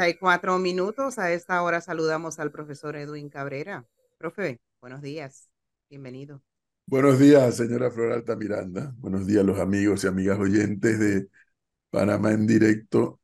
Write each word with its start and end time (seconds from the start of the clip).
34 0.00 0.58
minutos. 0.58 1.18
A 1.18 1.30
esta 1.30 1.60
hora 1.62 1.82
saludamos 1.82 2.38
al 2.38 2.50
profesor 2.50 2.96
Edwin 2.96 3.28
Cabrera. 3.28 3.86
Profe, 4.16 4.58
buenos 4.80 5.02
días. 5.02 5.50
Bienvenido. 5.90 6.42
Buenos 6.86 7.18
días, 7.18 7.58
señora 7.58 7.90
Floralta 7.90 8.34
Miranda. 8.34 8.94
Buenos 8.96 9.26
días, 9.26 9.44
los 9.44 9.58
amigos 9.58 10.02
y 10.02 10.06
amigas 10.06 10.38
oyentes 10.38 10.98
de 10.98 11.28
Panamá 11.90 12.32
en 12.32 12.46
directo 12.46 13.20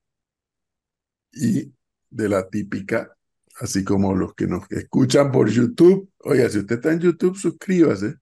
y 1.33 1.73
de 2.11 2.29
la 2.29 2.47
típica, 2.47 3.17
así 3.59 3.83
como 3.83 4.15
los 4.15 4.35
que 4.35 4.47
nos 4.47 4.71
escuchan 4.71 5.33
por 5.33 5.49
YouTube. 5.49 6.11
Oiga, 6.19 6.51
si 6.51 6.59
usted 6.59 6.77
está 6.77 6.93
en 6.93 7.01
YouTube, 7.01 7.39
suscríbase 7.39 8.17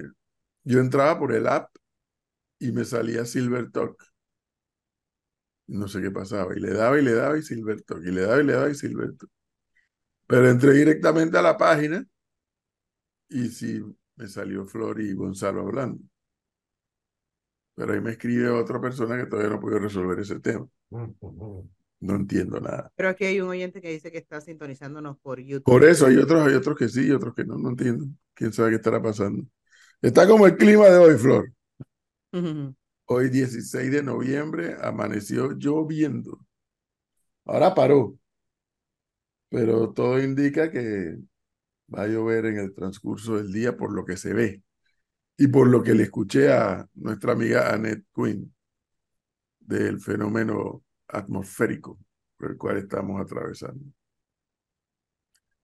Yo 0.64 0.80
entraba 0.80 1.18
por 1.18 1.34
el 1.34 1.46
app 1.46 1.68
y 2.58 2.72
me 2.72 2.86
salía 2.86 3.27
Silver 3.27 3.70
Talk 3.70 4.02
no 5.68 5.86
sé 5.88 6.02
qué 6.02 6.10
pasaba, 6.10 6.56
y 6.56 6.60
le 6.60 6.72
daba 6.72 6.98
y 6.98 7.02
le 7.02 7.12
daba 7.12 7.38
y 7.38 7.42
Silverto, 7.42 7.98
y 8.02 8.10
le 8.10 8.22
daba 8.22 8.40
y 8.40 8.45
le 8.45 8.52
daba 8.52 8.70
y 8.70 8.74
Silverto. 8.74 9.27
Pero 10.27 10.50
entré 10.50 10.72
directamente 10.72 11.38
a 11.38 11.42
la 11.42 11.56
página 11.56 12.04
y 13.28 13.48
sí, 13.48 13.83
me 14.16 14.28
salió 14.28 14.66
Flor 14.66 15.00
y 15.00 15.14
Gonzalo 15.14 15.62
hablando. 15.62 16.02
Pero 17.74 17.92
ahí 17.92 18.00
me 18.00 18.11
escribe 18.12 18.48
otra 18.48 18.80
persona 18.80 19.16
que 19.16 19.27
todavía 19.27 19.52
no 19.55 19.61
puede 19.61 19.78
resolver 19.78 20.19
ese 20.19 20.41
tema. 20.41 20.66
No 20.91 22.14
entiendo 22.14 22.61
nada. 22.61 22.92
Pero 22.96 23.08
aquí 23.08 23.24
hay 23.24 23.41
un 23.41 23.48
oyente 23.48 23.80
que 23.80 23.91
dice 23.91 24.11
que 24.11 24.19
está 24.19 24.41
sintonizándonos 24.41 25.19
por 25.19 25.41
YouTube. 25.41 25.64
Por 25.64 25.84
eso 25.84 26.06
hay 26.06 26.16
otros, 26.16 26.46
hay 26.46 26.55
otros 26.55 26.77
que 26.77 26.89
sí 26.89 27.06
y 27.06 27.11
otros 27.11 27.34
que 27.34 27.44
no, 27.44 27.56
no 27.56 27.70
entiendo. 27.70 28.06
¿Quién 28.34 28.52
sabe 28.52 28.70
qué 28.70 28.77
estará 28.77 29.02
pasando? 29.02 29.44
Está 30.00 30.27
como 30.27 30.46
el 30.46 30.56
clima 30.56 30.86
de 30.86 30.98
hoy, 30.98 31.16
Flor. 31.16 31.52
Hoy 33.11 33.31
16 33.31 33.91
de 33.91 34.03
noviembre 34.03 34.77
amaneció 34.83 35.53
lloviendo. 35.53 36.45
Ahora 37.47 37.75
paró, 37.75 38.19
pero 39.48 39.95
todo 39.95 40.23
indica 40.23 40.70
que 40.70 41.17
va 41.92 42.03
a 42.03 42.06
llover 42.06 42.45
en 42.45 42.59
el 42.59 42.75
transcurso 42.75 43.36
del 43.39 43.51
día 43.51 43.79
por 43.79 43.95
lo 43.95 44.05
que 44.05 44.19
se 44.19 44.34
ve 44.34 44.62
y 45.39 45.48
por 45.48 45.69
lo 45.69 45.83
que 45.83 45.95
le 45.95 46.03
escuché 46.03 46.53
a 46.53 46.86
nuestra 46.92 47.33
amiga 47.33 47.73
Annette 47.73 48.05
Quinn 48.14 48.55
del 49.59 50.01
fenómeno 50.01 50.84
atmosférico 51.06 51.98
por 52.36 52.51
el 52.51 52.59
cual 52.59 52.77
estamos 52.77 53.19
atravesando. 53.23 53.86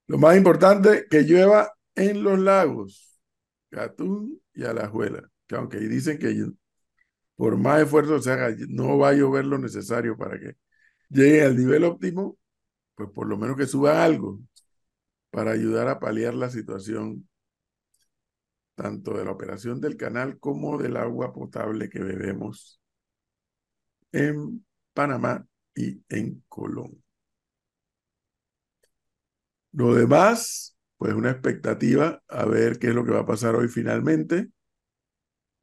Lo 0.07 0.17
más 0.17 0.35
importante, 0.35 1.05
que 1.07 1.21
llueva 1.21 1.71
en 1.93 2.23
los 2.23 2.39
lagos, 2.39 3.21
Gatún 3.69 4.41
y 4.55 4.63
Alajuela, 4.63 5.29
que 5.45 5.55
aunque 5.55 5.77
dicen 5.77 6.17
que 6.17 6.33
por 7.35 7.57
más 7.57 7.81
esfuerzo 7.81 8.21
se 8.21 8.31
haga, 8.31 8.55
no 8.69 8.97
va 8.97 9.09
a 9.09 9.13
llover 9.13 9.45
lo 9.45 9.57
necesario 9.57 10.17
para 10.17 10.39
que 10.39 10.55
llegue 11.09 11.43
al 11.43 11.57
nivel 11.57 11.83
óptimo, 11.83 12.37
pues 12.95 13.09
por 13.11 13.27
lo 13.27 13.37
menos 13.37 13.57
que 13.57 13.67
suba 13.67 14.03
algo 14.03 14.39
para 15.31 15.51
ayudar 15.51 15.87
a 15.89 15.99
paliar 15.99 16.33
la 16.33 16.49
situación 16.49 17.27
tanto 18.75 19.17
de 19.17 19.25
la 19.25 19.31
operación 19.31 19.81
del 19.81 19.97
canal 19.97 20.39
como 20.39 20.77
del 20.77 20.97
agua 20.97 21.33
potable 21.33 21.89
que 21.89 21.99
bebemos 21.99 22.81
en 24.11 24.65
Panamá 24.93 25.45
y 25.75 26.01
en 26.09 26.43
Colón. 26.47 27.03
Lo 29.71 29.93
demás, 29.93 30.77
pues 30.97 31.13
una 31.13 31.31
expectativa 31.31 32.21
a 32.27 32.45
ver 32.45 32.79
qué 32.79 32.87
es 32.87 32.95
lo 32.95 33.03
que 33.05 33.11
va 33.11 33.21
a 33.21 33.25
pasar 33.25 33.55
hoy 33.55 33.67
finalmente 33.67 34.49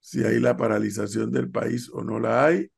si 0.02 0.24
hay 0.24 0.40
la 0.40 0.56
paralización 0.56 1.30
del 1.30 1.50
país 1.50 1.88
o 1.90 2.02
no 2.02 2.18
la 2.18 2.44
hay. 2.44 2.70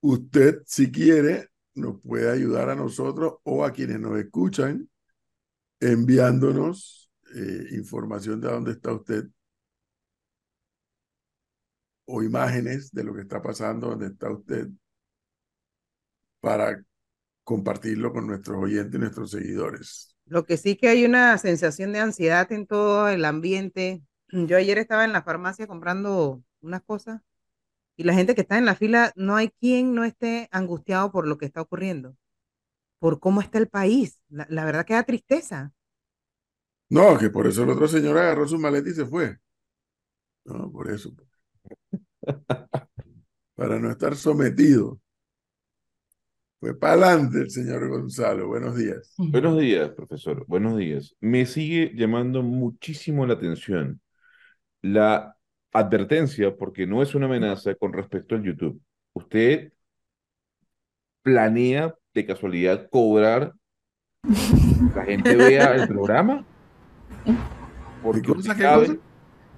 Usted, 0.00 0.62
si 0.64 0.90
quiere, 0.90 1.48
nos 1.74 2.00
puede 2.00 2.30
ayudar 2.30 2.70
a 2.70 2.76
nosotros 2.76 3.34
o 3.42 3.64
a 3.64 3.72
quienes 3.72 3.98
nos 4.00 4.18
escuchan 4.18 4.88
enviándonos 5.80 7.10
eh, 7.34 7.66
información 7.72 8.40
de 8.40 8.48
dónde 8.48 8.72
está 8.72 8.92
usted 8.92 9.26
o 12.04 12.22
imágenes 12.22 12.92
de 12.92 13.04
lo 13.04 13.14
que 13.14 13.22
está 13.22 13.42
pasando, 13.42 13.88
dónde 13.88 14.06
está 14.06 14.30
usted, 14.30 14.68
para 16.40 16.84
compartirlo 17.42 18.12
con 18.12 18.28
nuestros 18.28 18.62
oyentes 18.62 18.94
y 18.94 18.98
nuestros 18.98 19.30
seguidores. 19.32 20.14
Lo 20.26 20.44
que 20.44 20.56
sí 20.56 20.76
que 20.76 20.88
hay 20.88 21.04
una 21.04 21.36
sensación 21.38 21.92
de 21.92 22.00
ansiedad 22.00 22.50
en 22.52 22.66
todo 22.66 23.08
el 23.08 23.24
ambiente 23.24 24.02
yo 24.32 24.56
ayer 24.56 24.78
estaba 24.78 25.04
en 25.04 25.12
la 25.12 25.22
farmacia 25.22 25.66
comprando 25.66 26.42
unas 26.62 26.82
cosas 26.82 27.20
y 27.96 28.04
la 28.04 28.14
gente 28.14 28.34
que 28.34 28.40
está 28.40 28.56
en 28.56 28.64
la 28.64 28.74
fila, 28.74 29.12
no 29.16 29.36
hay 29.36 29.50
quien 29.50 29.94
no 29.94 30.04
esté 30.04 30.48
angustiado 30.50 31.12
por 31.12 31.26
lo 31.26 31.36
que 31.36 31.44
está 31.44 31.60
ocurriendo, 31.60 32.16
por 32.98 33.20
cómo 33.20 33.42
está 33.42 33.58
el 33.58 33.68
país. 33.68 34.18
La, 34.30 34.64
verdad 34.64 34.86
que 34.86 34.94
da 34.94 35.02
tristeza. 35.02 35.72
No, 36.88 37.18
que 37.18 37.28
por 37.28 37.46
eso 37.46 37.64
el 37.64 37.70
otro 37.70 37.86
señor 37.86 38.16
agarró 38.16 38.48
su 38.48 38.58
maleta 38.58 38.88
y 38.88 38.94
se 38.94 39.04
fue. 39.04 39.38
No, 40.44 40.72
por 40.72 40.90
eso. 40.90 41.12
Para 43.54 43.78
no 43.78 43.90
estar 43.90 44.16
sometido. 44.16 44.98
Fue 46.58 46.78
para 46.78 46.92
adelante 46.92 47.38
el 47.40 47.50
señor 47.50 47.88
Gonzalo. 47.88 48.46
Buenos 48.46 48.76
días. 48.76 49.14
Buenos 49.18 49.58
días, 49.58 49.90
profesor. 49.90 50.46
Buenos 50.46 50.76
días. 50.78 51.16
Me 51.18 51.44
sigue 51.44 51.92
llamando 51.94 52.42
muchísimo 52.44 53.26
la 53.26 53.34
atención 53.34 54.00
la 54.82 55.36
advertencia, 55.72 56.54
porque 56.54 56.86
no 56.86 57.02
es 57.02 57.14
una 57.14 57.26
amenaza 57.26 57.74
con 57.74 57.92
respecto 57.92 58.34
al 58.34 58.42
YouTube. 58.42 58.80
¿Usted 59.14 59.72
planea 61.22 61.94
de 62.12 62.26
casualidad 62.26 62.88
cobrar 62.90 63.54
la 64.94 65.04
gente 65.04 65.36
vea 65.36 65.74
el 65.76 65.88
programa? 65.88 66.44
Porque 68.02 68.30
usted 68.32 68.56
cada, 68.58 68.84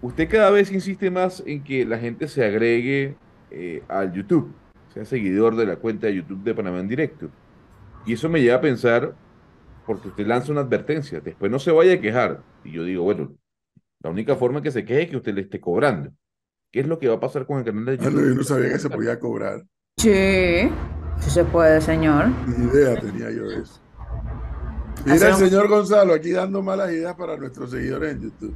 usted 0.02 0.28
cada, 0.28 0.50
vez 0.50 0.70
insiste 0.70 1.10
más 1.10 1.42
en 1.46 1.64
que 1.64 1.84
la 1.84 1.98
gente 1.98 2.28
se 2.28 2.44
agregue 2.44 3.16
eh, 3.50 3.82
al 3.88 4.12
YouTube, 4.12 4.54
sea 4.92 5.04
seguidor 5.04 5.56
de 5.56 5.66
la 5.66 5.76
cuenta 5.76 6.06
de 6.06 6.16
YouTube 6.16 6.44
de 6.44 6.54
Panamá 6.54 6.80
en 6.80 6.88
directo. 6.88 7.30
Y 8.06 8.12
eso 8.12 8.28
me 8.28 8.42
lleva 8.42 8.56
a 8.56 8.60
pensar, 8.60 9.14
porque 9.86 10.08
usted 10.08 10.26
lanza 10.26 10.52
una 10.52 10.60
advertencia, 10.60 11.20
después 11.20 11.50
no 11.50 11.58
se 11.58 11.72
vaya 11.72 11.94
a 11.94 12.00
quejar. 12.00 12.42
Y 12.62 12.72
yo 12.72 12.84
digo, 12.84 13.02
bueno, 13.04 13.34
la 14.04 14.10
única 14.10 14.36
forma 14.36 14.60
que 14.60 14.70
se 14.70 14.84
quede 14.84 15.04
es 15.04 15.10
que 15.10 15.16
usted 15.16 15.34
le 15.34 15.40
esté 15.40 15.58
cobrando. 15.58 16.12
¿Qué 16.70 16.80
es 16.80 16.86
lo 16.86 16.98
que 16.98 17.08
va 17.08 17.14
a 17.14 17.20
pasar 17.20 17.46
con 17.46 17.58
el 17.58 17.64
canal 17.64 17.86
de 17.86 17.96
YouTube? 17.96 18.18
Ah, 18.18 18.28
yo 18.28 18.34
no 18.34 18.44
sabía 18.44 18.68
que 18.68 18.78
se 18.78 18.90
podía 18.90 19.18
cobrar. 19.18 19.64
Sí, 19.96 20.70
sí 21.20 21.30
se 21.30 21.42
puede, 21.44 21.80
señor. 21.80 22.26
Ni 22.46 22.66
idea 22.66 23.00
tenía 23.00 23.30
yo 23.30 23.48
de 23.48 23.62
eso. 23.62 23.80
Mira 25.06 25.28
el 25.30 25.34
señor 25.36 25.68
Gonzalo 25.68 26.12
aquí 26.12 26.32
dando 26.32 26.62
malas 26.62 26.90
ideas 26.92 27.14
para 27.14 27.38
nuestros 27.38 27.70
seguidores 27.70 28.12
en 28.12 28.20
YouTube. 28.20 28.54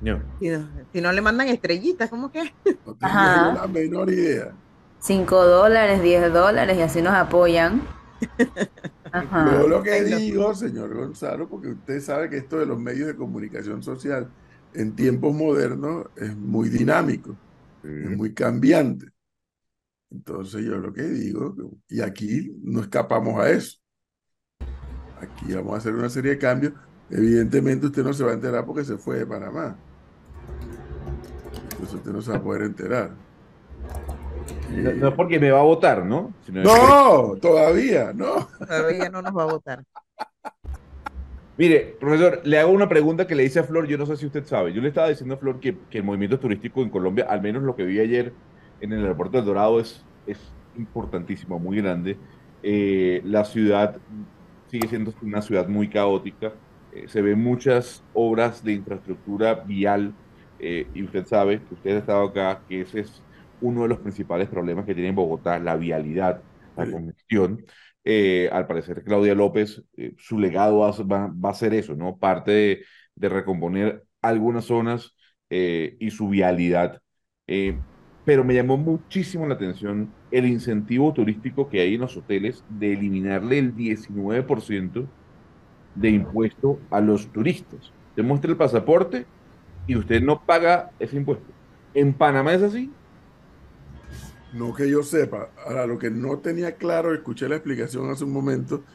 No. 0.00 0.22
Si, 0.40 1.00
no, 1.02 1.12
le 1.12 1.20
mandan 1.20 1.48
estrellitas, 1.48 2.08
¿cómo 2.08 2.32
que? 2.32 2.54
No 2.86 2.94
tengo 2.94 3.14
la 3.60 3.68
menor 3.70 4.10
idea. 4.10 4.54
5 5.00 5.44
dólares, 5.44 6.02
10 6.02 6.32
dólares 6.32 6.78
y 6.78 6.80
así 6.80 7.02
nos 7.02 7.12
apoyan. 7.12 7.82
Ajá. 9.12 9.58
Yo 9.60 9.68
lo 9.68 9.82
que 9.82 10.04
digo, 10.04 10.54
señor 10.54 10.94
Gonzalo, 10.94 11.48
porque 11.48 11.68
usted 11.68 12.00
sabe 12.00 12.30
que 12.30 12.38
esto 12.38 12.58
de 12.58 12.64
los 12.64 12.78
medios 12.78 13.08
de 13.08 13.14
comunicación 13.14 13.82
social 13.82 14.30
en 14.74 14.94
tiempos 14.94 15.34
modernos 15.34 16.06
es 16.16 16.36
muy 16.36 16.68
dinámico, 16.68 17.36
es 17.82 18.16
muy 18.16 18.34
cambiante. 18.34 19.06
Entonces 20.10 20.64
yo 20.64 20.76
lo 20.76 20.92
que 20.92 21.02
digo, 21.02 21.54
y 21.88 22.00
aquí 22.00 22.54
no 22.62 22.80
escapamos 22.80 23.40
a 23.40 23.50
eso. 23.50 23.78
Aquí 25.20 25.52
vamos 25.54 25.74
a 25.74 25.78
hacer 25.78 25.94
una 25.94 26.08
serie 26.08 26.32
de 26.32 26.38
cambios. 26.38 26.72
Evidentemente 27.10 27.86
usted 27.86 28.04
no 28.04 28.12
se 28.12 28.24
va 28.24 28.32
a 28.32 28.34
enterar 28.34 28.64
porque 28.64 28.84
se 28.84 28.98
fue 28.98 29.18
de 29.18 29.26
Panamá. 29.26 29.76
Entonces 31.72 31.94
usted 31.94 32.12
no 32.12 32.22
se 32.22 32.30
va 32.30 32.36
a 32.36 32.42
poder 32.42 32.62
enterar. 32.62 33.10
No, 34.70 35.14
porque 35.14 35.38
me 35.38 35.50
va 35.50 35.60
a 35.60 35.64
votar, 35.64 36.04
¿no? 36.04 36.34
no, 36.48 37.36
todavía, 37.40 38.12
no. 38.12 38.48
Todavía 38.58 39.08
no 39.08 39.22
nos 39.22 39.36
va 39.36 39.42
a 39.44 39.46
votar. 39.46 39.84
Mire, 41.58 41.96
profesor, 41.98 42.42
le 42.44 42.58
hago 42.58 42.70
una 42.70 42.88
pregunta 42.88 43.26
que 43.26 43.34
le 43.34 43.44
hice 43.44 43.60
a 43.60 43.64
Flor, 43.64 43.86
yo 43.86 43.96
no 43.96 44.04
sé 44.04 44.16
si 44.16 44.26
usted 44.26 44.44
sabe. 44.44 44.74
Yo 44.74 44.82
le 44.82 44.88
estaba 44.88 45.08
diciendo 45.08 45.34
a 45.34 45.38
Flor 45.38 45.58
que, 45.58 45.76
el 45.90 46.04
movimiento 46.04 46.38
turístico 46.38 46.82
en 46.82 46.90
Colombia, 46.90 47.26
al 47.28 47.40
menos 47.40 47.62
lo 47.62 47.74
que 47.74 47.84
vi 47.84 47.98
ayer 47.98 48.34
en 48.80 48.92
el 48.92 49.00
aeropuerto 49.00 49.38
del 49.38 49.46
Dorado, 49.46 49.80
es, 49.80 50.04
es 50.26 50.38
importantísimo, 50.76 51.58
muy 51.58 51.78
grande. 51.78 52.18
Eh, 52.62 53.22
la 53.24 53.44
ciudad 53.44 53.96
sigue 54.66 54.88
siendo 54.88 55.14
una 55.22 55.40
ciudad 55.40 55.66
muy 55.66 55.88
caótica. 55.88 56.52
Eh, 56.92 57.08
se 57.08 57.22
ven 57.22 57.42
muchas 57.42 58.04
obras 58.12 58.62
de 58.62 58.72
infraestructura 58.72 59.54
vial 59.54 60.14
eh, 60.58 60.86
y 60.94 61.04
usted 61.04 61.26
sabe, 61.26 61.62
que 61.62 61.74
usted 61.74 61.96
ha 61.96 61.98
estado 62.00 62.24
acá, 62.24 62.62
que 62.68 62.82
ese 62.82 63.00
es 63.00 63.22
uno 63.62 63.82
de 63.82 63.88
los 63.88 63.98
principales 63.98 64.48
problemas 64.48 64.84
que 64.84 64.94
tiene 64.94 65.12
Bogotá, 65.12 65.58
la 65.58 65.76
vialidad, 65.76 66.42
la 66.76 66.90
congestión. 66.90 67.64
Eh, 68.08 68.48
al 68.52 68.68
parecer, 68.68 69.02
Claudia 69.02 69.34
López, 69.34 69.82
su 70.16 70.38
legado 70.38 70.78
va, 70.78 71.50
a 71.50 71.54
ser 71.54 71.74
eso, 71.74 71.96
¿no? 71.96 72.18
Parte 72.18 72.84
de, 73.16 73.28
recomponer 73.28 74.04
algunas 74.22 74.66
zonas 74.66 75.16
y 75.50 76.10
su 76.10 76.28
vialidad. 76.28 77.00
pero 78.24 78.44
me 78.44 78.54
llamó 78.54 78.76
muchísimo 78.76 79.46
la 79.46 79.54
atención 79.54 80.12
el 80.30 80.46
incentivo 80.46 81.12
turístico 81.12 81.68
que 81.68 81.80
hay 81.80 81.94
en 81.94 82.02
los 82.02 82.16
hoteles 82.16 82.64
de 82.68 82.92
eliminarle 82.92 83.58
el 83.58 83.74
19% 83.74 85.06
de 85.96 86.10
impuesto 86.10 86.78
a 86.90 87.00
los 87.00 87.32
turistas. 87.32 87.92
Te 88.14 88.22
muestra 88.22 88.50
el 88.50 88.56
pasaporte 88.56 89.26
y 89.86 89.96
usted 89.96 90.22
no 90.22 90.44
paga 90.44 90.90
ese 90.98 91.16
impuesto. 91.16 91.46
¿En 91.94 92.12
Panamá 92.12 92.52
es 92.54 92.62
así? 92.62 92.90
No 94.58 94.72
que 94.74 94.88
yo 94.90 95.02
sepa. 95.02 95.52
Ahora, 95.56 95.86
lo 95.86 95.98
que 95.98 96.10
no 96.10 96.40
tenía 96.40 96.76
claro, 96.76 97.14
escuché 97.14 97.48
la 97.48 97.56
explicación 97.56 98.10
hace 98.10 98.24
un 98.24 98.32
momento, 98.32 98.86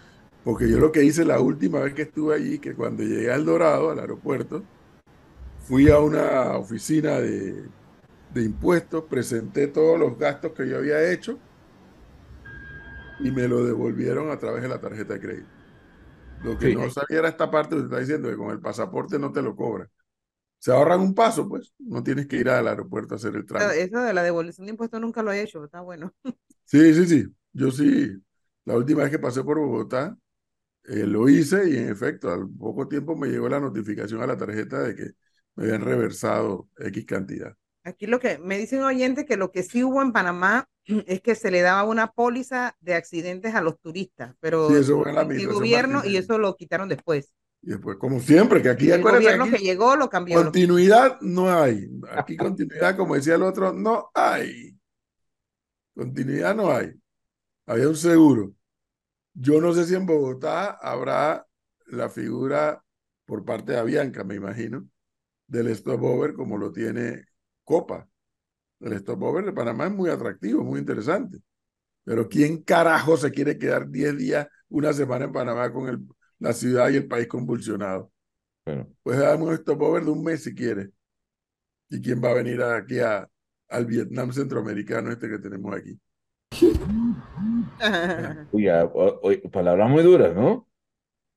porque 0.44 0.70
yo 0.70 0.80
lo 0.80 0.92
que 0.92 1.04
hice 1.04 1.26
la 1.26 1.40
última 1.42 1.80
vez 1.82 1.94
que 1.94 2.04
estuve 2.04 2.36
allí, 2.36 2.60
que 2.60 2.76
cuando 2.76 3.04
llegué 3.04 3.32
al 3.32 3.46
Dorado, 3.46 3.92
al 3.92 4.00
aeropuerto, 4.00 4.70
fui 5.60 5.90
a 5.90 6.00
una 6.00 6.58
oficina 6.58 7.20
de, 7.22 7.74
de 8.30 8.44
impuestos, 8.44 9.06
presenté 9.10 9.68
todos 9.70 10.00
los 10.00 10.18
gastos 10.18 10.54
que 10.54 10.68
yo 10.70 10.78
había 10.80 11.12
hecho 11.12 11.44
y 13.18 13.32
me 13.32 13.48
lo 13.48 13.64
devolvieron 13.66 14.32
a 14.32 14.40
través 14.40 14.62
de 14.64 14.70
la 14.70 14.80
tarjeta 14.82 15.14
de 15.16 15.20
crédito. 15.22 15.52
Lo 16.40 16.58
que 16.60 16.72
no 16.72 16.90
sabía 16.90 17.20
era 17.20 17.30
esta 17.30 17.52
parte 17.52 17.76
que 17.76 17.82
te 17.84 17.86
está 17.88 18.00
diciendo, 18.00 18.30
que 18.30 18.38
con 18.38 18.52
el 18.52 18.62
pasaporte 18.62 19.20
no 19.20 19.32
te 19.34 19.42
lo 19.44 19.56
cobran. 19.56 19.90
Se 20.62 20.72
ahorran 20.72 21.00
un 21.00 21.16
paso, 21.16 21.50
pues. 21.50 21.74
No 21.80 22.04
tienes 22.04 22.28
que 22.28 22.38
ir 22.38 22.48
al 22.48 22.68
aeropuerto 22.68 23.16
a 23.16 23.18
hacer 23.18 23.36
el 23.36 23.48
trámite. 23.48 23.82
Eso 23.82 24.00
de 24.00 24.14
la 24.14 24.22
devolución 24.22 24.68
de 24.68 24.72
impuestos 24.72 25.02
nunca 25.02 25.24
lo 25.24 25.32
he 25.32 25.42
hecho, 25.42 25.66
está 25.66 25.82
bueno. 25.82 26.14
Sí, 26.66 26.94
sí, 26.94 27.06
sí. 27.06 27.26
Yo 27.52 27.72
sí. 27.72 28.12
La 28.64 28.78
última 28.78 29.02
vez 29.02 29.12
que 29.12 29.20
pasé 29.20 29.44
por 29.44 29.58
Bogotá, 29.60 30.16
eh, 30.86 31.06
lo 31.08 31.28
hice 31.28 31.68
y 31.68 31.78
en 31.78 31.90
efecto, 31.90 32.32
al 32.32 32.48
poco 32.48 32.88
tiempo 32.88 33.16
me 33.16 33.28
llegó 33.28 33.50
la 33.50 33.60
notificación 33.60 34.22
a 34.22 34.28
la 34.28 34.38
tarjeta 34.38 34.80
de 34.84 34.96
que 34.96 35.12
me 35.56 35.66
habían 35.66 35.82
reversado 35.82 36.70
X 36.78 37.06
cantidad. 37.06 37.58
Aquí 37.84 38.06
lo 38.06 38.20
que 38.20 38.38
me 38.38 38.58
dicen 38.60 38.84
oyentes 38.84 39.26
que 39.26 39.36
lo 39.36 39.52
que 39.52 39.64
sí 39.64 39.84
hubo 39.84 40.02
en 40.02 40.12
Panamá 40.14 40.70
es 40.86 41.22
que 41.22 41.36
se 41.36 41.52
le 41.52 41.62
daba 41.62 41.84
una 41.84 42.12
póliza 42.12 42.78
de 42.80 42.94
accidentes 42.94 43.56
a 43.56 43.62
los 43.62 43.80
turistas, 43.80 44.36
pero 44.40 44.70
sí, 44.70 44.76
eso 44.76 45.04
el 45.06 45.48
gobierno 45.48 46.06
y 46.06 46.18
eso 46.18 46.38
lo 46.38 46.56
quitaron 46.56 46.88
después. 46.88 47.34
Y 47.64 47.70
después, 47.70 47.98
como 47.98 48.20
siempre, 48.20 48.62
que 48.62 48.70
aquí 48.70 48.90
el 48.90 49.04
gobierno 49.04 49.50
que 49.50 49.60
llegó 49.60 49.96
lo 49.96 50.10
cambió. 50.10 50.42
Continuidad 50.42 51.20
no 51.22 51.52
hay. 51.52 51.90
Aquí 52.10 52.36
continuidad, 52.36 52.98
como 52.98 53.16
decía 53.16 53.36
el 53.36 53.44
otro, 53.44 53.72
no 53.72 54.10
hay. 54.16 54.76
Continuidad 55.94 56.56
no 56.56 56.72
hay. 56.72 56.92
Había 57.68 57.88
un 57.88 57.96
seguro. 57.96 58.54
Yo 59.34 59.62
no 59.62 59.74
sé 59.74 59.86
si 59.86 59.94
en 59.94 60.08
Bogotá 60.08 60.72
habrá 60.72 61.46
la 61.86 62.10
figura 62.10 62.84
por 63.26 63.46
parte 63.46 63.74
de 63.74 63.78
Avianca, 63.78 64.24
me 64.24 64.36
imagino, 64.36 64.88
del 65.48 65.74
stopover 65.76 66.34
como 66.34 66.58
lo 66.58 66.72
tiene 66.72 67.26
Copa. 67.64 68.10
El 68.80 68.98
stopover 69.00 69.46
de 69.46 69.54
Panamá 69.54 69.86
es 69.86 69.94
muy 69.94 70.10
atractivo, 70.10 70.64
muy 70.64 70.80
interesante. 70.80 71.40
Pero 72.04 72.28
¿quién 72.28 72.64
carajo 72.64 73.16
se 73.18 73.32
quiere 73.32 73.60
quedar 73.60 73.88
10 73.88 74.18
días, 74.18 74.48
una 74.70 74.92
semana 74.92 75.26
en 75.26 75.32
Panamá 75.32 75.72
con 75.72 75.88
el, 75.88 76.00
la 76.42 76.54
ciudad 76.54 76.90
y 76.90 76.98
el 76.98 77.08
país 77.08 77.28
convulsionado? 77.28 78.12
Bueno. 78.66 78.88
Pues 79.04 79.20
damos 79.20 79.50
un 79.50 79.58
stopover 79.58 80.04
de 80.04 80.12
un 80.12 80.24
mes 80.24 80.44
si 80.44 80.54
quiere. 80.54 80.92
¿Y 81.90 82.02
quién 82.02 82.22
va 82.24 82.32
a 82.32 82.36
venir 82.36 82.62
aquí 82.62 83.00
a, 83.00 83.30
al 83.70 83.86
Vietnam 83.86 84.32
centroamericano 84.32 85.12
este 85.12 85.30
que 85.30 85.40
tenemos 85.40 85.76
aquí? 85.76 86.00
Uy, 88.52 89.38
palabras 89.52 89.90
muy 89.90 90.04
duras, 90.04 90.36
¿no? 90.36 90.68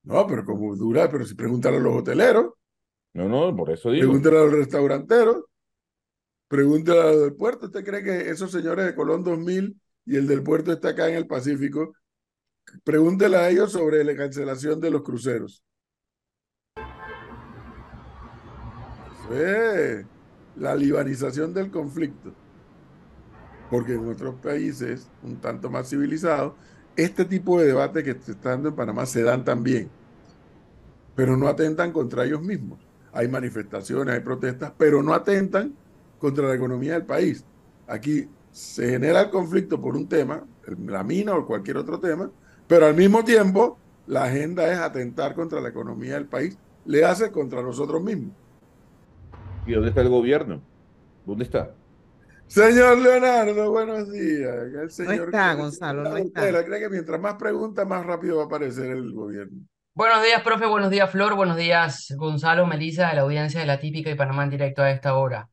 No, 0.05 0.27
pero 0.27 0.45
como 0.45 0.75
duras, 0.75 1.09
pero 1.11 1.25
si 1.25 1.35
pregúntale 1.35 1.77
a 1.77 1.81
los 1.81 1.97
hoteleros. 1.97 2.55
No, 3.15 3.29
no, 3.29 3.55
por 3.55 3.71
eso 3.71 3.91
digo. 3.91 4.07
Pregúntale 4.07 4.39
a 4.39 4.45
los 4.45 4.53
restauranteros. 4.53 5.45
Pregúntale 6.49 7.01
al 7.01 7.21
del 7.21 7.35
puerto. 7.35 7.67
¿Usted 7.67 7.85
cree 7.85 8.03
que 8.03 8.31
esos 8.31 8.51
señores 8.51 8.87
de 8.87 8.95
Colón 8.95 9.23
2000 9.23 9.81
y 10.07 10.17
el 10.17 10.27
del 10.27 10.43
puerto 10.43 10.73
está 10.73 10.91
acá 10.91 11.09
en 11.09 11.17
el 11.17 11.27
Pacífico? 11.27 11.95
Pregúntele 12.85 13.37
a 13.37 13.49
ellos 13.49 13.73
sobre 13.73 14.05
la 14.05 14.17
cancelación 14.17 14.81
de 14.81 14.91
los 14.91 15.03
cruceros. 15.03 15.65
Es 19.33 20.05
la 20.57 20.75
libanización 20.75 21.55
del 21.55 21.71
conflicto. 21.71 22.33
Porque 23.71 23.95
en 23.95 24.09
otros 24.09 24.35
países, 24.37 25.09
un 25.23 25.37
tanto 25.37 25.71
más 25.71 25.89
civilizados, 25.89 26.55
este 26.97 27.25
tipo 27.25 27.61
de 27.61 27.69
debate 27.69 28.05
que 28.05 28.15
se 28.15 28.33
está 28.33 28.51
dando 28.51 28.69
en 28.69 28.77
Panamá 28.77 29.07
se 29.07 29.23
dan 29.23 29.45
también, 29.45 29.91
pero 31.17 31.37
no 31.37 31.49
atentan 31.49 31.93
contra 31.93 32.25
ellos 32.25 32.43
mismos. 32.43 32.79
Hay 33.13 33.29
manifestaciones, 33.29 34.15
hay 34.15 34.21
protestas, 34.21 34.73
pero 34.77 35.03
no 35.03 35.15
atentan 35.15 35.75
contra 36.19 36.49
la 36.49 36.55
economía 36.55 36.93
del 36.95 37.05
país. 37.05 37.45
Aquí 37.87 38.29
se 38.51 38.91
genera 38.91 39.23
el 39.23 39.31
conflicto 39.31 39.81
por 39.81 39.97
un 39.97 40.09
tema, 40.09 40.45
la 40.87 41.03
mina 41.03 41.35
o 41.35 41.47
cualquier 41.47 41.77
otro 41.79 41.99
tema, 41.99 42.31
pero 42.75 42.87
al 42.87 42.97
mismo 42.97 43.23
tiempo 43.23 43.79
la 44.09 44.25
agenda 44.25 44.69
es 44.69 44.77
atentar 44.81 45.37
contra 45.37 45.61
la 45.61 45.69
economía 45.69 46.15
del 46.15 46.27
país, 46.27 46.59
le 46.87 47.05
hace 47.05 47.31
contra 47.31 47.63
nosotros 47.63 48.03
mismos. 48.03 48.35
¿Y 49.65 49.75
dónde 49.75 49.91
está 49.91 50.01
el 50.01 50.09
gobierno? 50.09 50.61
¿Dónde 51.25 51.45
está? 51.45 51.71
Señor 52.49 52.99
Leonardo, 52.99 53.71
buenos 53.71 54.11
días. 54.11 54.57
El 54.75 54.91
señor 54.91 55.17
no 55.19 55.25
está, 55.27 55.55
Gonzalo, 55.55 56.03
no 56.03 56.17
está. 56.17 56.65
cree 56.65 56.81
que 56.81 56.89
mientras 56.89 57.21
más 57.21 57.35
preguntas, 57.35 57.87
más 57.87 58.05
rápido 58.05 58.39
va 58.39 58.43
a 58.43 58.47
aparecer 58.47 58.87
el 58.87 59.13
gobierno. 59.13 59.69
Buenos 59.95 60.25
días, 60.25 60.43
profe. 60.43 60.67
Buenos 60.67 60.91
días, 60.91 61.09
Flor. 61.09 61.37
Buenos 61.37 61.57
días, 61.57 62.13
Gonzalo, 62.17 62.67
Melisa, 62.67 63.11
de 63.11 63.15
la 63.15 63.21
audiencia 63.21 63.61
de 63.61 63.67
la 63.67 63.79
típica 63.79 64.11
y 64.11 64.17
Panamá 64.17 64.43
en 64.43 64.51
directo 64.51 64.83
a 64.83 64.91
esta 64.91 65.15
hora. 65.15 65.49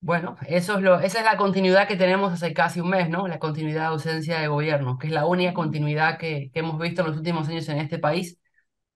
Bueno, 0.00 0.36
eso 0.46 0.76
es 0.76 0.82
lo, 0.82 1.00
esa 1.00 1.18
es 1.18 1.24
la 1.24 1.36
continuidad 1.36 1.88
que 1.88 1.96
tenemos 1.96 2.32
hace 2.32 2.52
casi 2.54 2.80
un 2.80 2.90
mes, 2.90 3.08
¿no? 3.08 3.26
La 3.26 3.38
continuidad 3.40 3.80
de 3.82 3.86
ausencia 3.88 4.38
de 4.38 4.46
gobierno, 4.46 4.98
que 4.98 5.08
es 5.08 5.12
la 5.12 5.26
única 5.26 5.52
continuidad 5.52 6.16
que, 6.18 6.50
que 6.52 6.60
hemos 6.60 6.78
visto 6.78 7.02
en 7.02 7.08
los 7.08 7.16
últimos 7.16 7.48
años 7.48 7.68
en 7.68 7.78
este 7.78 7.98
país 7.98 8.38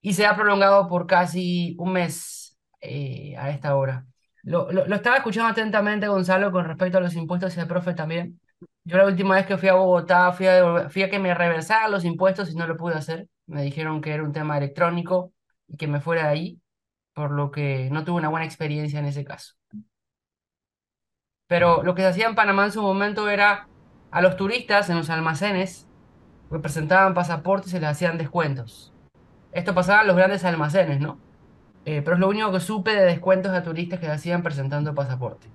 y 0.00 0.14
se 0.14 0.26
ha 0.26 0.36
prolongado 0.36 0.88
por 0.88 1.06
casi 1.06 1.74
un 1.78 1.92
mes 1.94 2.58
eh, 2.80 3.34
a 3.38 3.50
esta 3.50 3.76
hora. 3.76 4.06
Lo, 4.42 4.70
lo, 4.72 4.94
estaba 4.94 5.16
escuchando 5.16 5.50
atentamente, 5.50 6.06
Gonzalo, 6.08 6.52
con 6.52 6.64
respecto 6.64 6.98
a 6.98 7.00
los 7.00 7.14
impuestos 7.14 7.56
y 7.56 7.60
al 7.60 7.68
profe 7.68 7.94
también. 7.94 8.40
Yo 8.84 8.96
la 8.96 9.06
última 9.06 9.34
vez 9.34 9.46
que 9.46 9.58
fui 9.58 9.68
a 9.68 9.74
Bogotá 9.74 10.32
fui 10.32 10.46
a, 10.46 10.88
fui 10.90 11.02
a 11.02 11.10
que 11.10 11.18
me 11.18 11.34
reversaran 11.34 11.90
los 11.90 12.04
impuestos 12.04 12.50
y 12.52 12.56
no 12.56 12.66
lo 12.66 12.76
pude 12.76 12.94
hacer. 12.94 13.28
Me 13.46 13.62
dijeron 13.62 14.00
que 14.00 14.12
era 14.12 14.22
un 14.22 14.32
tema 14.32 14.58
electrónico 14.58 15.32
y 15.68 15.76
que 15.76 15.86
me 15.88 16.00
fuera 16.00 16.24
de 16.24 16.28
ahí, 16.30 16.60
por 17.14 17.30
lo 17.32 17.50
que 17.50 17.90
no 17.90 18.04
tuve 18.04 18.18
una 18.18 18.28
buena 18.28 18.46
experiencia 18.46 19.00
en 19.00 19.06
ese 19.06 19.24
caso. 19.24 19.54
Pero 21.50 21.82
lo 21.82 21.96
que 21.96 22.02
se 22.02 22.08
hacía 22.08 22.28
en 22.28 22.36
Panamá 22.36 22.66
en 22.66 22.70
su 22.70 22.80
momento 22.80 23.28
era 23.28 23.66
a 24.12 24.22
los 24.22 24.36
turistas 24.36 24.88
en 24.88 24.96
los 24.96 25.10
almacenes 25.10 25.88
que 26.48 26.60
presentaban 26.60 27.12
pasaportes 27.12 27.66
y 27.66 27.70
se 27.72 27.80
les 27.80 27.88
hacían 27.88 28.18
descuentos. 28.18 28.92
Esto 29.50 29.74
pasaba 29.74 30.02
en 30.02 30.06
los 30.06 30.16
grandes 30.16 30.44
almacenes, 30.44 31.00
¿no? 31.00 31.18
Eh, 31.86 32.02
pero 32.04 32.14
es 32.14 32.20
lo 32.20 32.28
único 32.28 32.52
que 32.52 32.60
supe 32.60 32.94
de 32.94 33.04
descuentos 33.04 33.50
a 33.50 33.64
turistas 33.64 33.98
que 33.98 34.06
se 34.06 34.12
hacían 34.12 34.44
presentando 34.44 34.94
pasaporte. 34.94 35.48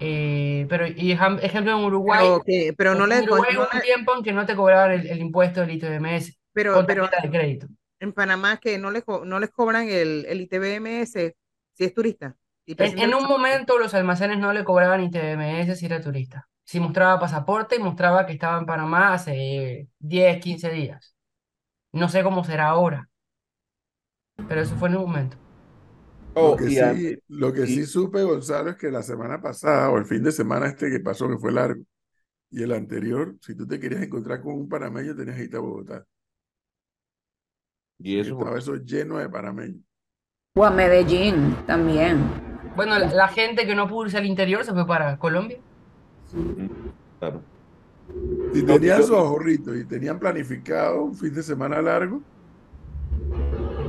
Eh, 0.00 0.66
pero, 0.68 0.86
y 0.86 1.12
ejemplo 1.12 1.78
en 1.78 1.82
Uruguay, 1.82 2.28
pero, 2.76 2.94
no 2.94 3.06
le 3.06 3.22
Uruguay 3.22 3.56
hubo 3.56 3.66
un 3.72 3.80
tiempo 3.80 4.14
en 4.14 4.22
que 4.22 4.32
no 4.32 4.44
te 4.44 4.54
cobraban 4.54 4.90
el, 4.90 5.18
impuesto 5.18 5.62
del 5.62 5.70
ITBMS 5.70 6.38
pero, 6.52 6.84
pero 6.86 7.08
de 7.22 7.30
crédito. 7.30 7.68
En 8.00 8.12
Panamá 8.12 8.58
que 8.58 8.76
no 8.76 8.90
les, 8.90 9.04
no 9.08 9.40
les 9.40 9.50
cobran 9.50 9.88
el, 9.88 10.26
el 10.28 10.42
ITBMS 10.42 11.32
si 11.72 11.84
es 11.84 11.94
turista. 11.94 12.36
En, 12.66 13.14
un 13.14 13.24
momento 13.24 13.78
los 13.78 13.92
almacenes 13.94 14.38
no 14.38 14.52
le 14.52 14.64
cobraban 14.64 15.00
ni 15.00 15.10
TMS 15.10 15.78
si 15.78 15.86
era 15.86 16.00
turista. 16.00 16.48
Si 16.64 16.80
mostraba 16.80 17.20
pasaporte 17.20 17.76
y 17.76 17.78
mostraba 17.78 18.24
que 18.24 18.32
estaba 18.32 18.58
en 18.58 18.64
Panamá 18.64 19.12
hace 19.12 19.88
10, 19.98 20.40
15 20.40 20.70
días. 20.70 21.14
No 21.92 22.08
sé 22.08 22.22
cómo 22.22 22.42
será 22.42 22.68
ahora. 22.68 23.10
Pero 24.48 24.62
eso 24.62 24.74
fue 24.76 24.88
en 24.88 24.96
un 24.96 25.02
momento. 25.02 25.36
lo 26.34 26.42
oh, 26.42 26.56
que, 26.56 26.68
sí, 26.68 27.18
lo 27.28 27.52
que 27.52 27.66
sí 27.66 27.84
supe, 27.84 28.22
Gonzalo, 28.22 28.70
es 28.70 28.76
que 28.76 28.90
la 28.90 29.02
semana 29.02 29.42
pasada 29.42 29.90
o 29.90 29.98
el 29.98 30.06
fin 30.06 30.22
de 30.22 30.32
semana 30.32 30.66
este 30.66 30.90
que 30.90 31.00
pasó, 31.00 31.28
que 31.28 31.38
fue 31.38 31.52
largo, 31.52 31.84
y 32.50 32.62
el 32.62 32.72
anterior, 32.72 33.36
si 33.40 33.54
tú 33.54 33.66
te 33.66 33.78
querías 33.78 34.02
encontrar 34.02 34.40
con 34.40 34.54
un 34.54 34.68
panameño, 34.68 35.14
tenías 35.14 35.36
que 35.36 35.44
irte 35.44 35.56
a 35.56 35.60
Bogotá. 35.60 36.06
Y 37.98 38.18
eso. 38.18 38.38
Estaba 38.38 38.58
eso 38.58 38.76
lleno 38.76 39.18
de 39.18 39.28
panameños. 39.28 39.82
O 40.56 40.64
a 40.64 40.70
Medellín 40.70 41.56
también. 41.66 42.53
Bueno, 42.76 42.98
la, 42.98 43.28
gente 43.28 43.66
que 43.66 43.74
no 43.74 43.88
pudo 43.88 44.06
irse 44.06 44.18
al 44.18 44.26
interior 44.26 44.64
se 44.64 44.72
fue 44.72 44.86
para 44.86 45.16
Colombia. 45.18 45.58
Y 48.52 48.62
tenían 48.62 49.02
sus 49.02 49.16
ahorritos 49.16 49.76
y 49.76 49.84
tenían 49.84 50.18
planificado 50.18 51.04
un 51.04 51.14
fin 51.14 51.32
de 51.32 51.42
semana 51.42 51.80
largo, 51.80 52.20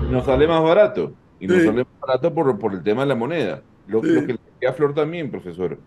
nos 0.09 0.25
sale 0.25 0.47
más 0.47 0.61
barato. 0.61 1.13
Y 1.39 1.47
nos 1.47 1.63
sale 1.63 1.83
más 1.83 1.99
barato 1.99 2.33
por, 2.33 2.57
por 2.57 2.73
el 2.73 2.83
tema 2.83 3.01
de 3.01 3.07
la 3.07 3.15
moneda. 3.15 3.61
Lo, 3.87 4.01
lo 4.01 4.25
que 4.25 4.33
le 4.33 4.39
decía 4.53 4.69
a 4.69 4.73
Flor 4.73 4.93
también, 4.93 5.29
profesor. 5.29 5.77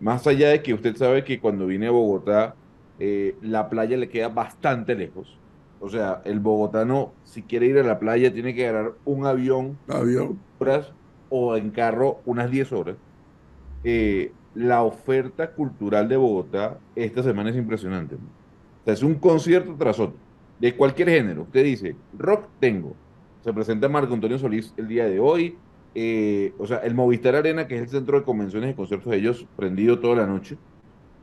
Más 0.00 0.26
allá 0.26 0.50
de 0.50 0.62
que 0.62 0.74
usted 0.74 0.96
sabe 0.96 1.24
que 1.24 1.40
cuando 1.40 1.66
viene 1.66 1.86
a 1.86 1.90
Bogotá, 1.90 2.54
eh, 2.98 3.36
la 3.42 3.68
playa 3.68 3.96
le 3.96 4.08
queda 4.08 4.28
bastante 4.28 4.94
lejos. 4.94 5.38
O 5.80 5.88
sea, 5.88 6.22
el 6.24 6.40
bogotano, 6.40 7.12
si 7.24 7.42
quiere 7.42 7.66
ir 7.66 7.78
a 7.78 7.82
la 7.82 7.98
playa, 7.98 8.32
tiene 8.32 8.54
que 8.54 8.66
agarrar 8.66 8.92
un 9.04 9.26
avión, 9.26 9.78
avión. 9.88 10.38
horas 10.58 10.92
o 11.30 11.56
en 11.56 11.70
carro 11.70 12.20
unas 12.24 12.50
10 12.50 12.72
horas. 12.72 12.96
Eh, 13.84 14.32
la 14.54 14.82
oferta 14.82 15.52
cultural 15.52 16.08
de 16.08 16.16
Bogotá 16.16 16.78
esta 16.94 17.22
semana 17.22 17.50
es 17.50 17.56
impresionante. 17.56 18.14
O 18.14 18.18
sea, 18.84 18.94
es 18.94 19.02
un 19.02 19.14
concierto 19.16 19.74
tras 19.78 20.00
otro, 20.00 20.16
de 20.58 20.74
cualquier 20.74 21.10
género. 21.10 21.42
Usted 21.42 21.64
dice, 21.64 21.96
rock 22.16 22.46
tengo. 22.58 22.94
Se 23.44 23.52
presenta 23.52 23.88
Marco 23.88 24.14
Antonio 24.14 24.38
Solís 24.38 24.72
el 24.76 24.88
día 24.88 25.06
de 25.06 25.20
hoy. 25.20 25.56
Eh, 25.94 26.52
o 26.58 26.66
sea, 26.66 26.78
el 26.78 26.94
Movistar 26.94 27.36
Arena, 27.36 27.66
que 27.66 27.76
es 27.76 27.82
el 27.82 27.88
centro 27.88 28.18
de 28.18 28.24
convenciones 28.24 28.70
y 28.70 28.74
conciertos 28.74 29.10
de 29.10 29.18
ellos, 29.18 29.46
prendido 29.56 29.98
toda 29.98 30.16
la 30.16 30.26
noche. 30.26 30.56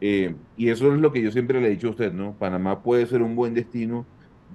Eh, 0.02 0.36
y 0.58 0.70
eso 0.70 0.94
es 0.94 1.00
lo 1.00 1.12
que 1.12 1.22
yo 1.22 1.32
siempre 1.32 1.62
le 1.62 1.68
he 1.68 1.72
dicho 1.72 1.88
a 1.88 1.92
usted, 1.92 2.12
¿no? 2.12 2.34
Panamá 2.34 2.84
puede 2.84 3.06
ser 3.06 3.22
un 3.22 3.36
buen 3.36 3.54
destino 3.54 4.06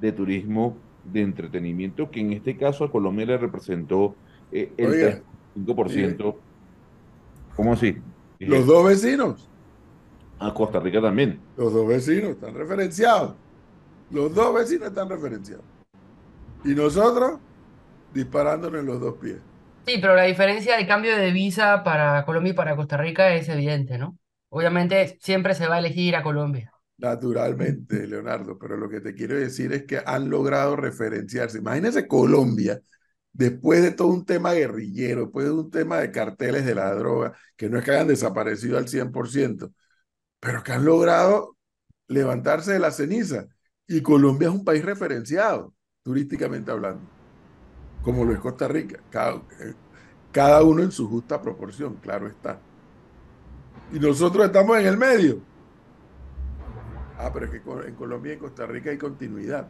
de 0.01 0.13
turismo 0.13 0.77
de 1.05 1.23
entretenimiento, 1.23 2.11
que 2.11 2.21
en 2.21 2.33
este 2.33 2.57
caso 2.57 2.85
a 2.85 2.93
Colombia 2.93 3.27
le 3.27 3.39
representó 3.39 4.15
eh, 4.53 4.73
el 4.77 5.23
5%. 5.55 6.37
¿Cómo 7.57 7.73
así? 7.73 7.97
Los 8.39 8.67
dos 8.67 8.87
vecinos. 8.87 9.49
A 10.39 10.55
Costa 10.55 10.79
Rica 10.79 11.01
también. 11.01 11.41
Los 11.57 11.73
dos 11.73 11.87
vecinos 11.89 12.31
están 12.31 12.55
referenciados. 12.55 13.35
Los 14.11 14.35
dos 14.35 14.55
vecinos 14.55 14.89
están 14.89 15.09
referenciados. 15.09 15.65
Y 16.65 16.75
nosotros 16.75 17.41
disparándonos 18.15 18.81
en 18.81 18.87
los 18.87 19.01
dos 19.01 19.15
pies. 19.15 19.39
Sí, 19.87 19.99
pero 20.01 20.15
la 20.15 20.25
diferencia 20.25 20.77
de 20.77 20.87
cambio 20.87 21.17
de 21.17 21.33
visa 21.33 21.83
para 21.83 22.25
Colombia 22.25 22.51
y 22.51 22.55
para 22.55 22.77
Costa 22.77 22.97
Rica 22.97 23.35
es 23.35 23.49
evidente, 23.49 23.99
¿no? 23.99 24.17
Obviamente 24.51 25.19
siempre 25.21 25.55
se 25.55 25.67
va 25.67 25.77
a 25.77 25.79
elegir 25.79 26.15
a 26.17 26.23
Colombia. 26.23 26.73
Naturalmente, 26.99 28.07
Leonardo, 28.07 28.59
pero 28.59 28.77
lo 28.77 28.89
que 28.89 29.01
te 29.01 29.15
quiero 29.15 29.37
decir 29.37 29.73
es 29.73 29.85
que 29.85 30.01
han 30.05 30.29
logrado 30.29 30.75
referenciarse. 30.77 31.59
Imagínese 31.59 32.09
Colombia, 32.09 32.81
después 33.39 33.83
de 33.83 33.93
todo 33.93 34.09
un 34.09 34.25
tema 34.27 34.53
guerrillero, 34.53 35.23
después 35.23 35.47
de 35.47 35.53
un 35.53 35.71
tema 35.71 35.99
de 35.99 36.11
carteles 36.11 36.67
de 36.67 36.75
la 36.75 36.93
droga, 36.95 37.35
que 37.57 37.71
no 37.71 37.79
es 37.79 37.85
que 37.85 37.93
hayan 37.93 38.09
desaparecido 38.09 38.79
al 38.79 38.89
100%, 38.89 39.73
pero 40.41 40.63
que 40.65 40.73
han 40.73 40.85
logrado 40.85 41.57
levantarse 42.09 42.73
de 42.73 42.81
la 42.81 42.91
ceniza. 42.91 43.47
Y 43.87 44.03
Colombia 44.03 44.49
es 44.49 44.55
un 44.55 44.65
país 44.65 44.85
referenciado, 44.85 45.73
turísticamente 46.03 46.73
hablando, 46.73 47.01
como 48.03 48.25
lo 48.25 48.33
es 48.33 48.41
Costa 48.41 48.67
Rica, 48.69 49.01
cada, 49.11 49.41
cada 50.33 50.63
uno 50.65 50.83
en 50.83 50.91
su 50.91 51.09
justa 51.09 51.41
proporción, 51.41 51.95
claro 51.97 52.27
está. 52.27 52.61
Y 53.93 54.01
nosotros 54.01 54.47
estamos 54.47 54.79
en 54.79 54.87
el 54.87 54.97
medio. 54.99 55.41
Ah, 57.17 57.31
pero 57.33 57.47
es 57.47 57.53
que 57.53 57.87
en 57.87 57.95
Colombia 57.95 58.33
y 58.33 58.35
en 58.35 58.41
Costa 58.41 58.67
Rica 58.67 58.91
hay 58.91 58.99
continuidad. 58.99 59.69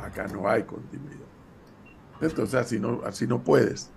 Acá 0.00 0.28
no 0.28 0.48
hay 0.48 0.62
continuidad. 0.62 1.33
Entonces 2.20 2.54
así 2.54 2.78
no, 2.78 3.00
así 3.04 3.26
no 3.26 3.42
puedes. 3.42 3.90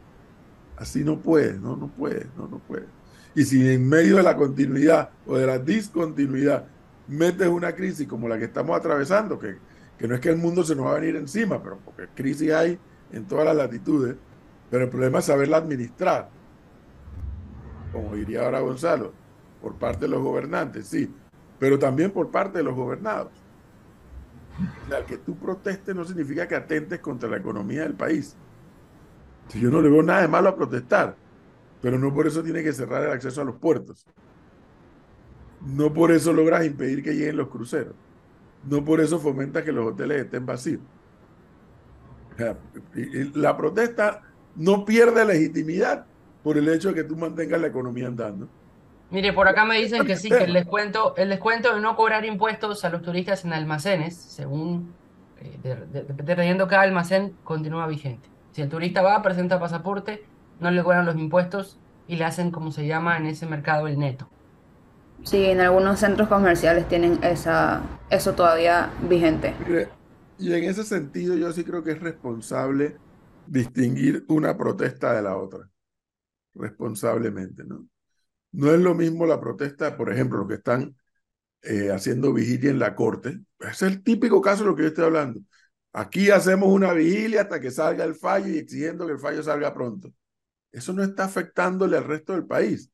Así 0.75 1.03
no 1.03 1.19
puedes, 1.19 1.59
no, 1.59 1.75
no 1.75 1.87
puedes, 1.87 2.27
no, 2.37 2.47
no 2.47 2.59
puedes. 2.59 2.87
Y 3.35 3.43
si 3.43 3.67
en 3.67 3.87
medio 3.87 4.17
de 4.17 4.23
la 4.23 4.35
continuidad 4.35 5.09
o 5.25 5.37
de 5.37 5.47
la 5.47 5.59
discontinuidad 5.59 6.65
metes 7.07 7.47
una 7.47 7.73
crisis 7.73 8.07
como 8.07 8.27
la 8.27 8.37
que 8.37 8.45
estamos 8.45 8.77
atravesando, 8.77 9.39
que, 9.39 9.57
que 9.97 10.07
no 10.07 10.15
es 10.15 10.21
que 10.21 10.29
el 10.29 10.37
mundo 10.37 10.63
se 10.63 10.75
nos 10.75 10.85
va 10.85 10.91
a 10.91 10.99
venir 10.99 11.15
encima, 11.15 11.61
pero 11.61 11.79
porque 11.83 12.07
crisis 12.13 12.51
hay 12.51 12.79
en 13.11 13.25
todas 13.25 13.45
las 13.45 13.55
latitudes, 13.55 14.15
pero 14.69 14.83
el 14.83 14.89
problema 14.89 15.19
es 15.19 15.25
saberla 15.25 15.57
administrar 15.57 16.29
como 17.91 18.15
diría 18.15 18.45
ahora 18.45 18.59
Gonzalo, 18.59 19.13
por 19.61 19.75
parte 19.75 20.01
de 20.01 20.09
los 20.09 20.21
gobernantes, 20.21 20.87
sí, 20.87 21.11
pero 21.59 21.79
también 21.79 22.11
por 22.11 22.29
parte 22.29 22.59
de 22.59 22.63
los 22.63 22.75
gobernados. 22.75 23.31
Sea, 24.89 25.05
que 25.05 25.17
tú 25.17 25.37
protestes 25.37 25.95
no 25.95 26.05
significa 26.05 26.47
que 26.47 26.55
atentes 26.55 26.99
contra 26.99 27.29
la 27.29 27.37
economía 27.37 27.81
del 27.81 27.93
país. 27.93 28.35
Si 29.49 29.59
yo 29.59 29.69
no 29.69 29.81
le 29.81 29.89
veo 29.89 30.03
nada 30.03 30.21
de 30.21 30.27
malo 30.27 30.49
a 30.49 30.55
protestar, 30.55 31.15
pero 31.81 31.97
no 31.99 32.13
por 32.13 32.27
eso 32.27 32.43
tiene 32.43 32.63
que 32.63 32.73
cerrar 32.73 33.03
el 33.03 33.11
acceso 33.11 33.41
a 33.41 33.45
los 33.45 33.55
puertos. 33.55 34.05
No 35.61 35.93
por 35.93 36.11
eso 36.11 36.33
logras 36.33 36.65
impedir 36.65 37.03
que 37.03 37.13
lleguen 37.13 37.37
los 37.37 37.49
cruceros. 37.49 37.95
No 38.63 38.83
por 38.83 38.99
eso 38.99 39.19
fomenta 39.19 39.63
que 39.63 39.71
los 39.71 39.87
hoteles 39.87 40.25
estén 40.25 40.45
vacíos. 40.45 40.81
la 43.33 43.57
protesta 43.57 44.23
no 44.55 44.85
pierde 44.85 45.25
legitimidad 45.25 46.05
por 46.43 46.57
el 46.57 46.67
hecho 46.69 46.89
de 46.89 46.95
que 46.95 47.03
tú 47.03 47.15
mantengas 47.15 47.61
la 47.61 47.67
economía 47.67 48.07
andando. 48.07 48.49
Mire, 49.09 49.31
por 49.31 49.47
acá 49.47 49.63
me 49.63 49.77
dicen 49.77 50.05
que 50.05 50.17
sí, 50.17 50.29
que 50.29 50.43
el 50.43 50.53
descuento, 50.53 51.15
el 51.15 51.29
descuento 51.29 51.73
de 51.73 51.81
no 51.81 51.95
cobrar 51.95 52.25
impuestos 52.25 52.83
a 52.83 52.89
los 52.89 53.01
turistas 53.01 53.45
en 53.45 53.53
almacenes, 53.53 54.15
según 54.15 54.93
eh, 55.39 55.57
dependiendo 55.63 56.67
cada 56.67 56.81
almacén, 56.81 57.33
continúa 57.43 57.87
vigente. 57.87 58.27
Si 58.51 58.61
el 58.61 58.69
turista 58.69 59.01
va, 59.01 59.21
presenta 59.21 59.59
pasaporte, 59.59 60.25
no 60.59 60.71
le 60.71 60.83
cobran 60.83 61.05
los 61.05 61.15
impuestos 61.15 61.79
y 62.07 62.17
le 62.17 62.25
hacen, 62.25 62.51
como 62.51 62.71
se 62.71 62.85
llama 62.85 63.17
en 63.17 63.27
ese 63.27 63.45
mercado, 63.45 63.87
el 63.87 63.97
neto. 63.97 64.27
Sí, 65.23 65.45
en 65.45 65.61
algunos 65.61 65.99
centros 65.99 66.27
comerciales 66.27 66.87
tienen 66.87 67.19
esa, 67.23 67.81
eso 68.09 68.33
todavía 68.33 68.91
vigente. 69.09 69.53
y 70.37 70.53
en 70.53 70.63
ese 70.65 70.83
sentido 70.83 71.35
yo 71.35 71.51
sí 71.53 71.63
creo 71.63 71.83
que 71.83 71.91
es 71.91 71.99
responsable 71.99 72.97
distinguir 73.45 74.25
una 74.27 74.57
protesta 74.57 75.13
de 75.13 75.21
la 75.21 75.37
otra 75.37 75.69
responsablemente, 76.53 77.63
¿no? 77.63 77.85
No 78.57 78.73
es 78.73 78.79
lo 78.79 78.95
mismo 78.95 79.27
la 79.27 79.39
protesta, 79.39 79.95
por 79.95 80.11
ejemplo, 80.11 80.39
los 80.39 80.47
que 80.47 80.55
están 80.55 80.97
eh, 81.63 81.91
haciendo 81.91 82.33
vigilia 82.33 82.71
en 82.71 82.79
la 82.79 82.95
corte. 82.95 83.39
Es 83.59 83.83
el 83.83 84.03
típico 84.03 84.41
caso 84.41 84.63
de 84.63 84.69
lo 84.71 84.75
que 84.75 84.83
yo 84.83 84.87
estoy 84.89 85.05
hablando. 85.05 85.41
Aquí 85.93 86.31
hacemos 86.31 86.69
una 86.69 86.93
vigilia 86.93 87.41
hasta 87.41 87.59
que 87.59 87.71
salga 87.71 88.03
el 88.03 88.15
fallo 88.15 88.47
y 88.49 88.57
exigiendo 88.57 89.05
que 89.05 89.13
el 89.13 89.19
fallo 89.19 89.43
salga 89.43 89.75
pronto. 89.75 90.11
Eso 90.71 90.93
no 90.93 91.03
está 91.03 91.25
afectándole 91.25 91.97
al 91.97 92.05
resto 92.05 92.33
del 92.33 92.47
país. 92.47 92.91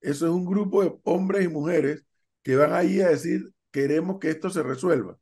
Eso 0.00 0.26
es 0.26 0.32
un 0.32 0.46
grupo 0.46 0.82
de 0.82 0.94
hombres 1.04 1.44
y 1.44 1.48
mujeres 1.48 2.04
que 2.42 2.56
van 2.56 2.72
ahí 2.72 3.00
a 3.00 3.10
decir, 3.10 3.52
queremos 3.70 4.18
que 4.20 4.30
esto 4.30 4.50
se 4.50 4.64
resuelva. 4.64 5.18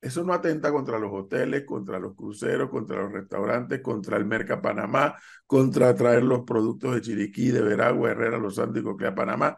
Eso 0.00 0.22
no 0.22 0.32
atenta 0.32 0.70
contra 0.70 0.98
los 0.98 1.10
hoteles, 1.12 1.64
contra 1.64 1.98
los 1.98 2.14
cruceros, 2.14 2.70
contra 2.70 3.02
los 3.02 3.12
restaurantes, 3.12 3.80
contra 3.80 4.16
el 4.16 4.26
Merca 4.26 4.62
Panamá, 4.62 5.16
contra 5.46 5.94
traer 5.94 6.22
los 6.22 6.44
productos 6.44 6.94
de 6.94 7.00
Chiriquí, 7.00 7.50
de 7.50 7.62
Veragua, 7.62 8.10
Herrera, 8.10 8.38
Los 8.38 8.54
Santos 8.54 8.80
y 8.80 8.84
Coquea 8.84 9.14
Panamá. 9.14 9.56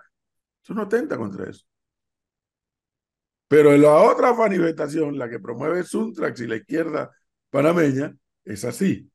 Eso 0.62 0.74
no 0.74 0.82
atenta 0.82 1.18
contra 1.18 1.50
eso. 1.50 1.66
Pero 3.48 3.72
en 3.74 3.82
la 3.82 3.94
otra 3.96 4.32
manifestación, 4.32 5.18
la 5.18 5.28
que 5.28 5.40
promueve 5.40 5.82
Suntrax 5.82 6.40
y 6.40 6.46
la 6.46 6.56
izquierda 6.56 7.10
panameña, 7.50 8.16
es 8.44 8.64
así. 8.64 9.10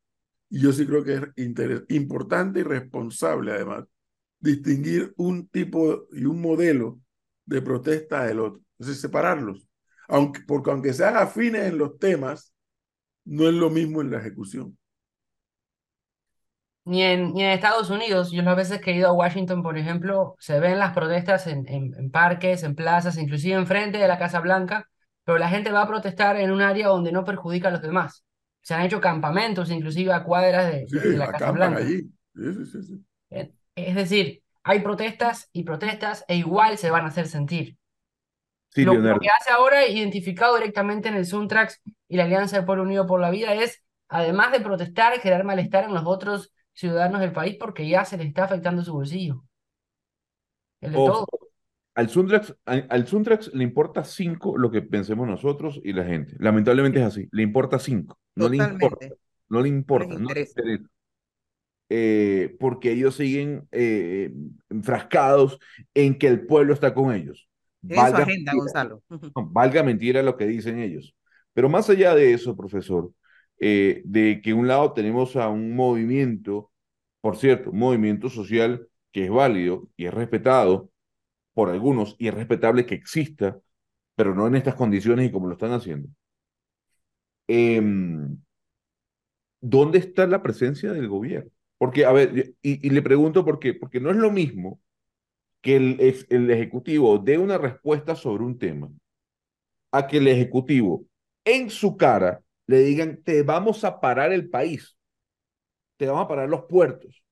Y 0.49 0.59
yo 0.59 0.73
sí 0.73 0.85
creo 0.85 1.03
que 1.03 1.15
es 1.15 1.83
importante 1.89 2.59
y 2.59 2.63
responsable, 2.63 3.53
además, 3.53 3.85
distinguir 4.39 5.13
un 5.17 5.47
tipo 5.47 6.07
y 6.11 6.25
un 6.25 6.39
modelo 6.39 6.99
de 7.45 7.61
protesta 7.61 8.25
del 8.25 8.41
otro. 8.41 8.61
Es 8.77 8.99
separarlos 8.99 9.65
aunque, 10.07 10.41
porque 10.47 10.71
aunque 10.71 10.93
sean 10.93 11.17
afines 11.17 11.65
en 11.65 11.77
los 11.77 11.97
temas, 11.97 12.53
no 13.25 13.47
es 13.47 13.53
lo 13.53 13.69
mismo 13.69 14.01
en 14.01 14.11
la 14.11 14.19
ejecución. 14.19 14.77
Ni 16.85 17.01
en, 17.01 17.33
ni 17.33 17.43
en 17.43 17.49
Estados 17.49 17.89
Unidos, 17.89 18.31
yo 18.31 18.43
las 18.43 18.55
veces 18.55 18.79
que 18.79 18.91
he 18.91 18.95
ido 18.95 19.09
a 19.09 19.13
Washington, 19.13 19.63
por 19.63 19.75
ejemplo, 19.77 20.35
se 20.39 20.59
ven 20.59 20.77
las 20.77 20.93
protestas 20.93 21.47
en, 21.47 21.67
en, 21.67 22.11
parques, 22.11 22.61
en 22.61 22.75
plazas, 22.75 23.17
inclusive 23.17 23.55
enfrente 23.55 23.97
de 23.97 24.07
la 24.07 24.19
Casa 24.19 24.39
Blanca, 24.39 24.87
pero 25.23 25.39
la 25.39 25.49
gente 25.49 25.71
va 25.71 25.81
a 25.81 25.87
protestar 25.87 26.37
en 26.37 26.51
un 26.51 26.61
área 26.61 26.89
donde 26.89 27.11
no 27.11 27.23
perjudica 27.23 27.69
a 27.69 27.71
los 27.71 27.81
demás. 27.81 28.23
Se 28.61 28.75
han 28.75 28.83
hecho 28.83 29.01
campamentos, 29.01 29.71
inclusive 29.71 30.13
a 30.13 30.23
cuadras 30.23 30.71
de, 30.71 31.17
la 31.17 31.31
Casa 31.31 31.49
Blanca. 31.49 31.79
Allí. 31.79 32.07
Eh, 33.31 33.51
es 33.73 33.95
decir, 33.95 34.43
hay 34.61 34.81
protestas 34.81 35.49
y 35.53 35.63
protestas 35.63 36.23
e 36.27 36.35
igual 36.35 36.77
se 36.77 36.91
van 36.91 37.05
a 37.05 37.07
hacer 37.07 37.27
sentir 37.27 37.77
lo, 38.83 39.19
que 39.19 39.29
hace 39.29 39.51
ahora, 39.51 39.87
identificado 39.87 40.55
directamente 40.55 41.07
en 41.07 41.15
el 41.15 41.25
Suntrax 41.25 41.81
y 42.07 42.17
la 42.17 42.25
Alianza 42.25 42.57
del 42.57 42.65
Pueblo 42.65 42.83
Unido 42.83 43.05
por 43.05 43.21
la 43.21 43.29
Vida, 43.29 43.53
es, 43.53 43.83
además 44.09 44.51
de 44.51 44.59
protestar, 44.59 45.17
generar 45.19 45.45
malestar 45.45 45.85
en 45.85 45.93
los 45.93 46.03
otros 46.05 46.53
ciudadanos 46.73 47.21
del 47.21 47.31
país 47.31 47.55
porque 47.59 47.87
ya 47.87 48.03
se 48.03 48.17
les 48.17 48.27
está 48.27 48.43
afectando 48.43 48.83
su 48.83 48.93
bolsillo. 48.93 49.45
El 50.81 50.91
de 50.91 50.97
todo. 50.97 51.25
Al 51.95 52.09
Suntrax, 52.09 52.53
al 52.65 53.07
Suntrax 53.07 53.53
le 53.53 53.63
importa 53.63 54.03
cinco 54.03 54.57
lo 54.57 54.69
que 54.69 54.81
pensemos 54.81 55.25
nosotros 55.25 55.79
y 55.81 55.93
la 55.93 56.03
gente. 56.03 56.35
Lamentablemente 56.39 56.99
es 56.99 57.05
así. 57.05 57.29
Le 57.31 57.41
importa 57.41 57.79
cinco. 57.79 58.19
No 58.35 58.49
le 58.49 58.57
importa. 58.57 59.07
No 59.47 59.61
le 59.61 59.69
importa. 59.69 60.07
No 60.15 60.15
le 60.15 60.41
interesa. 60.41 60.61
Eh, 61.87 62.55
porque 62.59 62.91
ellos 62.91 63.15
siguen 63.15 63.67
eh, 63.71 64.33
enfrascados 64.69 65.59
en 65.93 66.17
que 66.17 66.27
el 66.27 66.45
pueblo 66.45 66.73
está 66.73 66.93
con 66.93 67.13
ellos. 67.13 67.47
Valga 67.87 68.23
agenda, 68.23 68.53
Gonzalo. 68.55 69.03
valga 69.51 69.83
mentira 69.83 70.23
lo 70.23 70.37
que 70.37 70.45
dicen 70.45 70.79
ellos. 70.79 71.15
Pero 71.53 71.69
más 71.69 71.89
allá 71.89 72.15
de 72.15 72.33
eso, 72.33 72.55
profesor, 72.55 73.11
eh, 73.59 74.01
de 74.05 74.41
que 74.41 74.53
un 74.53 74.67
lado 74.67 74.93
tenemos 74.93 75.35
a 75.35 75.49
un 75.49 75.75
movimiento, 75.75 76.71
por 77.21 77.37
cierto, 77.37 77.71
un 77.71 77.79
movimiento 77.79 78.29
social 78.29 78.87
que 79.11 79.25
es 79.25 79.31
válido 79.31 79.89
y 79.95 80.05
es 80.05 80.13
respetado 80.13 80.91
por 81.53 81.69
algunos 81.69 82.15
y 82.19 82.27
es 82.27 82.33
respetable 82.33 82.85
que 82.85 82.95
exista, 82.95 83.59
pero 84.15 84.35
no 84.35 84.47
en 84.47 84.55
estas 84.55 84.75
condiciones 84.75 85.27
y 85.27 85.31
como 85.31 85.47
lo 85.47 85.53
están 85.53 85.71
haciendo. 85.71 86.09
Em, 87.47 88.37
¿Dónde 89.61 89.99
está 89.99 90.27
la 90.27 90.43
presencia 90.43 90.91
del 90.91 91.07
gobierno? 91.07 91.51
Porque, 91.77 92.05
a 92.05 92.11
ver, 92.11 92.55
y, 92.61 92.89
le 92.89 93.01
pregunto 93.01 93.43
por 93.45 93.59
qué, 93.59 93.73
porque 93.73 93.99
no 93.99 94.11
es 94.11 94.17
lo 94.17 94.31
mismo 94.31 94.79
que 95.65 95.77
el, 95.77 96.25
el 96.29 96.51
Ejecutivo 96.51 97.17
dé 97.17 97.39
una 97.39 97.57
respuesta 97.57 98.15
sobre 98.15 98.43
un 98.43 98.59
tema 98.59 98.87
a 99.91 100.05
que 100.05 100.17
el 100.17 100.27
Ejecutivo 100.27 101.07
en 101.43 101.71
su 101.71 101.97
cara 101.97 102.43
le 102.67 102.81
digan, 102.81 103.23
te 103.23 103.41
vamos 103.41 103.83
a 103.83 103.99
parar 103.99 104.31
el 104.31 104.47
país, 104.47 104.95
te 105.97 106.05
vamos 106.05 106.25
a 106.25 106.27
parar 106.27 106.47
los 106.49 106.65
puertos. 106.65 107.23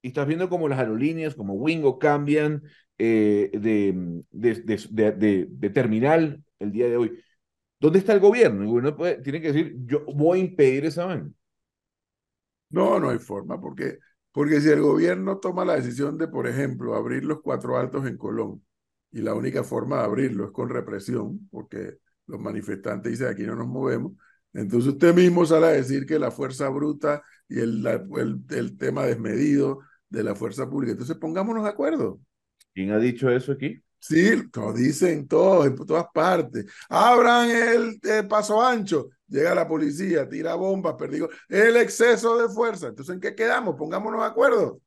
Y 0.00 0.08
estás 0.08 0.28
viendo 0.28 0.48
como 0.48 0.68
las 0.68 0.78
aerolíneas, 0.78 1.34
como 1.34 1.54
Wingo, 1.54 1.98
cambian 1.98 2.62
eh, 2.98 3.50
de, 3.52 4.22
de, 4.30 5.46
de, 5.48 5.70
terminal 5.70 6.40
el 6.60 6.70
día 6.70 6.88
de 6.88 6.96
hoy. 6.96 7.20
¿Dónde 7.80 7.98
está 7.98 8.12
el 8.12 8.20
gobierno? 8.20 8.62
El 8.62 8.68
gobierno 8.68 9.22
tiene 9.24 9.40
que 9.40 9.52
decir, 9.52 9.74
yo 9.86 10.04
voy 10.04 10.38
a 10.38 10.42
impedir 10.42 10.84
esa 10.84 11.06
vaina. 11.06 11.32
No, 12.70 13.00
no 13.00 13.10
hay 13.10 13.18
forma, 13.18 13.60
porque, 13.60 13.98
porque 14.32 14.60
si 14.60 14.70
el 14.70 14.80
gobierno 14.80 15.38
toma 15.38 15.64
la 15.64 15.76
decisión 15.76 16.18
de, 16.18 16.28
por 16.28 16.46
ejemplo, 16.46 16.94
abrir 16.94 17.24
los 17.24 17.40
cuatro 17.42 17.76
altos 17.78 18.06
en 18.06 18.16
Colón, 18.16 18.62
y 19.12 19.20
la 19.20 19.34
única 19.34 19.62
forma 19.62 19.98
de 19.98 20.04
abrirlo 20.04 20.46
es 20.46 20.52
con 20.52 20.70
represión, 20.70 21.48
porque 21.50 21.98
los 22.26 22.40
manifestantes 22.40 23.12
dicen 23.12 23.28
aquí 23.28 23.42
no 23.42 23.54
nos 23.56 23.68
movemos, 23.68 24.12
entonces 24.54 24.92
usted 24.92 25.14
mismo 25.14 25.46
sale 25.46 25.66
a 25.66 25.70
decir 25.70 26.06
que 26.06 26.18
la 26.18 26.30
fuerza 26.30 26.68
bruta 26.68 27.22
y 27.48 27.60
el, 27.60 27.86
el, 28.50 28.76
tema 28.76 29.04
desmedido 29.04 29.80
de 30.08 30.22
la 30.22 30.34
fuerza 30.34 30.68
pública. 30.68 30.92
Entonces 30.92 31.16
pongámonos 31.16 31.64
de 31.64 31.70
acuerdo. 31.70 32.20
¿Quién 32.74 32.90
ha 32.90 32.98
dicho 32.98 33.30
eso 33.30 33.52
aquí? 33.52 33.82
Sí, 33.98 34.42
lo 34.54 34.72
dicen 34.72 35.28
todos, 35.28 35.66
en 35.66 35.76
todas 35.76 36.06
partes. 36.12 36.66
Abran 36.88 37.50
el, 37.50 38.00
paso 38.28 38.60
ancho. 38.60 39.10
Llega 39.32 39.54
la 39.54 39.66
policía, 39.66 40.28
tira 40.28 40.54
bombas, 40.54 40.94
perdigo. 40.94 41.26
El 41.48 41.78
exceso 41.78 42.36
de 42.36 42.52
fuerza. 42.52 42.88
Entonces, 42.88 43.14
¿en 43.14 43.20
qué 43.20 43.34
quedamos? 43.34 43.76
Pongámonos 43.76 44.20
de 44.20 44.26
acuerdo. 44.26 44.78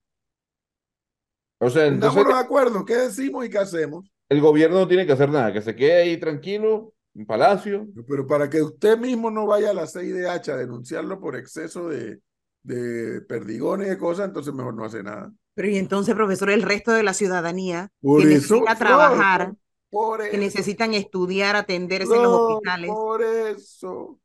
O 1.57 1.69
sea, 1.71 1.87
entonces, 1.87 2.09
Pongámonos 2.09 2.37
de 2.37 2.45
acuerdo. 2.45 2.85
¿Qué 2.85 2.95
decimos 2.95 3.43
y 3.43 3.49
qué 3.49 3.57
hacemos? 3.57 4.05
El 4.29 4.41
gobierno 4.41 4.77
no 4.77 4.87
tiene 4.87 5.07
que 5.07 5.13
hacer 5.13 5.29
nada, 5.29 5.51
que 5.51 5.63
se 5.63 5.75
quede 5.75 6.03
ahí 6.03 6.19
tranquilo 6.19 6.93
un 7.15 7.25
palacio. 7.25 7.87
Pero 8.07 8.27
para 8.27 8.47
que 8.47 8.61
usted 8.61 8.99
mismo 8.99 9.31
no 9.31 9.47
vaya 9.47 9.71
a 9.71 9.73
la 9.73 9.87
CIDH 9.87 10.49
a 10.49 10.57
denunciarlo 10.57 11.19
por 11.19 11.35
exceso 11.35 11.89
de, 11.89 12.19
de 12.61 13.21
perdigones 13.21 13.91
y 13.91 13.97
cosas, 13.97 14.27
entonces 14.27 14.53
mejor 14.53 14.75
no 14.75 14.85
hace 14.85 15.01
nada. 15.01 15.31
Pero 15.55 15.69
y 15.69 15.77
entonces, 15.77 16.13
profesor, 16.13 16.51
el 16.51 16.61
resto 16.61 16.91
de 16.91 17.01
la 17.01 17.15
ciudadanía 17.15 17.89
que 17.99 18.25
necesita 18.25 18.75
trabajar, 18.75 19.55
que 20.29 20.37
necesitan 20.37 20.93
estudiar, 20.93 21.55
atenderse 21.55 22.13
en 22.13 22.23
los 22.23 22.31
hospitales. 22.31 22.91
Por 22.91 23.23
eso, 23.23 24.19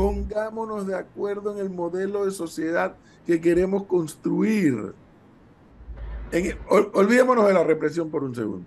pongámonos 0.00 0.86
de 0.86 0.96
acuerdo 0.96 1.52
en 1.52 1.58
el 1.58 1.68
modelo 1.68 2.24
de 2.24 2.30
sociedad 2.30 2.96
que 3.26 3.38
queremos 3.38 3.84
construir. 3.84 4.94
olvidémonos 6.94 7.46
de 7.46 7.52
la 7.52 7.64
represión 7.64 8.10
por 8.10 8.24
un 8.24 8.34
segundo. 8.34 8.66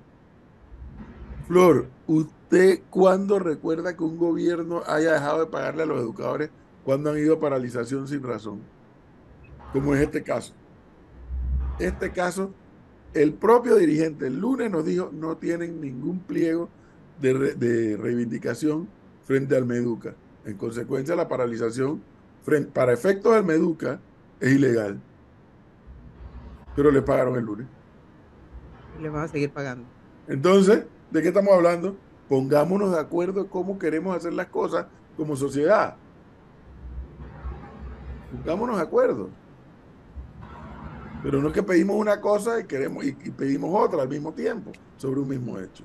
Flor, 1.48 1.88
¿usted 2.06 2.82
cuándo 2.90 3.40
recuerda 3.40 3.98
que 3.98 4.04
un 4.04 4.18
gobierno 4.18 4.84
haya 4.86 5.14
dejado 5.14 5.40
de 5.40 5.46
pagarle 5.48 5.84
a 5.84 5.86
los 5.88 6.02
educadores 6.02 6.52
cuando 6.86 7.10
han 7.10 7.18
ido 7.18 7.34
a 7.36 7.40
paralización 7.40 8.08
sin 8.08 8.22
razón? 8.22 8.60
Como 9.72 9.96
es 9.96 10.02
este 10.02 10.22
caso. 10.22 10.54
Este 11.80 12.12
caso, 12.12 12.52
el 13.14 13.34
propio 13.34 13.76
dirigente 13.78 14.28
el 14.28 14.40
lunes 14.40 14.70
nos 14.70 14.86
dijo 14.86 15.10
no 15.12 15.38
tienen 15.38 15.82
ningún 15.82 16.20
pliego 16.20 16.70
de, 17.20 17.98
reivindicación 17.98 18.88
frente 19.24 19.56
al 19.56 19.66
Meduca. 19.66 20.16
En 20.46 20.58
consecuencia, 20.58 21.16
la 21.16 21.28
paralización 21.28 22.02
para 22.74 22.94
efectos 22.94 23.34
del 23.34 23.44
Meduca 23.44 24.00
es 24.40 24.54
ilegal. 24.54 25.00
Pero 26.76 26.92
le 26.92 27.02
pagaron 27.02 27.36
el 27.38 27.46
lunes. 27.46 27.68
Le 29.02 29.10
van 29.10 29.24
a 29.24 29.28
seguir 29.28 29.52
pagando. 29.52 29.86
Entonces, 30.28 30.86
¿De 31.14 31.22
qué 31.22 31.28
estamos 31.28 31.54
hablando? 31.54 31.96
Pongámonos 32.28 32.92
de 32.92 33.00
acuerdo 33.00 33.48
cómo 33.48 33.78
queremos 33.78 34.18
hacer 34.18 34.34
las 34.34 34.48
cosas 34.48 34.88
como 35.16 35.36
sociedad. 35.36 35.96
Pongámonos 38.32 38.78
de 38.78 38.82
acuerdo. 38.82 39.30
Pero 41.22 41.40
no 41.40 41.50
es 41.50 41.54
que 41.54 41.62
pedimos 41.62 41.98
una 41.98 42.20
cosa 42.20 42.60
y 42.60 42.64
queremos 42.64 43.06
y, 43.06 43.12
pedimos 43.14 43.70
otra 43.80 44.02
al 44.02 44.10
mismo 44.10 44.34
tiempo 44.34 44.72
sobre 44.98 45.20
un 45.20 45.28
mismo 45.28 45.60
hecho. 45.60 45.84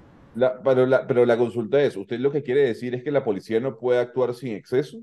Pero, 0.65 0.87
la, 0.87 1.07
pero 1.07 1.27
la 1.27 1.37
consulta 1.37 1.81
es, 1.83 1.97
¿usted 1.97 2.19
lo 2.19 2.33
que 2.33 2.43
quiere 2.43 2.63
decir 2.63 2.95
es 2.95 3.03
que 3.03 3.11
la 3.11 3.25
policía 3.25 3.61
no 3.61 3.79
puede 3.79 4.01
actuar 4.01 4.35
sin 4.35 4.55
exceso? 4.55 4.99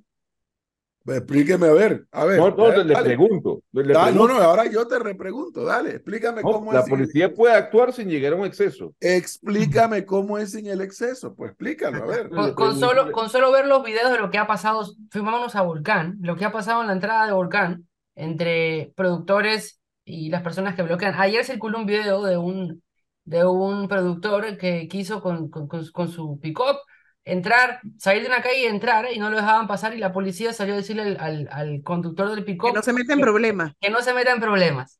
Explíqueme, 1.08 1.67
a 1.67 1.74
ver, 1.74 2.08
a 2.12 2.26
ver. 2.26 2.39
No, 2.39 2.50
no, 2.50 2.84
le, 2.84 2.95
pregunto, 2.95 3.62
No, 3.71 4.28
no, 4.28 4.38
ahora 4.41 4.65
yo 4.65 4.88
te 4.88 4.98
repregunto, 4.98 5.63
dale, 5.63 5.91
explícame 5.91 6.41
cómo 6.41 6.71
es. 6.71 6.80
La 6.80 6.86
policía 6.86 7.32
puede 7.32 7.54
actuar 7.54 7.93
sin 7.93 8.10
llegar 8.10 8.34
a 8.34 8.38
un 8.38 8.45
exceso. 8.45 8.95
Explícame 9.00 10.04
cómo 10.04 10.39
es 10.39 10.54
sin 10.54 10.65
el 10.65 10.82
exceso, 10.82 11.36
pues 11.36 11.52
explícalo, 11.52 12.04
a 12.04 12.08
ver. 12.08 12.30
Con, 12.56 12.80
solo, 12.80 13.12
con 13.12 13.30
solo 13.30 13.52
ver 13.52 13.67
los 13.67 13.84
videos 13.84 14.12
de 14.12 14.17
lo 14.17 14.32
que 14.32 14.39
ha 14.39 14.48
pasado, 14.48 14.84
firmámonos 15.12 15.56
a 15.56 15.62
Volcán, 15.62 16.17
lo 16.21 16.36
que 16.36 16.45
ha 16.45 16.52
pasado 16.52 16.82
en 16.82 16.88
la 16.88 16.93
entrada 16.93 17.28
de 17.28 17.34
Volcán, 17.34 17.88
entre 18.15 18.91
productores 18.95 19.80
y 20.06 20.30
las 20.30 20.41
personas 20.41 20.76
que 20.76 20.82
bloquean. 20.82 21.13
Ayer 21.17 21.45
circuló 21.45 21.78
un 21.78 21.86
video 21.86 22.24
de 22.24 22.38
un, 22.38 22.82
de 23.26 23.46
un 23.46 23.88
productor 23.88 24.58
que 24.58 24.88
quiso 24.88 25.22
con, 25.22 25.50
con, 25.50 25.68
con 25.68 26.10
su 26.10 26.40
pick-up 26.40 26.78
entrar, 27.26 27.82
salir 27.98 28.22
de 28.22 28.30
una 28.30 28.42
calle 28.42 28.62
y 28.62 28.66
entrar 28.66 29.12
y 29.12 29.18
no 29.18 29.30
lo 29.30 29.38
dejaban 29.38 29.68
pasar 29.68 29.96
y 29.96 29.98
la 29.98 30.14
policía 30.14 30.54
salió 30.54 30.76
a 30.76 30.78
decirle 30.78 31.18
al, 31.20 31.50
al, 31.52 31.82
conductor 31.84 32.30
del 32.30 32.46
pick 32.46 32.62
Que 32.62 32.72
no 32.72 32.84
se 32.84 32.94
meta 32.94 33.14
en 33.14 33.20
problemas. 33.20 33.74
Que 33.82 33.90
no 33.90 34.02
se 34.02 34.14
meta 34.14 34.32
en 34.32 34.40
problemas. 34.40 35.00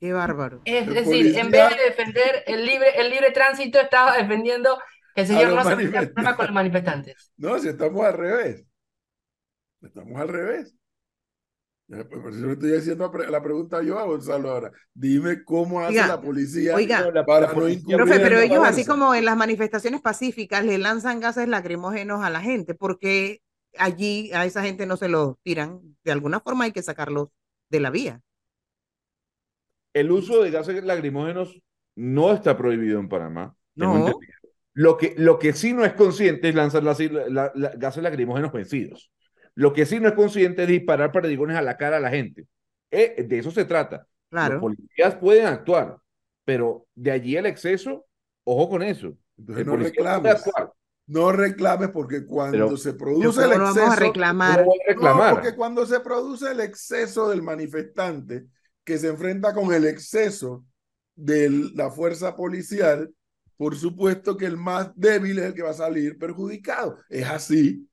Qué 0.00 0.12
bárbaro. 0.12 0.62
Es, 0.64 0.86
decir, 0.86 1.36
en 1.36 1.50
vez 1.50 1.70
de 1.70 1.84
defender 1.84 2.44
el 2.46 2.64
libre, 2.64 2.88
el 3.00 3.10
libre 3.10 3.32
tránsito, 3.32 3.80
estaba 3.80 4.16
defendiendo 4.16 4.78
que 5.12 5.22
el 5.22 5.26
señor 5.26 5.52
no 5.52 5.64
se 5.64 5.74
meta 5.74 5.98
en 5.98 6.12
problemas 6.12 6.36
con 6.36 6.46
los 6.46 6.54
manifestantes. 6.54 7.32
No, 7.36 7.58
si 7.58 7.68
estamos 7.68 8.04
al 8.04 8.14
revés. 8.14 8.64
Estamos 9.82 10.20
al 10.20 10.28
revés. 10.28 10.77
Pues, 11.88 12.04
por 12.04 12.32
eso 12.32 12.52
estoy 12.52 12.74
haciendo 12.74 13.10
la 13.30 13.42
pregunta 13.42 13.82
yo 13.82 13.98
a 13.98 14.04
Gonzalo 14.04 14.50
ahora. 14.50 14.72
Dime 14.92 15.42
cómo 15.42 15.80
hace 15.80 15.96
la 15.96 16.20
policía 16.20 16.74
para 17.26 17.46
no 17.46 17.54
Profe, 17.54 18.20
pero 18.20 18.38
ellos, 18.40 18.62
así 18.62 18.84
como 18.84 19.14
en 19.14 19.24
las 19.24 19.36
manifestaciones 19.36 20.02
pacíficas, 20.02 20.64
le 20.64 20.76
lanzan 20.76 21.18
gases 21.18 21.48
lacrimógenos 21.48 22.22
a 22.22 22.28
la 22.28 22.42
gente, 22.42 22.74
porque 22.74 23.40
allí 23.78 24.30
a 24.34 24.44
esa 24.44 24.62
gente 24.62 24.84
no 24.84 24.98
se 24.98 25.08
lo 25.08 25.38
tiran. 25.42 25.80
De 26.04 26.12
alguna 26.12 26.40
forma 26.40 26.64
hay 26.64 26.72
que 26.72 26.82
sacarlos 26.82 27.28
de 27.70 27.80
la 27.80 27.90
vía. 27.90 28.20
El 29.94 30.10
uso 30.10 30.42
de 30.42 30.50
gases 30.50 30.84
lacrimógenos 30.84 31.58
no 31.96 32.34
está 32.34 32.56
prohibido 32.58 33.00
en 33.00 33.08
Panamá. 33.08 33.56
No. 33.74 34.12
Lo 34.74 34.96
que, 34.98 35.14
lo 35.16 35.38
que 35.38 35.54
sí 35.54 35.72
no 35.72 35.84
es 35.84 35.94
consciente 35.94 36.50
es 36.50 36.54
lanzar 36.54 36.84
gases 36.84 38.02
lacrimógenos 38.02 38.52
vencidos. 38.52 39.10
Lo 39.58 39.72
que 39.72 39.86
sí 39.86 39.98
no 39.98 40.06
es 40.06 40.14
consciente 40.14 40.62
es 40.62 40.68
disparar 40.68 41.10
perdigones 41.10 41.56
a 41.56 41.62
la 41.62 41.76
cara 41.76 41.96
a 41.96 42.00
la 42.00 42.10
gente. 42.10 42.46
Eh, 42.92 43.24
de 43.26 43.38
eso 43.40 43.50
se 43.50 43.64
trata. 43.64 44.06
Claro. 44.30 44.54
Los 44.54 44.60
policías 44.60 45.16
pueden 45.16 45.46
actuar, 45.46 45.98
pero 46.44 46.86
de 46.94 47.10
allí 47.10 47.36
el 47.36 47.46
exceso, 47.46 48.06
ojo 48.44 48.68
con 48.68 48.84
eso. 48.84 49.16
Entonces 49.36 49.66
no 49.66 49.76
reclames. 49.76 50.44
No 51.08 51.32
reclames 51.32 51.88
porque 51.88 52.24
cuando 52.24 52.76
se 52.76 52.92
produce 52.92 53.42
el 53.42 53.50
exceso. 53.50 53.74
Vamos 53.74 53.92
a 53.92 53.96
reclamar. 53.96 54.64
No, 54.96 55.30
porque 55.30 55.56
cuando 55.56 55.84
se 55.86 55.98
produce 55.98 56.52
el 56.52 56.60
exceso 56.60 57.28
del 57.28 57.42
manifestante 57.42 58.46
que 58.84 58.96
se 58.96 59.08
enfrenta 59.08 59.52
con 59.52 59.74
el 59.74 59.86
exceso 59.86 60.64
de 61.16 61.50
la 61.74 61.90
fuerza 61.90 62.36
policial, 62.36 63.12
por 63.56 63.74
supuesto 63.74 64.36
que 64.36 64.46
el 64.46 64.56
más 64.56 64.92
débil 64.94 65.40
es 65.40 65.46
el 65.46 65.54
que 65.54 65.62
va 65.62 65.70
a 65.70 65.74
salir 65.74 66.16
perjudicado. 66.16 66.96
Es 67.08 67.26
así. 67.26 67.88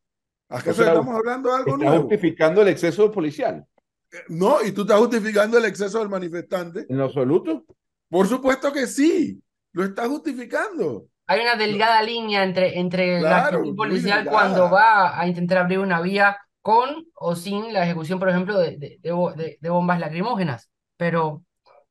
¿Acaso 0.49 0.84
estamos 0.84 1.15
hablando 1.15 1.49
de 1.49 1.55
algo 1.55 1.77
nuevo? 1.77 2.01
justificando 2.01 2.62
el 2.62 2.67
exceso 2.67 3.12
policial. 3.12 3.65
Eh, 4.12 4.17
no, 4.29 4.63
y 4.63 4.71
tú 4.71 4.81
estás 4.81 4.99
justificando 4.99 5.58
el 5.58 5.65
exceso 5.65 5.99
del 5.99 6.10
manifestante. 6.10 6.86
En 6.88 7.01
absoluto. 7.01 7.65
Por 8.10 8.27
supuesto 8.27 8.71
que 8.71 8.88
sí, 8.88 9.41
lo 9.71 9.84
estás 9.84 10.08
justificando. 10.08 11.08
Hay 11.27 11.41
una 11.41 11.55
delgada 11.55 12.03
línea 12.03 12.43
entre, 12.43 12.79
entre 12.79 13.19
la 13.19 13.47
actitud 13.47 13.75
policial 13.75 14.25
cuando 14.25 14.69
va 14.69 15.19
a 15.19 15.27
intentar 15.27 15.58
abrir 15.60 15.79
una 15.79 15.99
vía 15.99 16.38
con 16.62 17.08
o 17.15 17.36
sin 17.36 17.73
la 17.73 17.84
ejecución, 17.84 18.19
por 18.19 18.29
ejemplo, 18.29 18.58
de, 18.58 18.77
de, 18.77 19.58
de, 19.60 19.69
bombas 19.69 19.99
lacrimógenas. 19.99 20.69
Pero 20.97 21.43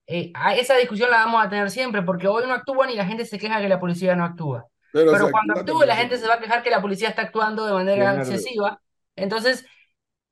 eh, 0.07 0.33
esa 0.57 0.77
discusión 0.77 1.11
la 1.11 1.19
vamos 1.19 1.45
a 1.45 1.49
tener 1.49 1.71
siempre, 1.71 2.03
porque 2.03 2.29
hoy 2.29 2.45
no 2.47 2.55
actúan 2.55 2.91
y 2.91 2.97
la 2.97 3.07
gente 3.07 3.25
se 3.25 3.39
queja 3.39 3.61
que 3.61 3.69
la 3.69 3.81
policía 3.81 4.15
no 4.15 4.25
actúa. 4.25 4.67
Pero, 4.95 5.29
cuando 5.33 5.55
actúe, 5.55 5.85
la 5.85 5.97
gente 5.97 6.19
se 6.19 6.29
va 6.29 6.35
a 6.35 6.39
quejar 6.39 6.63
que 6.63 6.71
la 6.71 6.81
policía 6.81 7.09
está 7.09 7.23
actuando 7.23 7.67
de 7.67 7.73
manera 7.73 8.15
excesiva. 8.15 8.81
Entonces, 9.17 9.67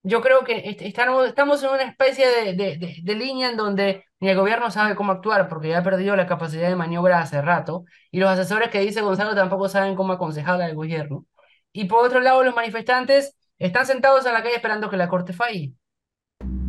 yo 0.04 0.20
creo 0.20 0.44
que 0.44 0.76
estamos, 0.78 1.26
estamos 1.26 1.60
en 1.64 1.70
una 1.70 1.82
especie 1.82 2.28
de, 2.28 2.54
de, 2.54 2.96
de, 3.02 3.14
línea 3.16 3.50
en 3.50 3.56
donde 3.56 4.04
ni 4.20 4.28
el 4.28 4.36
gobierno 4.36 4.70
sabe 4.70 4.94
cómo 4.94 5.10
actuar 5.10 5.48
porque 5.48 5.68
ya 5.68 5.78
ha 5.78 5.82
perdido 5.82 6.14
la 6.14 6.28
capacidad 6.28 6.68
de 6.68 6.76
maniobra 6.76 7.18
hace 7.18 7.42
rato 7.42 7.84
y 8.12 8.20
los 8.20 8.28
asesores 8.30 8.70
que 8.70 8.78
dice 8.78 9.00
Gonzalo 9.00 9.34
tampoco 9.34 9.68
saben 9.68 9.96
cómo 9.96 10.12
aconsejar 10.12 10.62
al 10.62 10.76
gobierno. 10.76 11.26
Y 11.72 11.86
por 11.86 12.06
otro 12.06 12.20
lado, 12.20 12.44
los 12.44 12.54
manifestantes 12.54 13.34
están 13.58 13.84
sentados 13.84 14.24
en 14.26 14.32
la 14.32 14.44
calle 14.44 14.54
esperando 14.54 14.88
que 14.88 14.96
la 14.96 15.08
corte 15.08 15.32
falle. 15.32 15.74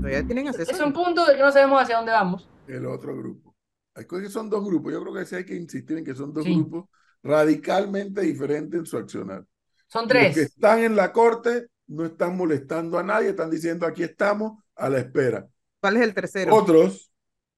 tienen 0.01 0.47
Es 0.47 0.79
un 0.79 0.93
punto 0.93 1.27
de 1.27 1.35
que 1.35 1.43
no 1.43 1.51
sabemos 1.51 1.79
hacia 1.79 1.97
dónde 1.97 2.11
vamos. 2.11 2.49
El 2.67 2.87
otro 2.87 3.15
grupo. 3.15 3.55
que 3.93 4.29
son 4.29 4.49
dos 4.49 4.65
grupos. 4.65 4.93
Yo 4.93 5.01
creo 5.01 5.13
que 5.13 5.25
sí 5.25 5.35
hay 5.35 5.45
que 5.45 5.55
insistir 5.55 5.99
en 5.99 6.05
que 6.05 6.15
son 6.15 6.33
dos 6.33 6.43
grupos 6.43 6.85
radicalmente 7.23 8.21
diferentes 8.21 8.79
en 8.79 8.85
su 8.85 8.97
accionar. 8.97 9.43
Son 9.87 10.07
tres. 10.07 10.27
Los 10.27 10.35
que 10.35 10.41
están 10.41 10.83
en 10.83 10.95
la 10.95 11.11
corte 11.11 11.67
no 11.87 12.05
están 12.05 12.37
molestando 12.37 12.97
a 12.97 13.03
nadie, 13.03 13.29
están 13.29 13.49
diciendo 13.49 13.85
aquí 13.85 14.03
estamos 14.03 14.63
a 14.75 14.89
la 14.89 14.99
espera. 14.99 15.47
¿Cuál 15.79 15.97
es 15.97 16.03
el 16.03 16.13
tercero? 16.13 16.55
Otros, 16.55 17.11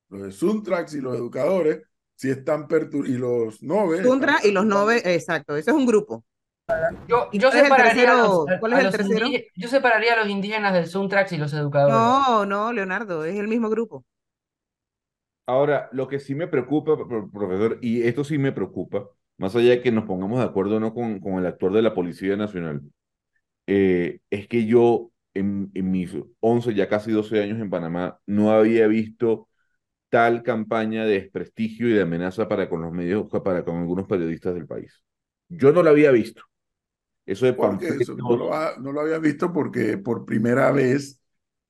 los 0.10 0.24
de 0.24 0.32
Suntrax 0.32 0.94
y 0.96 1.02
los 1.02 1.16
educadores, 1.16 1.82
si 2.16 2.30
están 2.30 2.68
perturbados, 2.68 3.10
y 3.10 3.18
los 3.18 3.64
Nove. 3.64 4.04
Suntra 4.04 4.38
y 4.44 4.52
los 4.52 4.66
Nove, 4.66 5.02
exacto, 5.14 5.56
ese 5.56 5.72
es 5.72 5.78
un 5.78 5.86
grupo. 5.86 6.24
Yo, 7.08 7.30
yo 7.32 7.52
separaría 7.52 8.12
a 8.12 8.24
los, 8.24 8.46
¿Cuál 8.60 8.74
es 8.74 8.86
el 8.86 8.92
tercero? 8.92 9.28
Yo 9.56 9.68
separaría 9.68 10.14
a 10.14 10.18
los 10.18 10.30
indígenas 10.30 10.74
del 10.74 10.88
Suntrax 10.88 11.32
y 11.34 11.38
los 11.38 11.54
educadores. 11.54 11.96
No, 11.96 12.46
no, 12.46 12.74
Leonardo, 12.74 13.24
es 13.24 13.36
el 13.36 13.48
mismo 13.48 13.70
grupo. 13.70 14.04
Ahora, 15.48 15.90
lo 15.92 16.08
que 16.08 16.20
sí 16.20 16.34
me 16.34 16.48
preocupa, 16.48 16.98
profesor, 17.32 17.78
y 17.82 18.02
esto 18.02 18.24
sí 18.24 18.40
me 18.40 18.52
preocupa, 18.52 19.08
más 19.38 19.56
allá 19.56 19.72
de 19.72 19.82
que 19.82 19.92
nos 19.92 20.06
pongamos 20.06 20.40
de 20.40 20.46
acuerdo 20.46 20.80
no 20.80 20.94
con, 20.94 21.20
con 21.20 21.40
el 21.40 21.46
actor 21.46 21.74
de 21.74 21.82
la 21.82 21.94
Policía 21.94 22.36
Nacional, 22.38 22.82
eh, 23.68 24.20
es 24.30 24.48
que 24.48 24.66
yo 24.66 25.12
en, 25.34 25.72
en, 25.74 25.92
mis 25.92 26.16
11, 26.40 26.74
ya 26.74 26.88
casi 26.88 27.12
12 27.12 27.42
años 27.42 27.60
en 27.60 27.70
Panamá, 27.70 28.20
no 28.26 28.52
había 28.52 28.88
visto 28.88 29.50
tal 30.10 30.44
campaña 30.44 31.06
de 31.06 31.20
desprestigio 31.20 31.90
y 31.90 31.94
de 31.94 32.04
amenaza 32.04 32.48
para 32.48 32.70
con 32.70 32.82
los 32.82 32.92
medios, 32.92 33.28
para 33.44 33.66
con 33.66 33.78
algunos 33.78 34.08
periodistas 34.08 34.54
del 34.54 34.68
país. 34.68 35.04
Yo 35.50 35.72
no 35.72 35.84
lo 35.84 35.90
había 35.90 36.12
visto. 36.12 36.42
Eso 37.26 37.46
de 37.48 37.54
no, 37.54 38.38
lo 38.38 38.78
no 38.80 38.92
lo 38.92 39.02
había 39.02 39.18
visto 39.18 39.52
porque 39.52 39.98
por 39.98 40.26
primera 40.26 40.72
vez 40.72 41.20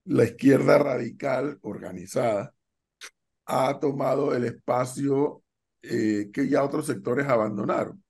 la 0.04 0.26
izquierda 0.26 0.78
radical 0.78 1.58
organizada 1.62 2.54
ha 3.46 3.80
tomado 3.80 4.36
el 4.36 4.46
espacio 4.46 5.44
eh, 5.90 6.30
que 6.34 6.48
ya 6.48 6.64
otros 6.64 6.86
sectores 6.88 7.28
abandonaron. 7.28 8.04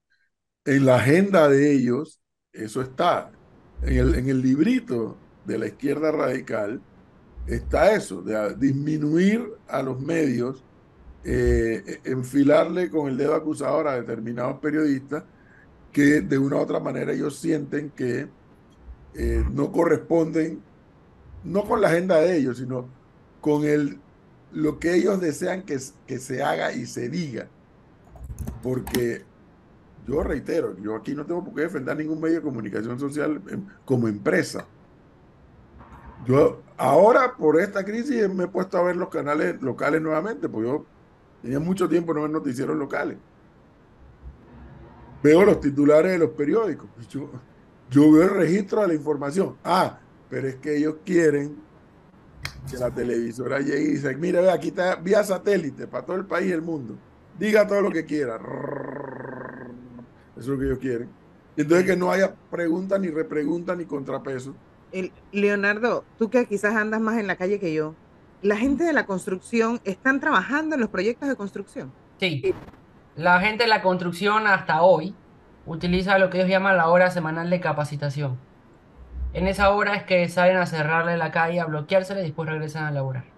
En 0.65 0.85
la 0.85 0.97
agenda 0.97 1.49
de 1.49 1.73
ellos, 1.73 2.21
eso 2.51 2.81
está. 2.81 3.31
En 3.83 3.97
el, 3.97 4.15
en 4.15 4.29
el 4.29 4.41
librito 4.41 5.17
de 5.45 5.57
la 5.59 5.67
izquierda 5.67 6.11
radical 6.11 6.81
está 7.47 7.93
eso, 7.93 8.21
de 8.21 8.55
disminuir 8.55 9.43
a 9.67 9.83
los 9.83 9.99
medios, 9.99 10.63
eh, 11.23 11.99
enfilarle 12.03 12.89
con 12.89 13.09
el 13.09 13.17
dedo 13.17 13.35
acusador 13.35 13.87
a 13.87 13.95
determinados 13.95 14.59
periodistas 14.59 15.23
que 15.91 16.21
de 16.21 16.37
una 16.37 16.57
u 16.57 16.59
otra 16.59 16.79
manera 16.79 17.13
ellos 17.13 17.39
sienten 17.39 17.89
que 17.91 18.27
eh, 19.13 19.43
no 19.51 19.71
corresponden, 19.71 20.61
no 21.43 21.63
con 21.65 21.81
la 21.81 21.87
agenda 21.89 22.19
de 22.19 22.37
ellos, 22.37 22.57
sino 22.57 22.89
con 23.41 23.65
el, 23.65 23.99
lo 24.51 24.79
que 24.79 24.95
ellos 24.95 25.21
desean 25.21 25.63
que, 25.63 25.79
que 26.07 26.19
se 26.19 26.43
haga 26.43 26.73
y 26.73 26.85
se 26.85 27.09
diga. 27.09 27.49
Porque 28.61 29.23
yo 30.07 30.23
reitero, 30.23 30.77
yo 30.77 30.95
aquí 30.95 31.15
no 31.15 31.25
tengo 31.25 31.43
por 31.43 31.53
qué 31.53 31.61
defender 31.61 31.97
ningún 31.97 32.21
medio 32.21 32.35
de 32.35 32.41
comunicación 32.41 32.99
social 32.99 33.41
como 33.85 34.07
empresa. 34.07 34.65
Yo 36.25 36.61
ahora 36.77 37.35
por 37.37 37.59
esta 37.59 37.83
crisis 37.83 38.29
me 38.29 38.45
he 38.45 38.47
puesto 38.47 38.77
a 38.77 38.83
ver 38.83 38.95
los 38.95 39.09
canales 39.09 39.61
locales 39.61 40.01
nuevamente, 40.01 40.49
porque 40.49 40.67
yo 40.67 40.85
tenía 41.41 41.59
mucho 41.59 41.87
tiempo 41.87 42.13
no 42.13 42.21
ver 42.21 42.31
noticieros 42.31 42.75
locales. 42.75 43.17
Veo 45.23 45.43
los 45.43 45.59
titulares 45.59 46.11
de 46.11 46.19
los 46.19 46.31
periódicos. 46.31 46.87
Yo, 47.09 47.29
yo 47.89 48.11
veo 48.11 48.23
el 48.23 48.29
registro 48.29 48.81
de 48.81 48.89
la 48.89 48.93
información. 48.93 49.55
Ah, 49.63 49.99
pero 50.29 50.47
es 50.47 50.55
que 50.55 50.77
ellos 50.77 50.97
quieren 51.03 51.55
que 52.69 52.77
la 52.77 52.91
televisora 52.91 53.59
llegue 53.59 53.81
y 53.81 53.91
dice, 53.93 54.15
mira, 54.15 54.41
ve, 54.41 54.51
aquí 54.51 54.67
está 54.69 54.95
vía 54.95 55.23
satélite 55.23 55.87
para 55.87 56.05
todo 56.05 56.17
el 56.17 56.25
país 56.25 56.49
y 56.49 56.51
el 56.51 56.61
mundo. 56.61 56.95
Diga 57.39 57.67
todo 57.67 57.81
lo 57.81 57.91
que 57.91 58.05
quiera. 58.05 58.39
Eso 60.37 60.39
es 60.39 60.47
lo 60.47 60.57
que 60.57 60.65
ellos 60.65 60.79
quieren. 60.79 61.09
Entonces 61.57 61.85
que 61.85 61.95
no 61.95 62.11
haya 62.11 62.33
pregunta, 62.51 62.97
ni 62.97 63.09
repregunta, 63.09 63.75
ni 63.75 63.85
contrapeso. 63.85 64.55
El, 64.91 65.11
Leonardo, 65.31 66.03
tú 66.17 66.29
que 66.29 66.45
quizás 66.45 66.75
andas 66.75 67.01
más 67.01 67.17
en 67.17 67.27
la 67.27 67.35
calle 67.35 67.59
que 67.59 67.73
yo, 67.73 67.95
¿la 68.41 68.57
gente 68.57 68.83
de 68.83 68.93
la 68.93 69.05
construcción 69.05 69.79
están 69.83 70.19
trabajando 70.19 70.75
en 70.75 70.81
los 70.81 70.89
proyectos 70.89 71.29
de 71.29 71.35
construcción? 71.35 71.91
Sí. 72.19 72.53
La 73.15 73.39
gente 73.39 73.63
de 73.63 73.69
la 73.69 73.81
construcción 73.81 74.47
hasta 74.47 74.81
hoy 74.81 75.15
utiliza 75.65 76.19
lo 76.19 76.29
que 76.29 76.37
ellos 76.37 76.49
llaman 76.49 76.77
la 76.77 76.89
hora 76.89 77.09
semanal 77.11 77.49
de 77.49 77.59
capacitación. 77.59 78.37
En 79.33 79.47
esa 79.47 79.71
hora 79.71 79.95
es 79.95 80.03
que 80.03 80.27
salen 80.29 80.57
a 80.57 80.65
cerrarle 80.65 81.17
la 81.17 81.31
calle, 81.31 81.59
a 81.59 81.65
bloqueársela 81.65 82.21
y 82.21 82.23
después 82.23 82.47
regresan 82.47 82.85
a 82.85 82.91
laborar. 82.91 83.34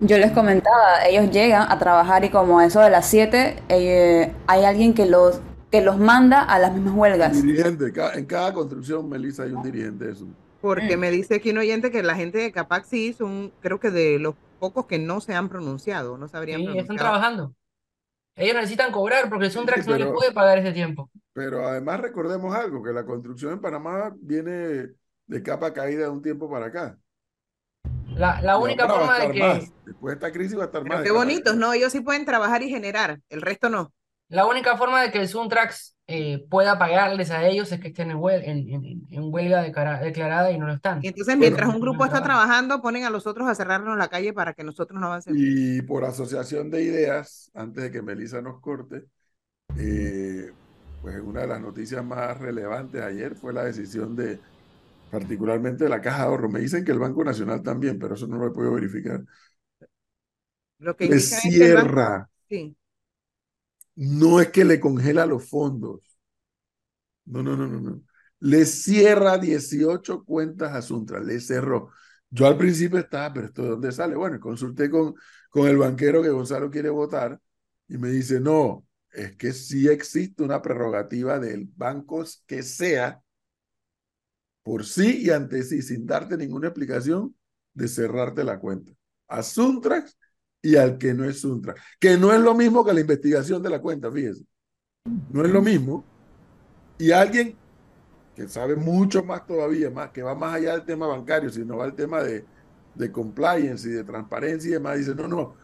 Yo 0.00 0.18
les 0.18 0.30
comentaba, 0.32 1.06
ellos 1.08 1.30
llegan 1.30 1.70
a 1.70 1.78
trabajar 1.78 2.24
y 2.24 2.28
como 2.28 2.60
eso 2.60 2.80
de 2.80 2.90
las 2.90 3.08
7 3.08 3.62
eh, 3.68 4.32
hay 4.46 4.64
alguien 4.64 4.92
que 4.92 5.06
los 5.06 5.40
que 5.70 5.80
los 5.80 5.98
manda 5.98 6.42
a 6.42 6.58
las 6.58 6.72
mismas 6.72 6.94
huelgas. 6.94 7.42
Dirigente, 7.42 7.92
en 8.14 8.26
cada 8.26 8.52
construcción, 8.52 9.08
Melissa, 9.08 9.44
hay 9.44 9.52
un 9.52 9.62
dirigente 9.62 10.04
de 10.04 10.12
eso. 10.12 10.26
Porque 10.60 10.96
mm. 10.96 11.00
me 11.00 11.10
dice 11.10 11.36
aquí 11.36 11.50
un 11.50 11.58
oyente 11.58 11.90
que 11.90 12.02
la 12.02 12.14
gente 12.14 12.38
de 12.38 12.52
Capac 12.52 12.84
sí 12.84 13.12
son, 13.12 13.52
creo 13.60 13.80
que 13.80 13.90
de 13.90 14.18
los 14.18 14.34
pocos 14.58 14.86
que 14.86 14.98
no 14.98 15.20
se 15.20 15.34
han 15.34 15.48
pronunciado, 15.48 16.18
no 16.18 16.28
sabrían 16.28 16.60
sí, 16.60 16.78
están 16.78 16.96
trabajando. 16.96 17.54
Ellos 18.36 18.54
necesitan 18.54 18.92
cobrar 18.92 19.28
porque 19.28 19.46
el 19.46 19.50
Suntrax 19.50 19.86
no 19.86 19.96
les 19.96 20.08
puede 20.08 20.32
pagar 20.32 20.58
ese 20.58 20.72
tiempo. 20.72 21.10
Pero 21.32 21.66
además 21.66 22.00
recordemos 22.00 22.54
algo, 22.54 22.82
que 22.82 22.92
la 22.92 23.04
construcción 23.04 23.54
en 23.54 23.60
Panamá 23.60 24.14
viene 24.20 24.90
de 25.26 25.42
capa 25.42 25.72
caída 25.72 26.02
de 26.02 26.10
un 26.10 26.22
tiempo 26.22 26.50
para 26.50 26.66
acá. 26.66 26.98
La, 28.16 28.40
la 28.40 28.58
única 28.58 28.88
forma 28.88 29.18
de 29.18 29.30
que... 29.30 29.70
Después 29.84 30.18
de 30.18 30.26
esta 30.26 30.32
crisis 30.32 30.58
va 30.58 30.62
a 30.62 30.66
estar 30.66 30.84
más. 30.84 31.02
Qué 31.02 31.12
bonitos, 31.12 31.56
¿no? 31.56 31.72
Ellos 31.72 31.92
sí 31.92 32.00
pueden 32.00 32.24
trabajar 32.24 32.62
y 32.62 32.70
generar, 32.70 33.20
el 33.28 33.42
resto 33.42 33.68
no. 33.68 33.92
La 34.28 34.46
única 34.46 34.76
forma 34.76 35.02
de 35.02 35.12
que 35.12 35.20
el 35.20 35.28
Suntrax 35.28 35.96
eh, 36.08 36.44
pueda 36.50 36.78
pagarles 36.78 37.30
a 37.30 37.46
ellos 37.46 37.70
es 37.70 37.78
que 37.78 37.88
estén 37.88 38.10
en, 38.10 38.16
huelga, 38.16 38.44
en, 38.46 39.06
en, 39.08 39.32
huelga 39.32 39.62
declarada 39.62 40.50
y 40.50 40.58
no 40.58 40.66
lo 40.66 40.72
están. 40.72 40.98
Y 41.02 41.08
entonces, 41.08 41.36
mientras 41.36 41.72
un 41.72 41.80
grupo 41.80 42.04
está 42.04 42.22
trabajando, 42.22 42.82
ponen 42.82 43.04
a 43.04 43.10
los 43.10 43.26
otros 43.26 43.48
a 43.48 43.54
cerrarnos 43.54 43.96
la 43.96 44.08
calle 44.08 44.32
para 44.32 44.52
que 44.52 44.64
nosotros 44.64 45.00
no 45.00 45.06
avancemos. 45.06 45.38
Y 45.40 45.82
por 45.82 46.04
asociación 46.04 46.70
de 46.70 46.82
ideas, 46.82 47.52
antes 47.54 47.84
de 47.84 47.90
que 47.92 48.02
Melissa 48.02 48.40
nos 48.40 48.60
corte, 48.60 49.04
eh, 49.78 50.52
pues 51.02 51.20
una 51.20 51.42
de 51.42 51.46
las 51.46 51.60
noticias 51.60 52.04
más 52.04 52.36
relevantes 52.36 53.02
ayer 53.02 53.36
fue 53.36 53.52
la 53.52 53.62
decisión 53.62 54.16
de, 54.16 54.40
particularmente 55.10 55.84
de 55.84 55.90
la 55.90 56.00
Caja 56.00 56.18
de 56.18 56.24
Ahorro. 56.24 56.48
Me 56.48 56.60
dicen 56.60 56.84
que 56.84 56.92
el 56.92 56.98
Banco 56.98 57.24
Nacional 57.24 57.62
también, 57.62 57.98
pero 57.98 58.14
eso 58.14 58.26
no 58.26 58.38
lo 58.38 58.48
he 58.48 58.50
podido 58.50 58.74
verificar. 58.74 59.24
Lo 60.78 60.96
que 60.96 61.18
cierra. 61.20 62.28
sí 62.48 62.76
no 63.96 64.40
es 64.40 64.50
que 64.50 64.64
le 64.64 64.78
congela 64.78 65.26
los 65.26 65.48
fondos. 65.48 66.00
No, 67.24 67.42
no, 67.42 67.56
no, 67.56 67.66
no, 67.66 67.80
no. 67.80 68.02
Le 68.40 68.64
cierra 68.66 69.38
18 69.38 70.24
cuentas 70.24 70.72
a 70.74 70.82
Suntra, 70.82 71.20
le 71.20 71.40
cerró. 71.40 71.90
Yo 72.30 72.46
al 72.46 72.56
principio 72.58 72.98
estaba, 72.98 73.32
pero 73.32 73.46
¿esto 73.46 73.62
de 73.62 73.68
dónde 73.70 73.92
sale? 73.92 74.14
Bueno, 74.14 74.38
consulté 74.38 74.90
con, 74.90 75.14
con 75.50 75.66
el 75.68 75.78
banquero 75.78 76.22
que 76.22 76.28
Gonzalo 76.28 76.70
quiere 76.70 76.90
votar 76.90 77.40
y 77.88 77.96
me 77.98 78.10
dice, 78.10 78.40
no, 78.40 78.86
es 79.12 79.36
que 79.36 79.52
sí 79.52 79.88
existe 79.88 80.42
una 80.42 80.60
prerrogativa 80.60 81.38
del 81.38 81.68
banco 81.74 82.24
que 82.46 82.62
sea, 82.62 83.22
por 84.66 84.84
sí 84.84 85.22
y 85.22 85.30
ante 85.30 85.62
sí, 85.62 85.80
sin 85.80 86.04
darte 86.04 86.36
ninguna 86.36 86.66
explicación, 86.66 87.32
de 87.72 87.86
cerrarte 87.86 88.42
la 88.42 88.58
cuenta. 88.58 88.92
A 89.28 89.40
Suntrax 89.40 90.18
y 90.60 90.74
al 90.74 90.98
que 90.98 91.14
no 91.14 91.22
es 91.22 91.38
Suntra. 91.38 91.76
Que 92.00 92.18
no 92.18 92.32
es 92.32 92.40
lo 92.40 92.52
mismo 92.52 92.84
que 92.84 92.92
la 92.92 92.98
investigación 92.98 93.62
de 93.62 93.70
la 93.70 93.80
cuenta, 93.80 94.10
fíjese. 94.10 94.44
No 95.30 95.44
es 95.44 95.52
lo 95.52 95.62
mismo. 95.62 96.04
Y 96.98 97.12
alguien 97.12 97.56
que 98.34 98.48
sabe 98.48 98.74
mucho 98.74 99.22
más 99.22 99.46
todavía, 99.46 99.88
más, 99.88 100.10
que 100.10 100.24
va 100.24 100.34
más 100.34 100.56
allá 100.56 100.72
del 100.72 100.84
tema 100.84 101.06
bancario, 101.06 101.48
sino 101.48 101.76
va 101.76 101.84
al 101.84 101.94
tema 101.94 102.24
de, 102.24 102.44
de 102.96 103.12
compliance 103.12 103.88
y 103.88 103.92
de 103.92 104.02
transparencia 104.02 104.68
y 104.68 104.72
demás, 104.72 104.98
dice, 104.98 105.14
no, 105.14 105.28
no, 105.28 105.54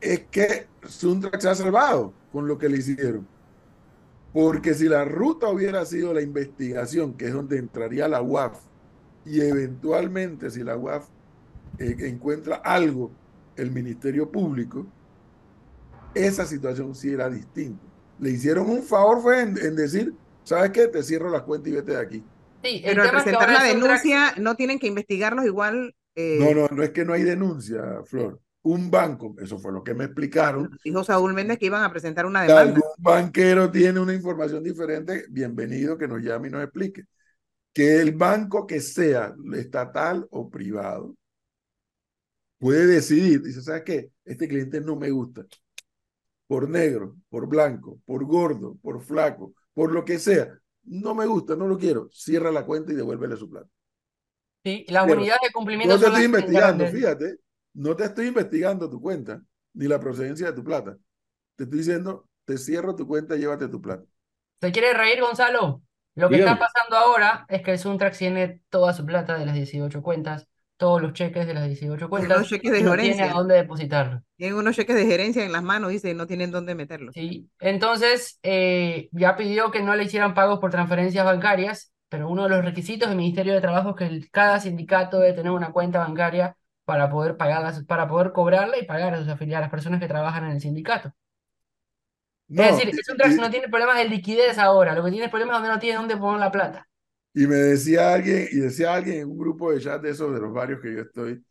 es 0.00 0.24
que 0.32 0.66
Suntra 0.88 1.40
se 1.40 1.48
ha 1.48 1.54
salvado 1.54 2.12
con 2.32 2.48
lo 2.48 2.58
que 2.58 2.68
le 2.68 2.78
hicieron. 2.78 3.24
Porque 4.32 4.74
si 4.74 4.88
la 4.88 5.04
ruta 5.04 5.48
hubiera 5.48 5.84
sido 5.84 6.14
la 6.14 6.22
investigación, 6.22 7.14
que 7.14 7.26
es 7.26 7.32
donde 7.32 7.58
entraría 7.58 8.08
la 8.08 8.22
UAF, 8.22 8.58
y 9.24 9.40
eventualmente 9.40 10.50
si 10.50 10.64
la 10.64 10.76
UAF 10.76 11.06
eh, 11.78 11.96
encuentra 12.00 12.56
algo 12.56 13.10
el 13.56 13.70
Ministerio 13.70 14.30
Público, 14.30 14.86
esa 16.14 16.46
situación 16.46 16.94
sí 16.94 17.12
era 17.12 17.28
distinta. 17.28 17.84
Le 18.18 18.30
hicieron 18.30 18.68
un 18.70 18.82
favor 18.82 19.20
fue 19.20 19.40
en, 19.42 19.76
decir, 19.76 20.14
¿sabes 20.44 20.70
qué? 20.70 20.88
Te 20.88 21.02
cierro 21.02 21.30
la 21.30 21.42
cuenta 21.42 21.68
y 21.68 21.72
vete 21.72 21.92
de 21.92 22.00
aquí. 22.00 22.24
Sí, 22.62 22.80
Pero 22.84 23.02
al 23.02 23.10
presentar 23.10 23.50
la 23.50 23.64
denuncia, 23.64 24.34
no 24.38 24.54
tienen 24.54 24.78
que 24.78 24.86
investigarlos 24.86 25.44
igual. 25.44 25.94
Eh, 26.14 26.38
no, 26.38 26.54
no, 26.54 26.68
no 26.68 26.82
es 26.82 26.90
que 26.90 27.04
no 27.04 27.12
hay 27.12 27.22
denuncia, 27.22 28.02
Flor. 28.04 28.38
Un 28.62 28.90
banco, 28.90 29.34
eso 29.40 29.58
fue 29.58 29.72
lo 29.72 29.82
que 29.82 29.94
me 29.94 30.04
explicaron. 30.04 30.70
Dijo 30.84 31.02
Saúl 31.02 31.34
Méndez 31.34 31.58
que 31.58 31.66
iban 31.66 31.82
a 31.82 31.90
presentar 31.90 32.26
una 32.26 32.42
demanda. 32.42 32.62
Algún 32.62 32.82
banquero 32.98 33.70
tiene 33.70 33.98
una 33.98 34.14
información 34.14 34.62
diferente, 34.62 35.24
bienvenido 35.28 35.98
que 35.98 36.06
nos 36.06 36.22
llame 36.22 36.48
y 36.48 36.50
nos 36.52 36.62
explique. 36.62 37.04
Que 37.72 38.00
el 38.00 38.12
banco 38.14 38.66
que 38.66 38.80
sea 38.80 39.34
estatal 39.54 40.26
o 40.30 40.48
privado 40.48 41.16
puede 42.58 42.86
decidir, 42.86 43.42
dice, 43.42 43.62
¿sabes 43.62 43.82
qué? 43.82 44.10
Este 44.24 44.46
cliente 44.46 44.80
no 44.80 44.94
me 44.94 45.10
gusta. 45.10 45.44
Por 46.46 46.68
negro, 46.68 47.16
por 47.28 47.48
blanco, 47.48 48.00
por 48.04 48.24
gordo, 48.24 48.76
por 48.80 49.02
flaco, 49.02 49.54
por 49.74 49.92
lo 49.92 50.04
que 50.04 50.18
sea 50.18 50.56
no 50.84 51.14
me 51.14 51.26
gusta, 51.26 51.54
no 51.56 51.66
lo 51.66 51.78
quiero, 51.78 52.08
cierra 52.12 52.50
la 52.50 52.64
cuenta 52.64 52.92
y 52.92 52.96
devuélvele 52.96 53.36
su 53.36 53.48
plata. 53.48 53.68
Sí, 54.64 54.84
las 54.88 55.10
unidades 55.10 55.40
de 55.42 55.52
cumplimiento. 55.52 55.94
No 55.94 56.00
te 56.00 56.06
estoy 56.06 56.24
investigando, 56.24 56.86
fíjate, 56.86 57.36
no 57.74 57.96
te 57.96 58.04
estoy 58.04 58.28
investigando 58.28 58.88
tu 58.88 59.00
cuenta 59.00 59.42
ni 59.74 59.86
la 59.86 59.98
procedencia 59.98 60.46
de 60.46 60.52
tu 60.52 60.64
plata. 60.64 60.96
Te 61.56 61.64
estoy 61.64 61.78
diciendo, 61.78 62.28
te 62.44 62.58
cierro 62.58 62.94
tu 62.94 63.06
cuenta 63.06 63.36
y 63.36 63.40
llévate 63.40 63.68
tu 63.68 63.80
plata. 63.80 64.04
¿Te 64.58 64.72
quiere 64.72 64.92
reír, 64.94 65.20
Gonzalo? 65.20 65.82
Lo 66.14 66.28
que 66.28 66.36
está 66.36 66.58
pasando 66.58 66.96
ahora 66.96 67.46
es 67.48 67.62
que 67.62 67.72
el 67.72 67.78
Suntrax 67.78 68.18
tiene 68.18 68.60
toda 68.68 68.92
su 68.92 69.06
plata 69.06 69.38
de 69.38 69.46
las 69.46 69.54
18 69.54 70.02
cuentas, 70.02 70.46
todos 70.76 71.00
los 71.00 71.14
cheques 71.14 71.46
de 71.46 71.54
las 71.54 71.66
18 71.66 72.08
cuentas. 72.08 72.38
Los 72.38 72.48
cheques 72.48 72.70
de 72.70 72.80
y 72.80 72.82
no 72.82 72.94
tiene 72.94 73.22
a 73.22 73.32
dónde 73.32 73.54
depositarlo. 73.54 74.22
Tienen 74.36 74.58
unos 74.58 74.76
cheques 74.76 74.94
de 74.94 75.06
gerencia 75.06 75.44
en 75.44 75.52
las 75.52 75.62
manos, 75.62 75.90
dice, 75.90 76.12
no 76.12 76.26
tienen 76.26 76.50
dónde 76.50 76.74
meterlos. 76.74 77.14
Sí, 77.14 77.48
entonces 77.60 78.38
eh, 78.42 79.08
ya 79.12 79.36
pidió 79.36 79.70
que 79.70 79.82
no 79.82 79.94
le 79.94 80.04
hicieran 80.04 80.34
pagos 80.34 80.58
por 80.58 80.70
transferencias 80.70 81.24
bancarias, 81.24 81.92
pero 82.10 82.28
uno 82.28 82.42
de 82.42 82.50
los 82.50 82.64
requisitos 82.64 83.08
del 83.08 83.16
Ministerio 83.16 83.54
de 83.54 83.62
Trabajo 83.62 83.96
es 83.96 83.96
que 83.96 84.28
cada 84.30 84.60
sindicato 84.60 85.18
debe 85.18 85.32
tener 85.32 85.52
una 85.52 85.72
cuenta 85.72 86.00
bancaria 86.00 86.56
para 86.84 87.10
poder 87.10 87.36
pagarlas, 87.36 87.84
para 87.84 88.08
poder 88.08 88.32
cobrarla 88.32 88.78
y 88.78 88.86
pagar 88.86 89.14
a 89.14 89.18
sus 89.18 89.28
afiliados, 89.28 89.58
a 89.58 89.62
las 89.62 89.70
personas 89.70 90.00
que 90.00 90.08
trabajan 90.08 90.44
en 90.44 90.52
el 90.52 90.60
sindicato. 90.60 91.12
es 92.48 92.76
decir, 92.76 92.90
es 92.90 93.08
un 93.08 93.36
no 93.40 93.50
tiene 93.50 93.68
problemas 93.68 93.96
de 93.96 94.08
liquidez 94.08 94.58
ahora, 94.58 94.94
lo 94.94 95.04
que 95.04 95.10
tiene 95.10 95.26
es 95.26 95.30
problemas 95.30 95.56
donde 95.56 95.70
no 95.70 95.78
tiene 95.78 95.96
dónde 95.96 96.16
poner 96.16 96.40
la 96.40 96.50
plata. 96.52 96.88
Y 97.34 97.46
me 97.46 97.56
decía 97.56 98.12
alguien, 98.12 98.46
y 98.50 98.56
decía 98.56 98.94
alguien 98.94 99.20
en 99.20 99.30
un 99.30 99.38
grupo 99.38 99.72
de 99.72 99.80
chat 99.80 100.02
de 100.02 100.10
esos 100.10 100.34
de 100.34 100.40
los 100.40 100.52
varios 100.52 100.80
que 100.80 100.92
yo 100.94 101.00
estoy, 101.02 101.44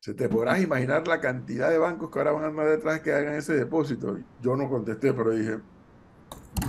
se 0.00 0.14
te 0.14 0.28
podrás 0.28 0.62
imaginar 0.62 1.06
la 1.08 1.20
cantidad 1.20 1.70
de 1.70 1.78
bancos 1.78 2.10
que 2.10 2.18
ahora 2.18 2.32
van 2.32 2.44
a 2.44 2.46
andar 2.48 2.68
detrás 2.68 3.00
que 3.00 3.12
hagan 3.12 3.34
ese 3.34 3.54
depósito. 3.54 4.18
Yo 4.40 4.56
no 4.56 4.68
contesté, 4.70 5.12
pero 5.12 5.30
dije, 5.32 5.58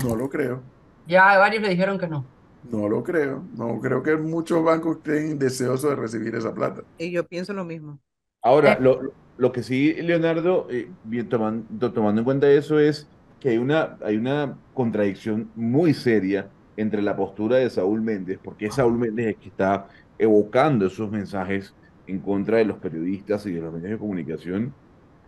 no 0.03 0.15
lo 0.15 0.29
creo. 0.29 0.63
Ya 1.05 1.37
varios 1.39 1.63
le 1.63 1.69
dijeron 1.69 1.97
que 1.99 2.07
no. 2.07 2.25
No 2.61 2.87
lo 2.89 3.03
creo. 3.03 3.49
No 3.53 3.79
creo 3.79 4.03
que 4.03 4.15
muchos 4.17 4.63
bancos 4.63 4.97
estén 4.97 5.39
deseosos 5.39 5.89
de 5.91 5.95
recibir 5.95 6.35
esa 6.35 6.53
plata. 6.53 6.83
Y 6.97 7.11
yo 7.11 7.27
pienso 7.27 7.53
lo 7.53 7.65
mismo. 7.65 7.99
Ahora, 8.47 8.73
eh. 8.73 8.77
lo, 8.79 9.13
lo 9.37 9.51
que 9.51 9.61
sí, 9.61 9.93
Leonardo, 9.93 10.67
eh, 10.69 10.89
bien, 11.03 11.27
tomando, 11.27 11.91
tomando 11.91 12.21
en 12.21 12.25
cuenta 12.25 12.49
eso, 12.49 12.79
es 12.79 13.07
que 13.41 13.49
hay 13.49 13.57
una, 13.57 13.97
hay 14.01 14.15
una 14.15 14.57
contradicción 14.73 15.49
muy 15.55 15.93
seria 15.93 16.47
entre 16.77 17.01
la 17.01 17.17
postura 17.17 17.57
de 17.57 17.69
Saúl 17.69 18.01
Méndez, 18.01 18.39
porque 18.41 18.67
es 18.67 18.75
Saúl 18.75 18.97
Méndez 18.97 19.27
el 19.27 19.35
que 19.35 19.49
está 19.49 19.89
evocando 20.17 20.85
esos 20.85 21.11
mensajes 21.11 21.73
en 22.07 22.19
contra 22.19 22.57
de 22.59 22.65
los 22.65 22.77
periodistas 22.77 23.45
y 23.47 23.51
de 23.51 23.59
los 23.59 23.73
medios 23.73 23.91
de 23.91 23.97
comunicación, 23.97 24.73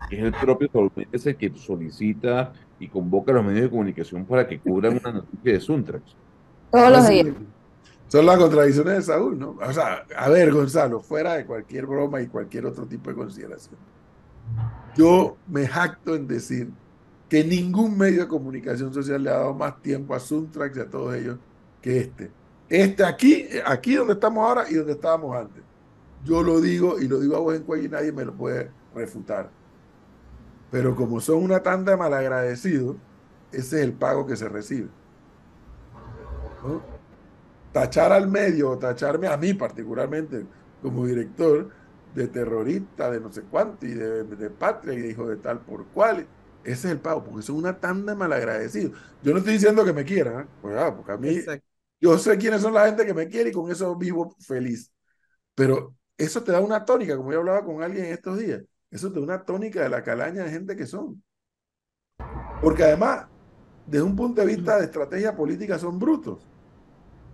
es 0.10 0.20
el 0.20 0.32
propio 0.32 0.70
Saúl 0.72 0.92
el 0.96 1.36
que 1.36 1.52
solicita 1.56 2.54
y 2.80 2.88
convoca 2.88 3.34
a 3.34 3.36
los 3.36 3.44
medios 3.44 3.64
de 3.64 3.70
comunicación 3.70 4.24
para 4.24 4.48
que 4.48 4.60
cubran 4.60 4.98
una 4.98 5.12
noticia 5.12 5.54
de 5.54 5.60
Suntrax. 5.60 6.16
Todos 6.72 6.92
los 6.92 7.10
días. 7.10 7.28
Son 8.10 8.26
las 8.26 8.40
contradicciones 8.40 8.96
de 8.96 9.02
Saúl, 9.04 9.38
¿no? 9.38 9.56
O 9.62 9.72
sea, 9.72 10.04
a 10.18 10.30
ver, 10.30 10.52
Gonzalo, 10.52 11.00
fuera 11.00 11.36
de 11.36 11.46
cualquier 11.46 11.86
broma 11.86 12.20
y 12.20 12.28
cualquier 12.28 12.66
otro 12.66 12.88
tipo 12.88 13.12
de 13.12 13.16
consideración. 13.16 13.76
Yo 14.98 15.38
me 15.48 15.68
jacto 15.68 16.16
en 16.16 16.28
decir 16.28 16.72
que 17.30 17.44
ningún 17.44 17.96
medio 17.96 18.22
de 18.22 18.28
comunicación 18.28 18.92
social 18.92 19.24
le 19.24 19.30
ha 19.30 19.34
dado 19.34 19.54
más 19.54 19.80
tiempo 19.84 20.16
a 20.16 20.20
Suntrax 20.20 20.76
y 20.76 20.80
a 20.80 20.90
todos 20.90 21.14
ellos 21.14 21.38
que 21.82 22.00
este. 22.00 22.32
Este 22.68 23.06
aquí, 23.06 23.48
aquí 23.64 23.96
donde 23.96 24.14
estamos 24.14 24.44
ahora 24.44 24.66
y 24.68 24.74
donde 24.74 24.94
estábamos 24.94 25.38
antes. 25.38 25.64
Yo 26.24 26.42
lo 26.42 26.60
digo 26.60 27.00
y 27.00 27.08
lo 27.08 27.20
digo 27.20 27.36
a 27.36 27.40
vos 27.40 27.56
en 27.56 27.64
cuello 27.64 27.86
y 27.86 27.90
nadie 27.90 28.12
me 28.12 28.26
lo 28.26 28.34
puede 28.34 28.72
refutar. 28.96 29.52
Pero 30.72 30.96
como 30.96 31.20
son 31.20 31.44
una 31.44 31.62
tanda 31.62 31.92
de 31.92 31.98
malagradecidos, 31.98 32.98
ese 33.52 33.78
es 33.78 33.84
el 33.84 33.94
pago 33.94 34.26
que 34.26 34.36
se 34.36 34.50
recibe. 34.50 34.90
Tachar 37.72 38.12
al 38.12 38.28
medio, 38.28 38.78
tacharme 38.78 39.28
a 39.28 39.38
mí 39.38 39.54
particularmente 39.54 40.46
como 40.82 41.06
director 41.06 41.70
de 42.14 42.28
terrorista, 42.28 43.12
de 43.12 43.20
no 43.20 43.32
sé 43.32 43.44
cuánto, 43.44 43.86
y 43.86 43.94
de, 43.94 44.24
de 44.24 44.50
patria, 44.50 44.94
y 44.94 45.02
de 45.02 45.10
hijo 45.12 45.28
de 45.28 45.38
tal 45.38 45.62
por 45.62 45.88
cual. 45.88 46.28
Ese 46.64 46.88
es 46.88 46.94
el 46.94 47.00
pago, 47.00 47.24
porque 47.24 47.42
son 47.44 47.56
una 47.58 47.80
tanda 47.80 48.14
de 48.14 48.18
malagradecidos. 48.18 49.00
Yo 49.24 49.32
no 49.32 49.40
estoy 49.40 49.54
diciendo 49.54 49.86
que 49.86 49.94
me 49.94 50.04
quieran, 50.04 50.42
¿eh? 50.44 50.48
pues, 50.62 50.76
ah, 50.78 50.96
porque 50.96 51.12
a 51.12 51.18
mí, 51.18 51.40
yo 52.02 52.18
sé 52.18 52.38
quiénes 52.38 52.62
son 52.62 52.74
la 52.74 52.86
gente 52.88 53.06
que 53.06 53.14
me 53.14 53.28
quiere 53.28 53.50
y 53.50 53.54
con 53.54 53.72
eso 53.72 53.96
vivo 53.96 54.36
feliz. 54.40 54.92
Pero 55.56 55.96
eso 56.18 56.44
te 56.44 56.52
da 56.52 56.62
una 56.62 56.86
tónica, 56.86 57.18
como 57.18 57.32
yo 57.32 57.40
hablaba 57.40 57.64
con 57.66 57.84
alguien 57.84 58.06
estos 58.06 58.40
días, 58.40 58.64
eso 58.92 59.10
te 59.12 59.20
da 59.20 59.26
una 59.26 59.46
tónica 59.46 59.82
de 59.84 59.90
la 59.90 60.04
calaña 60.04 60.44
de 60.44 60.52
gente 60.52 60.76
que 60.76 60.86
son. 60.88 61.24
Porque 62.62 62.84
además, 62.84 63.28
desde 63.86 64.04
un 64.04 64.16
punto 64.16 64.42
de 64.42 64.48
vista 64.48 64.78
de 64.78 64.86
estrategia 64.86 65.36
política, 65.36 65.80
son 65.80 66.00
brutos. 66.00 66.49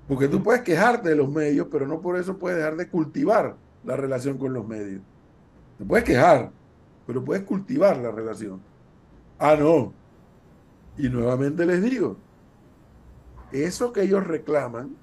Porque 0.08 0.28
tú 0.28 0.44
puedes 0.44 0.62
quejarte 0.62 1.10
de 1.10 1.15
los 1.15 1.30
medios, 1.30 1.68
pero 1.72 1.88
no 1.88 2.02
por 2.02 2.18
eso 2.18 2.38
puedes 2.38 2.58
dejar 2.58 2.76
de 2.76 2.89
cultivar 2.89 3.56
la 3.84 3.96
relación 3.96 4.38
con 4.38 4.54
los 4.54 4.68
medios. 4.68 5.02
Te 5.78 5.86
puedes 5.86 6.06
quejar, 6.06 6.52
pero 7.08 7.24
puedes 7.24 7.44
cultivar 7.44 7.98
la 7.98 8.12
relación. 8.12 8.62
Ah, 9.39 9.56
no. 9.56 9.94
Y 10.98 11.10
nuevamente 11.10 11.65
les 11.65 11.82
digo, 11.84 12.18
eso 13.52 13.94
que 13.94 14.04
ellos 14.04 14.26
reclaman 14.26 14.96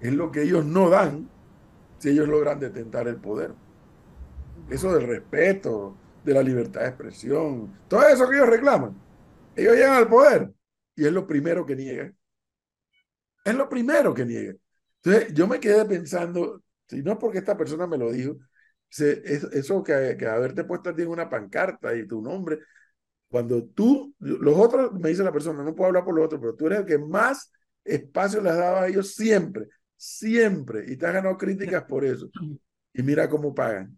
es 0.00 0.12
lo 0.12 0.30
que 0.30 0.42
ellos 0.42 0.64
no 0.64 0.90
dan 0.90 1.28
si 1.98 2.10
ellos 2.10 2.28
logran 2.28 2.60
detentar 2.60 3.08
el 3.08 3.16
poder. 3.16 3.54
Eso 4.68 4.92
del 4.92 5.06
respeto, 5.06 5.96
de 6.24 6.34
la 6.34 6.42
libertad 6.42 6.82
de 6.82 6.88
expresión, 6.88 7.72
todo 7.88 8.06
eso 8.08 8.28
que 8.28 8.36
ellos 8.36 8.48
reclaman. 8.48 8.96
Ellos 9.54 9.74
llegan 9.74 9.96
al 9.96 10.08
poder 10.08 10.52
y 10.96 11.06
es 11.06 11.12
lo 11.12 11.26
primero 11.26 11.66
que 11.66 11.76
niegan. 11.76 12.15
Es 13.46 13.54
lo 13.54 13.68
primero 13.68 14.12
que 14.12 14.24
niegan. 14.24 14.58
Entonces 15.02 15.32
yo 15.32 15.46
me 15.46 15.60
quedé 15.60 15.84
pensando, 15.84 16.62
si 16.88 17.00
no 17.00 17.12
es 17.12 17.18
porque 17.18 17.38
esta 17.38 17.56
persona 17.56 17.86
me 17.86 17.96
lo 17.96 18.10
dijo, 18.10 18.36
eso 18.90 19.84
que, 19.84 20.16
que 20.18 20.26
haberte 20.26 20.64
puesto 20.64 20.90
a 20.90 20.96
ti 20.96 21.02
en 21.02 21.08
una 21.08 21.30
pancarta 21.30 21.94
y 21.94 22.08
tu 22.08 22.20
nombre, 22.20 22.58
cuando 23.28 23.64
tú, 23.64 24.12
los 24.18 24.56
otros, 24.56 24.92
me 24.94 25.10
dice 25.10 25.22
la 25.22 25.30
persona, 25.30 25.62
no 25.62 25.76
puedo 25.76 25.86
hablar 25.86 26.04
por 26.04 26.16
los 26.16 26.26
otros, 26.26 26.40
pero 26.40 26.56
tú 26.56 26.66
eres 26.66 26.80
el 26.80 26.86
que 26.86 26.98
más 26.98 27.52
espacio 27.84 28.40
les 28.40 28.56
daba 28.56 28.82
a 28.82 28.88
ellos 28.88 29.14
siempre, 29.14 29.68
siempre, 29.96 30.84
y 30.88 30.96
te 30.96 31.06
has 31.06 31.12
ganado 31.12 31.38
críticas 31.38 31.84
por 31.84 32.04
eso. 32.04 32.28
Y 32.92 33.02
mira 33.02 33.28
cómo 33.28 33.54
pagan. 33.54 33.96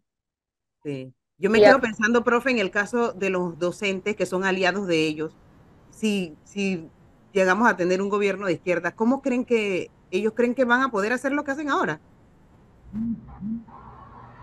Sí. 0.84 1.14
Yo 1.38 1.48
me 1.48 1.60
quedo 1.60 1.80
pensando, 1.80 2.22
profe, 2.22 2.50
en 2.50 2.58
el 2.58 2.70
caso 2.70 3.12
de 3.12 3.30
los 3.30 3.58
docentes 3.58 4.14
que 4.14 4.26
son 4.26 4.44
aliados 4.44 4.86
de 4.86 5.06
ellos. 5.06 5.34
Si, 5.90 6.36
si 6.44 6.90
llegamos 7.32 7.68
a 7.68 7.76
tener 7.76 8.02
un 8.02 8.08
gobierno 8.08 8.46
de 8.46 8.54
izquierda, 8.54 8.94
¿cómo 8.94 9.22
creen 9.22 9.44
que 9.44 9.90
ellos 10.10 10.32
creen 10.34 10.54
que 10.54 10.64
van 10.64 10.82
a 10.82 10.90
poder 10.90 11.12
hacer 11.12 11.32
lo 11.32 11.44
que 11.44 11.50
hacen 11.52 11.68
ahora? 11.70 12.00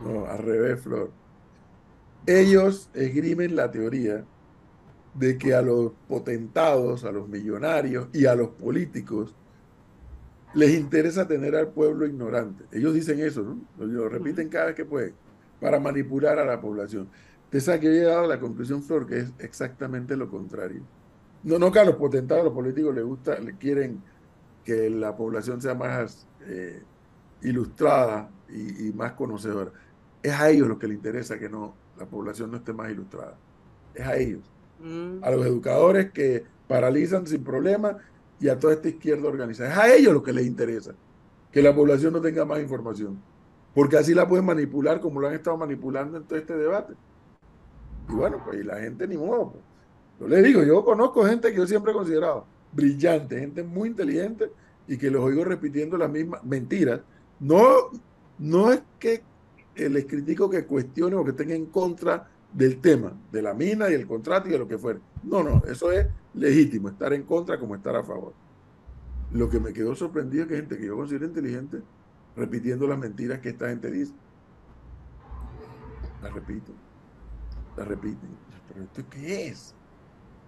No, 0.01 0.25
al 0.25 0.37
revés, 0.39 0.81
Flor. 0.81 1.11
Ellos 2.25 2.89
esgrimen 2.93 3.55
la 3.55 3.71
teoría 3.71 4.25
de 5.13 5.37
que 5.37 5.53
a 5.53 5.61
los 5.61 5.93
potentados, 6.07 7.05
a 7.05 7.11
los 7.11 7.27
millonarios 7.29 8.07
y 8.13 8.25
a 8.25 8.35
los 8.35 8.49
políticos 8.49 9.35
les 10.53 10.73
interesa 10.77 11.27
tener 11.27 11.55
al 11.55 11.69
pueblo 11.69 12.05
ignorante. 12.05 12.65
Ellos 12.71 12.93
dicen 12.93 13.19
eso, 13.19 13.43
¿no? 13.43 13.85
Lo 13.85 14.09
repiten 14.09 14.49
cada 14.49 14.67
vez 14.67 14.75
que 14.75 14.85
pueden, 14.85 15.13
para 15.59 15.79
manipular 15.79 16.39
a 16.39 16.45
la 16.45 16.59
población. 16.59 17.09
Te 17.49 17.59
que 17.79 17.87
he 17.87 17.91
llegado 17.91 18.25
a 18.25 18.27
la 18.27 18.39
conclusión, 18.39 18.83
Flor, 18.83 19.05
que 19.05 19.19
es 19.19 19.33
exactamente 19.39 20.17
lo 20.17 20.29
contrario. 20.29 20.81
No, 21.45 21.57
no 21.57 21.71
que 21.71 21.79
a 21.79 21.85
los 21.85 21.95
potentados, 21.95 22.41
a 22.41 22.45
los 22.45 22.53
políticos 22.53 22.93
les 22.93 23.05
gusta, 23.05 23.39
le 23.39 23.55
quieren 23.55 24.01
que 24.63 24.89
la 24.89 25.15
población 25.15 25.61
sea 25.61 25.75
más 25.75 26.27
eh, 26.41 26.81
ilustrada 27.41 28.29
y, 28.49 28.87
y, 28.87 28.93
más 28.93 29.13
conocedora. 29.13 29.71
Es 30.21 30.33
a 30.33 30.49
ellos 30.49 30.67
lo 30.67 30.77
que 30.77 30.87
les 30.87 30.97
interesa 30.97 31.39
que 31.39 31.47
no, 31.47 31.73
la 31.97 32.05
población 32.05 32.51
no 32.51 32.57
esté 32.57 32.73
más 32.73 32.91
ilustrada. 32.91 33.37
Es 33.93 34.05
a 34.05 34.17
ellos 34.17 34.51
a 35.21 35.31
los 35.31 35.45
educadores 35.45 36.11
que 36.11 36.43
paralizan 36.67 37.25
sin 37.25 37.43
problema 37.43 37.97
y 38.39 38.49
a 38.49 38.59
toda 38.59 38.73
esta 38.73 38.89
izquierda 38.89 39.27
organizada. 39.27 39.71
Es 39.71 39.77
a 39.77 39.95
ellos 39.95 40.13
lo 40.13 40.23
que 40.23 40.33
les 40.33 40.45
interesa, 40.45 40.93
que 41.51 41.61
la 41.61 41.73
población 41.73 42.13
no 42.13 42.21
tenga 42.21 42.45
más 42.45 42.59
información, 42.59 43.21
porque 43.73 43.97
así 43.97 44.13
la 44.13 44.27
pueden 44.27 44.45
manipular 44.45 44.99
como 44.99 45.19
lo 45.19 45.27
han 45.27 45.33
estado 45.33 45.57
manipulando 45.57 46.17
en 46.17 46.23
todo 46.23 46.37
este 46.37 46.55
debate. 46.55 46.93
Y 48.09 48.13
bueno, 48.13 48.41
pues 48.43 48.59
y 48.59 48.63
la 48.63 48.79
gente 48.79 49.07
ni 49.07 49.17
modo. 49.17 49.51
Pues. 49.51 49.63
Yo 50.19 50.27
le 50.27 50.41
digo, 50.41 50.63
yo 50.63 50.83
conozco 50.85 51.25
gente 51.25 51.51
que 51.51 51.57
yo 51.57 51.67
siempre 51.67 51.91
he 51.91 51.95
considerado 51.95 52.45
brillante, 52.71 53.39
gente 53.39 53.63
muy 53.63 53.89
inteligente 53.89 54.51
y 54.87 54.97
que 54.97 55.09
los 55.09 55.23
oigo 55.23 55.43
repitiendo 55.43 55.97
las 55.97 56.11
mismas 56.11 56.43
mentiras 56.43 57.01
No, 57.39 57.89
no 58.37 58.71
es 58.71 58.81
que 58.99 59.23
les 59.75 60.05
critico 60.05 60.49
que 60.49 60.65
cuestione 60.65 61.15
o 61.15 61.25
que 61.25 61.33
tenga 61.33 61.53
en 61.53 61.65
contra 61.65 62.29
del 62.53 62.79
tema, 62.79 63.13
de 63.31 63.41
la 63.41 63.53
mina 63.53 63.89
y 63.89 63.93
el 63.93 64.07
contrato 64.07 64.47
y 64.47 64.51
de 64.51 64.59
lo 64.59 64.67
que 64.67 64.77
fuera. 64.77 64.99
No, 65.23 65.43
no, 65.43 65.61
eso 65.67 65.91
es 65.91 66.07
legítimo, 66.33 66.87
estar 66.87 67.11
en 67.11 67.23
contra 67.23 67.59
como 67.59 67.75
estar 67.75 67.95
a 67.95 68.03
favor. 68.03 68.33
Lo 69.31 69.49
que 69.49 69.59
me 69.59 69.73
quedó 69.73 69.95
sorprendido 69.95 70.43
es 70.43 70.49
que 70.49 70.55
gente 70.55 70.77
que 70.77 70.85
yo 70.85 70.95
considero 70.95 71.25
inteligente, 71.25 71.81
repitiendo 72.37 72.87
las 72.87 72.97
mentiras 72.97 73.39
que 73.39 73.49
esta 73.49 73.67
gente 73.67 73.91
dice. 73.91 74.13
Las 76.21 76.33
repito, 76.33 76.71
las 77.75 77.87
repiten. 77.87 78.29
¿Pero 78.69 78.83
esto 78.83 79.03
qué 79.09 79.47
es? 79.47 79.75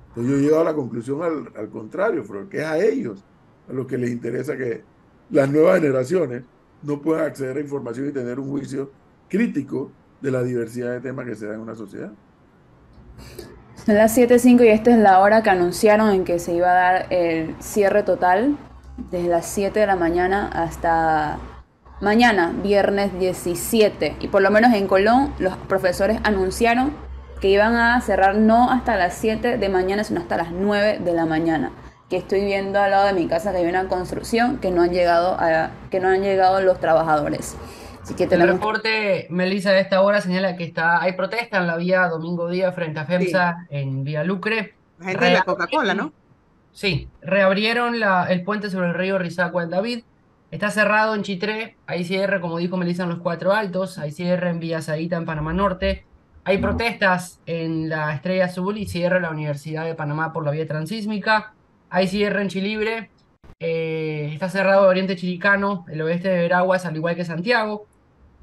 Entonces 0.10 0.32
yo 0.32 0.38
he 0.38 0.42
llegado 0.42 0.62
a 0.62 0.66
la 0.66 0.74
conclusión 0.74 1.22
al, 1.22 1.50
al 1.56 1.70
contrario, 1.70 2.24
que 2.50 2.58
es 2.60 2.66
a 2.66 2.78
ellos 2.80 3.24
a 3.70 3.74
los 3.74 3.88
que 3.88 3.98
les 3.98 4.10
interesa 4.10 4.56
que 4.58 4.84
las 5.30 5.50
nuevas 5.50 5.80
generaciones 5.80 6.44
no 6.84 7.02
puedan 7.02 7.26
acceder 7.26 7.58
a 7.58 7.60
información 7.60 8.08
y 8.10 8.12
tener 8.12 8.40
un 8.40 8.50
juicio 8.50 8.92
crítico 9.28 9.92
de 10.22 10.32
la 10.32 10.44
diversidad 10.44 10.92
de 10.92 11.02
temas 11.02 11.26
que 11.26 11.36
se 11.36 11.48
da 11.48 11.56
en 11.56 11.60
una 11.60 11.76
sociedad. 11.76 12.12
Son 13.86 13.96
las 13.96 14.18
7.05 14.18 14.66
y 14.66 14.68
esta 14.70 14.92
es 14.92 14.98
la 14.98 15.20
hora 15.20 15.44
que 15.44 15.50
anunciaron 15.50 16.12
en 16.12 16.24
que 16.24 16.40
se 16.40 16.54
iba 16.54 16.72
a 16.72 16.74
dar 16.74 17.08
el 17.10 17.56
cierre 17.60 18.04
total 18.04 18.58
desde 19.12 19.30
las 19.30 19.46
7 19.46 19.80
de 19.80 19.88
la 19.88 19.96
mañana 19.96 20.48
hasta 20.48 21.40
mañana, 22.02 22.54
viernes 22.64 23.18
17. 23.18 24.18
Y 24.20 24.28
por 24.28 24.42
lo 24.42 24.52
menos 24.52 24.74
en 24.74 24.88
Colón 24.88 25.34
los 25.40 25.56
profesores 25.58 26.20
anunciaron 26.24 26.92
que 27.42 27.50
iban 27.50 27.76
a 27.76 28.00
cerrar 28.02 28.36
no 28.36 28.72
hasta 28.72 28.98
las 28.98 29.14
7 29.16 29.58
de 29.58 29.70
mañana, 29.70 30.04
sino 30.04 30.22
hasta 30.22 30.38
las 30.38 30.52
9 30.52 31.00
de 31.00 31.14
la 31.14 31.26
mañana. 31.26 31.72
Que 32.10 32.18
estoy 32.18 32.46
viendo 32.46 32.80
al 32.80 32.92
lado 32.92 33.08
de 33.08 33.14
mi 33.14 33.28
casa 33.28 33.52
que 33.52 33.58
hay 33.58 33.66
una 33.66 33.88
construcción 33.88 34.58
que 34.60 34.72
no 34.72 34.82
han 34.82 34.92
llegado, 34.92 35.36
a, 35.40 35.72
que 35.92 36.00
no 36.00 36.08
han 36.08 36.22
llegado 36.22 36.62
los 36.62 36.80
trabajadores. 36.80 37.58
El 38.18 38.48
reporte, 38.48 39.28
Melissa, 39.30 39.72
de 39.72 39.82
esta 39.82 40.02
hora 40.02 40.22
señala 40.22 40.56
que 40.56 40.64
está, 40.64 41.02
hay 41.02 41.14
protesta 41.14 41.58
en 41.58 41.68
la 41.68 41.76
vía 41.76 42.08
Domingo 42.08 42.50
Díaz 42.50 42.74
frente 42.74 43.00
a 43.02 43.06
FEMSA 43.06 43.68
en 43.70 44.04
Vía 44.04 44.24
Lucre. 44.24 44.76
La 45.00 45.06
gente 45.08 45.26
de 45.26 45.34
la 45.34 45.42
Coca-Cola, 45.42 45.94
¿no? 45.94 46.14
Sí, 46.72 47.10
reabrieron 47.22 48.00
la, 48.00 48.28
el 48.30 48.44
puente 48.44 48.70
sobre 48.70 48.88
el 48.88 48.94
río 48.94 49.18
Rizacua 49.18 49.64
del 49.64 49.72
David. 49.72 50.04
Está 50.52 50.70
cerrado 50.70 51.16
en 51.16 51.24
Chitré, 51.24 51.76
hay 51.86 52.06
cierre, 52.06 52.40
como 52.40 52.58
dijo 52.58 52.78
Melissa, 52.78 53.04
en 53.04 53.10
los 53.10 53.20
Cuatro 53.20 53.52
Altos, 53.52 53.98
hay 53.98 54.12
cierre 54.12 54.50
en 54.50 54.60
Villa 54.60 54.82
Sarita, 54.82 55.18
en 55.18 55.26
Panamá 55.26 55.52
Norte. 55.52 56.06
Hay 56.48 56.60
protestas 56.60 57.42
en 57.46 57.90
la 57.90 58.14
Estrella 58.14 58.46
Azul 58.46 58.78
y 58.78 58.86
cierre 58.86 59.18
en 59.18 59.24
la 59.24 59.32
Universidad 59.32 59.84
de 59.84 59.96
Panamá 59.96 60.32
por 60.32 60.46
la 60.46 60.52
vía 60.52 60.66
transísmica. 60.66 61.54
Hay 61.90 62.08
cierre 62.08 62.42
en 62.42 62.48
Chilibre. 62.48 63.10
Eh, 63.60 64.30
está 64.32 64.48
cerrado 64.48 64.88
Oriente 64.88 65.18
Chiricano, 65.18 65.84
el 65.90 66.02
oeste 66.02 66.30
de 66.30 66.38
Veraguas, 66.38 66.86
al 66.86 66.96
igual 66.96 67.18
que 67.18 67.26
Santiago. 67.26 67.86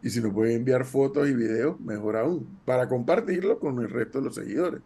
y 0.02 0.12
si 0.12 0.22
nos 0.22 0.34
pueden 0.34 0.56
enviar 0.58 0.86
fotos 0.86 1.28
y 1.28 1.34
videos, 1.34 1.78
mejor 1.80 2.16
aún, 2.16 2.48
para 2.64 2.88
compartirlo 2.88 3.58
con 3.60 3.80
el 3.80 3.90
resto 3.90 4.20
de 4.20 4.26
los 4.26 4.36
seguidores. 4.36 4.82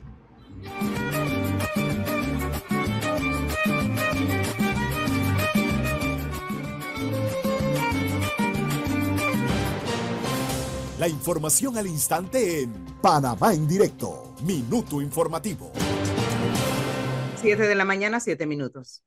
La 11.00 11.08
información 11.08 11.78
al 11.78 11.86
instante 11.86 12.64
en 12.64 12.74
Panamá 13.02 13.54
en 13.54 13.68
directo, 13.68 14.34
minuto 14.42 15.00
informativo. 15.00 15.72
7 17.40 17.68
de 17.68 17.76
la 17.76 17.86
mañana, 17.86 18.20
7 18.20 18.48
minutos. 18.48 19.04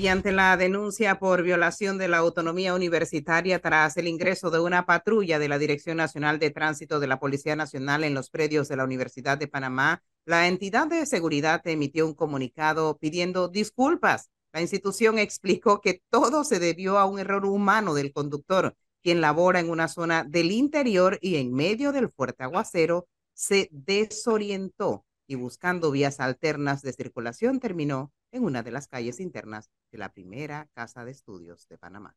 Y 0.00 0.08
ante 0.08 0.32
la 0.32 0.56
denuncia 0.56 1.18
por 1.18 1.42
violación 1.42 1.98
de 1.98 2.08
la 2.08 2.16
autonomía 2.16 2.72
universitaria 2.72 3.58
tras 3.58 3.98
el 3.98 4.08
ingreso 4.08 4.50
de 4.50 4.58
una 4.58 4.86
patrulla 4.86 5.38
de 5.38 5.46
la 5.46 5.58
Dirección 5.58 5.98
Nacional 5.98 6.38
de 6.38 6.48
Tránsito 6.48 7.00
de 7.00 7.06
la 7.06 7.20
Policía 7.20 7.54
Nacional 7.54 8.04
en 8.04 8.14
los 8.14 8.30
predios 8.30 8.66
de 8.68 8.76
la 8.76 8.84
Universidad 8.84 9.36
de 9.36 9.46
Panamá, 9.46 10.02
la 10.24 10.48
entidad 10.48 10.86
de 10.86 11.04
seguridad 11.04 11.60
emitió 11.66 12.06
un 12.06 12.14
comunicado 12.14 12.96
pidiendo 12.96 13.48
disculpas. 13.48 14.30
La 14.54 14.62
institución 14.62 15.18
explicó 15.18 15.82
que 15.82 16.00
todo 16.08 16.44
se 16.44 16.60
debió 16.60 16.96
a 16.96 17.04
un 17.04 17.18
error 17.18 17.44
humano 17.44 17.92
del 17.92 18.14
conductor, 18.14 18.74
quien 19.02 19.20
labora 19.20 19.60
en 19.60 19.68
una 19.68 19.86
zona 19.86 20.24
del 20.24 20.50
interior 20.50 21.18
y 21.20 21.36
en 21.36 21.52
medio 21.52 21.92
del 21.92 22.08
fuerte 22.08 22.42
aguacero 22.42 23.06
se 23.34 23.68
desorientó 23.70 25.04
y 25.26 25.34
buscando 25.34 25.90
vías 25.90 26.20
alternas 26.20 26.80
de 26.80 26.94
circulación 26.94 27.60
terminó 27.60 28.10
en 28.32 28.44
una 28.44 28.62
de 28.62 28.70
las 28.70 28.88
calles 28.88 29.20
internas 29.20 29.70
de 29.90 29.98
la 29.98 30.12
primera 30.12 30.68
Casa 30.74 31.04
de 31.04 31.10
Estudios 31.10 31.66
de 31.68 31.78
Panamá. 31.78 32.16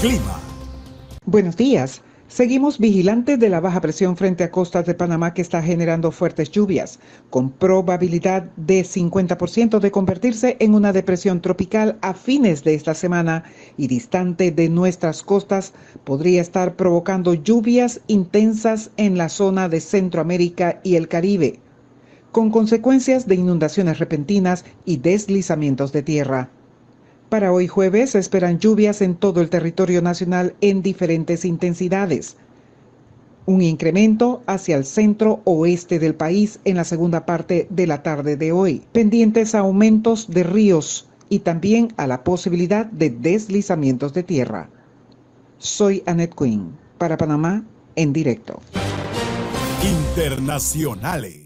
Clima. 0.00 0.40
Buenos 1.24 1.56
días. 1.56 2.02
Seguimos 2.26 2.78
vigilantes 2.78 3.38
de 3.38 3.50
la 3.50 3.60
baja 3.60 3.80
presión 3.82 4.16
frente 4.16 4.42
a 4.42 4.50
costas 4.50 4.86
de 4.86 4.94
Panamá 4.94 5.34
que 5.34 5.42
está 5.42 5.62
generando 5.62 6.10
fuertes 6.10 6.50
lluvias, 6.50 6.98
con 7.28 7.50
probabilidad 7.50 8.44
de 8.56 8.84
50% 8.84 9.78
de 9.80 9.90
convertirse 9.90 10.56
en 10.58 10.74
una 10.74 10.94
depresión 10.94 11.42
tropical 11.42 11.98
a 12.00 12.14
fines 12.14 12.64
de 12.64 12.74
esta 12.74 12.94
semana 12.94 13.44
y 13.76 13.86
distante 13.86 14.50
de 14.50 14.70
nuestras 14.70 15.22
costas, 15.22 15.74
podría 16.04 16.40
estar 16.40 16.74
provocando 16.74 17.34
lluvias 17.34 18.00
intensas 18.06 18.90
en 18.96 19.18
la 19.18 19.28
zona 19.28 19.68
de 19.68 19.80
Centroamérica 19.80 20.80
y 20.82 20.96
el 20.96 21.08
Caribe, 21.08 21.60
con 22.32 22.50
consecuencias 22.50 23.28
de 23.28 23.36
inundaciones 23.36 23.98
repentinas 23.98 24.64
y 24.84 24.96
deslizamientos 24.96 25.92
de 25.92 26.02
tierra. 26.02 26.48
Para 27.28 27.52
hoy 27.52 27.68
jueves 27.68 28.10
se 28.10 28.18
esperan 28.18 28.58
lluvias 28.58 29.00
en 29.02 29.14
todo 29.14 29.40
el 29.40 29.50
territorio 29.50 30.02
nacional 30.02 30.54
en 30.60 30.82
diferentes 30.82 31.44
intensidades. 31.44 32.36
Un 33.44 33.62
incremento 33.62 34.42
hacia 34.46 34.76
el 34.76 34.84
centro 34.84 35.40
oeste 35.44 35.98
del 35.98 36.14
país 36.14 36.58
en 36.64 36.76
la 36.76 36.84
segunda 36.84 37.26
parte 37.26 37.66
de 37.70 37.86
la 37.86 38.02
tarde 38.02 38.36
de 38.36 38.52
hoy, 38.52 38.82
pendientes 38.92 39.54
a 39.54 39.60
aumentos 39.60 40.28
de 40.30 40.42
ríos 40.42 41.08
y 41.28 41.40
también 41.40 41.92
a 41.96 42.06
la 42.06 42.24
posibilidad 42.24 42.86
de 42.86 43.10
deslizamientos 43.10 44.14
de 44.14 44.22
tierra. 44.22 44.68
Soy 45.58 46.02
Annette 46.06 46.34
Quinn, 46.34 46.76
para 46.98 47.16
Panamá, 47.16 47.64
en 47.96 48.12
directo. 48.12 48.60
Internacionales. 49.82 51.41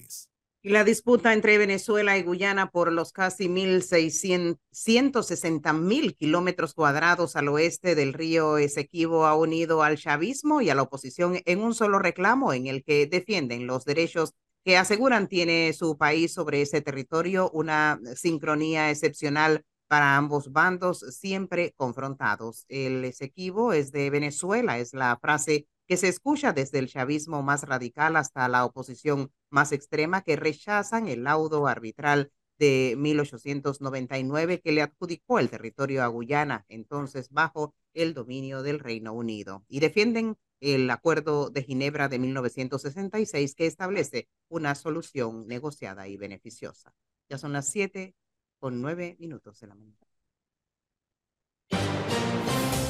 Y 0.67 0.71
la 0.71 0.83
disputa 0.83 1.33
entre 1.33 1.59
Venezuela 1.59 2.19
y 2.19 2.25
Guyana 2.25 2.73
por 2.73 2.91
los 2.91 3.13
casi 3.13 3.49
1.160 3.49 5.79
mil 5.79 6.17
kilómetros 6.17 6.75
cuadrados 6.75 7.37
al 7.37 7.47
oeste 7.47 7.95
del 7.95 8.13
río 8.13 8.59
Esequibo 8.59 9.27
ha 9.27 9.37
unido 9.37 9.85
al 9.85 9.97
chavismo 9.97 10.61
y 10.61 10.71
a 10.71 10.75
la 10.75 10.83
oposición 10.83 11.41
en 11.45 11.61
un 11.61 11.73
solo 11.73 12.01
reclamo 12.01 12.53
en 12.53 12.67
el 12.67 12.83
que 12.83 13.07
defienden 13.07 13.69
los 13.69 13.85
derechos 13.85 14.35
que 14.65 14.77
aseguran 14.77 15.29
tiene 15.29 15.73
su 15.73 15.97
país 15.97 16.35
sobre 16.35 16.63
ese 16.63 16.81
territorio, 16.81 17.49
una 17.51 18.01
sincronía 18.17 18.91
excepcional 18.91 19.63
para 19.87 20.17
ambos 20.17 20.51
bandos, 20.51 20.99
siempre 21.17 21.75
confrontados. 21.77 22.65
El 22.69 23.05
Esequibo 23.05 23.73
es 23.73 23.93
de 23.93 24.11
Venezuela, 24.11 24.81
es 24.81 24.95
la 24.95 25.17
frase 25.23 25.69
que 25.87 25.97
se 25.97 26.09
escucha 26.09 26.53
desde 26.53 26.79
el 26.79 26.89
chavismo 26.89 27.43
más 27.43 27.63
radical 27.63 28.17
hasta 28.17 28.49
la 28.49 28.65
oposición 28.65 29.31
más 29.51 29.73
extrema 29.73 30.23
que 30.23 30.37
rechazan 30.37 31.09
el 31.09 31.25
laudo 31.25 31.67
arbitral 31.67 32.33
de 32.59 32.95
1899 32.97 34.61
que 34.61 34.73
le 34.73 34.83
adjudicó 34.83 35.39
el 35.39 35.51
territorio 35.51 36.03
a 36.03 36.07
Guyana, 36.07 36.65
entonces 36.69 37.31
bajo 37.31 37.75
el 37.93 38.15
dominio 38.15 38.63
del 38.63 38.81
Reino 38.81 39.13
Unido, 39.13 39.65
y 39.69 39.81
defienden 39.81 40.37
el 40.61 40.89
Acuerdo 40.91 41.51
de 41.51 41.63
Ginebra 41.63 42.09
de 42.09 42.19
1966 42.19 43.55
que 43.55 43.67
establece 43.67 44.29
una 44.49 44.75
solución 44.75 45.47
negociada 45.47 46.09
y 46.09 46.17
beneficiosa. 46.17 46.95
Ya 47.29 47.39
son 47.39 47.53
las 47.53 47.71
siete 47.71 48.15
con 48.59 48.81
nueve 48.81 49.17
minutos 49.19 49.61
de 49.61 49.67
la 49.67 49.75
mañana. 49.75 50.06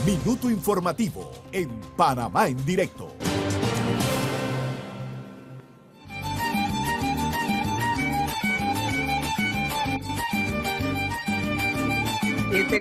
Minuto 0.06 0.48
informativo 0.48 1.32
en 1.50 1.68
Panamá 1.96 2.46
en 2.46 2.64
directo. 2.64 3.12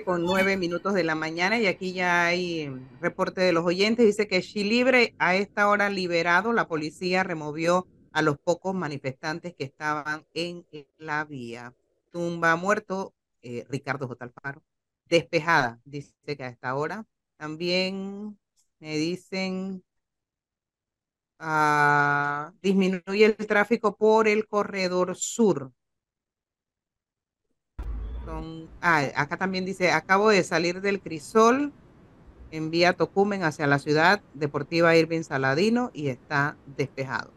con 0.04 0.24
nueve 0.24 0.56
minutos 0.56 0.94
de 0.94 1.02
la 1.02 1.14
mañana 1.14 1.58
y 1.58 1.66
aquí 1.66 1.92
ya 1.92 2.26
hay 2.26 2.70
reporte 3.00 3.40
de 3.40 3.52
los 3.52 3.64
oyentes. 3.64 4.06
Dice 4.06 4.28
que 4.28 4.40
Chilibre 4.40 5.16
a 5.18 5.34
esta 5.34 5.68
hora 5.68 5.90
liberado, 5.90 6.52
la 6.52 6.68
policía 6.68 7.24
removió 7.24 7.88
a 8.12 8.22
los 8.22 8.38
pocos 8.38 8.74
manifestantes 8.74 9.54
que 9.54 9.64
estaban 9.64 10.24
en 10.34 10.64
la 10.98 11.24
vía. 11.24 11.74
Tumba 12.12 12.54
muerto, 12.56 13.14
eh, 13.42 13.64
Ricardo 13.68 14.06
J. 14.06 14.26
Alfaro. 14.26 14.62
Despejada, 15.08 15.80
dice 15.84 16.14
que 16.24 16.44
a 16.44 16.48
esta 16.48 16.74
hora. 16.74 17.04
También 17.36 18.38
me 18.80 18.96
dicen 18.96 19.82
uh, 21.40 22.50
disminuye 22.62 23.24
el 23.26 23.36
tráfico 23.36 23.96
por 23.96 24.28
el 24.28 24.46
corredor 24.46 25.16
sur 25.16 25.72
ah, 28.80 29.02
acá 29.14 29.36
también 29.36 29.64
dice, 29.64 29.92
acabo 29.92 30.30
de 30.30 30.42
salir 30.42 30.80
del 30.80 31.00
Crisol 31.00 31.72
en 32.50 32.70
vía 32.70 32.92
Tocumen 32.92 33.42
hacia 33.44 33.66
la 33.66 33.78
ciudad 33.78 34.20
deportiva 34.34 34.96
Irving 34.96 35.22
Saladino 35.22 35.90
y 35.92 36.08
está 36.08 36.56
despejado. 36.76 37.30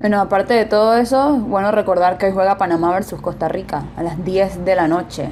Bueno, 0.00 0.20
aparte 0.20 0.54
de 0.54 0.64
todo 0.64 0.96
eso, 0.96 1.36
bueno 1.38 1.70
recordar 1.70 2.18
que 2.18 2.26
hoy 2.26 2.32
juega 2.32 2.58
Panamá 2.58 2.92
versus 2.92 3.20
Costa 3.20 3.48
Rica 3.48 3.84
a 3.96 4.02
las 4.02 4.22
10 4.24 4.64
de 4.64 4.74
la 4.74 4.88
noche. 4.88 5.30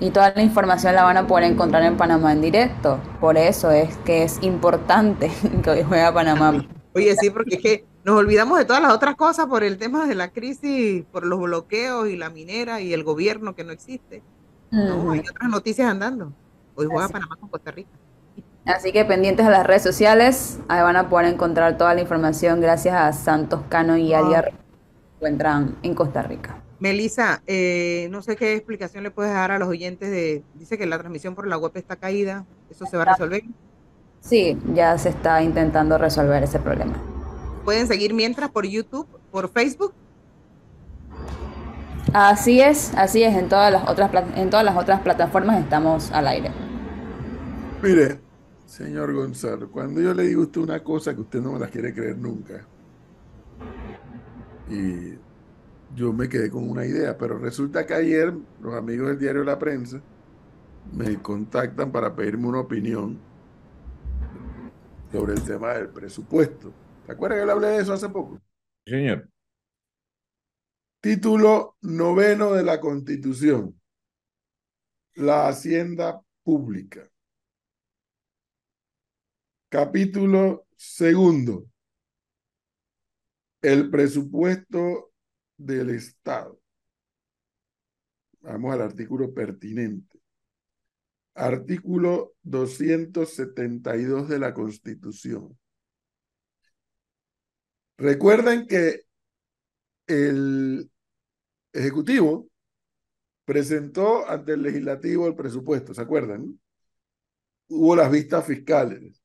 Y 0.00 0.10
toda 0.10 0.32
la 0.34 0.42
información 0.42 0.94
la 0.94 1.04
van 1.04 1.18
a 1.18 1.26
poder 1.26 1.44
encontrar 1.44 1.82
en 1.82 1.96
Panamá 1.96 2.32
en 2.32 2.40
directo. 2.40 2.98
Por 3.20 3.36
eso 3.36 3.70
es 3.70 3.96
que 3.98 4.22
es 4.22 4.42
importante 4.42 5.30
que 5.62 5.70
hoy 5.70 5.82
juega 5.82 6.12
Panamá. 6.12 6.66
Oye, 6.94 7.14
sí, 7.16 7.30
porque 7.30 7.56
es 7.56 7.62
que 7.62 7.84
nos 8.02 8.16
olvidamos 8.16 8.58
de 8.58 8.64
todas 8.64 8.82
las 8.82 8.92
otras 8.92 9.14
cosas 9.14 9.46
por 9.46 9.62
el 9.62 9.76
tema 9.76 10.06
de 10.06 10.14
la 10.14 10.30
crisis, 10.30 11.04
por 11.12 11.26
los 11.26 11.38
bloqueos 11.38 12.08
y 12.08 12.16
la 12.16 12.30
minera 12.30 12.80
y 12.80 12.94
el 12.94 13.04
gobierno 13.04 13.54
que 13.54 13.62
no 13.62 13.72
existe. 13.72 14.22
No, 14.70 15.10
hay 15.10 15.20
otras 15.20 15.50
noticias 15.50 15.90
andando. 15.90 16.32
Hoy 16.74 16.86
juega 16.86 17.08
Panamá 17.08 17.36
con 17.36 17.50
Costa 17.50 17.70
Rica. 17.70 17.90
Así 18.64 18.92
que 18.92 19.04
pendientes 19.04 19.44
a 19.46 19.50
las 19.50 19.66
redes 19.66 19.82
sociales, 19.82 20.60
ahí 20.68 20.82
van 20.82 20.96
a 20.96 21.08
poder 21.08 21.26
encontrar 21.26 21.76
toda 21.76 21.94
la 21.94 22.00
información 22.00 22.60
gracias 22.60 22.94
a 22.94 23.12
Santos 23.12 23.62
Cano 23.68 23.96
y 23.96 24.14
Aliar 24.14 24.50
que 24.50 24.56
encuentran 25.16 25.76
en 25.82 25.94
Costa 25.94 26.22
Rica. 26.22 26.62
Melissa, 26.80 27.42
eh, 27.46 28.08
no 28.10 28.22
sé 28.22 28.36
qué 28.36 28.54
explicación 28.54 29.04
le 29.04 29.10
puedes 29.10 29.32
dar 29.32 29.52
a 29.52 29.58
los 29.58 29.68
oyentes 29.68 30.10
de, 30.10 30.42
dice 30.54 30.78
que 30.78 30.86
la 30.86 30.98
transmisión 30.98 31.34
por 31.34 31.46
la 31.46 31.56
web 31.56 31.72
está 31.74 31.96
caída, 31.96 32.46
¿eso 32.70 32.86
se 32.86 32.96
va 32.96 33.04
a 33.04 33.12
resolver? 33.12 33.42
Sí, 34.20 34.58
ya 34.74 34.96
se 34.98 35.10
está 35.10 35.42
intentando 35.42 35.98
resolver 35.98 36.42
ese 36.42 36.58
problema 36.58 37.10
pueden 37.64 37.86
seguir 37.86 38.14
mientras 38.14 38.50
por 38.50 38.66
YouTube, 38.66 39.06
por 39.30 39.48
Facebook. 39.48 39.92
Así 42.12 42.60
es, 42.60 42.92
así 42.96 43.22
es, 43.22 43.36
en 43.36 43.48
todas 43.48 43.72
las 43.72 43.88
otras 43.88 44.10
en 44.36 44.50
todas 44.50 44.64
las 44.64 44.76
otras 44.76 45.00
plataformas 45.00 45.60
estamos 45.60 46.10
al 46.10 46.26
aire. 46.26 46.50
Mire, 47.82 48.18
señor 48.66 49.14
Gonzalo, 49.14 49.70
cuando 49.70 50.00
yo 50.00 50.12
le 50.12 50.24
digo 50.24 50.42
a 50.42 50.44
usted 50.46 50.60
una 50.60 50.82
cosa 50.82 51.14
que 51.14 51.20
usted 51.20 51.40
no 51.40 51.52
me 51.52 51.60
la 51.60 51.68
quiere 51.68 51.94
creer 51.94 52.18
nunca, 52.18 52.66
y 54.68 55.14
yo 55.94 56.12
me 56.12 56.28
quedé 56.28 56.50
con 56.50 56.68
una 56.68 56.86
idea, 56.86 57.16
pero 57.18 57.38
resulta 57.38 57.86
que 57.86 57.94
ayer 57.94 58.32
los 58.60 58.74
amigos 58.74 59.08
del 59.08 59.18
diario 59.18 59.44
La 59.44 59.58
Prensa 59.58 60.00
me 60.92 61.20
contactan 61.20 61.92
para 61.92 62.14
pedirme 62.14 62.46
una 62.48 62.60
opinión 62.60 63.18
sobre 65.10 65.34
el 65.34 65.42
tema 65.42 65.74
del 65.74 65.88
presupuesto. 65.88 66.72
¿Se 67.06 67.12
acuerdan 67.12 67.40
que 67.40 67.46
le 67.46 67.52
hablé 67.52 67.66
de 67.68 67.78
eso 67.82 67.92
hace 67.92 68.08
poco? 68.08 68.40
señor. 68.86 69.28
Título 71.00 71.76
noveno 71.80 72.52
de 72.52 72.62
la 72.62 72.78
Constitución. 72.78 73.80
La 75.14 75.48
Hacienda 75.48 76.20
Pública. 76.42 77.10
Capítulo 79.68 80.66
segundo. 80.76 81.66
El 83.62 83.90
presupuesto 83.90 85.09
del 85.60 85.90
Estado. 85.90 86.58
Vamos 88.40 88.72
al 88.72 88.82
artículo 88.82 89.32
pertinente. 89.32 90.18
Artículo 91.34 92.34
272 92.42 94.28
de 94.28 94.38
la 94.38 94.54
Constitución. 94.54 95.56
Recuerden 97.98 98.66
que 98.66 99.02
el 100.06 100.90
Ejecutivo 101.72 102.48
presentó 103.44 104.28
ante 104.28 104.54
el 104.54 104.62
Legislativo 104.62 105.26
el 105.26 105.36
presupuesto, 105.36 105.92
¿se 105.92 106.00
acuerdan? 106.00 106.58
Hubo 107.68 107.94
las 107.94 108.10
vistas 108.10 108.46
fiscales, 108.46 109.22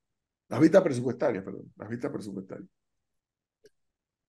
las 0.50 0.60
vistas 0.60 0.84
presupuestarias, 0.84 1.44
perdón, 1.44 1.72
las 1.78 1.90
vistas 1.90 2.12
presupuestarias. 2.12 2.70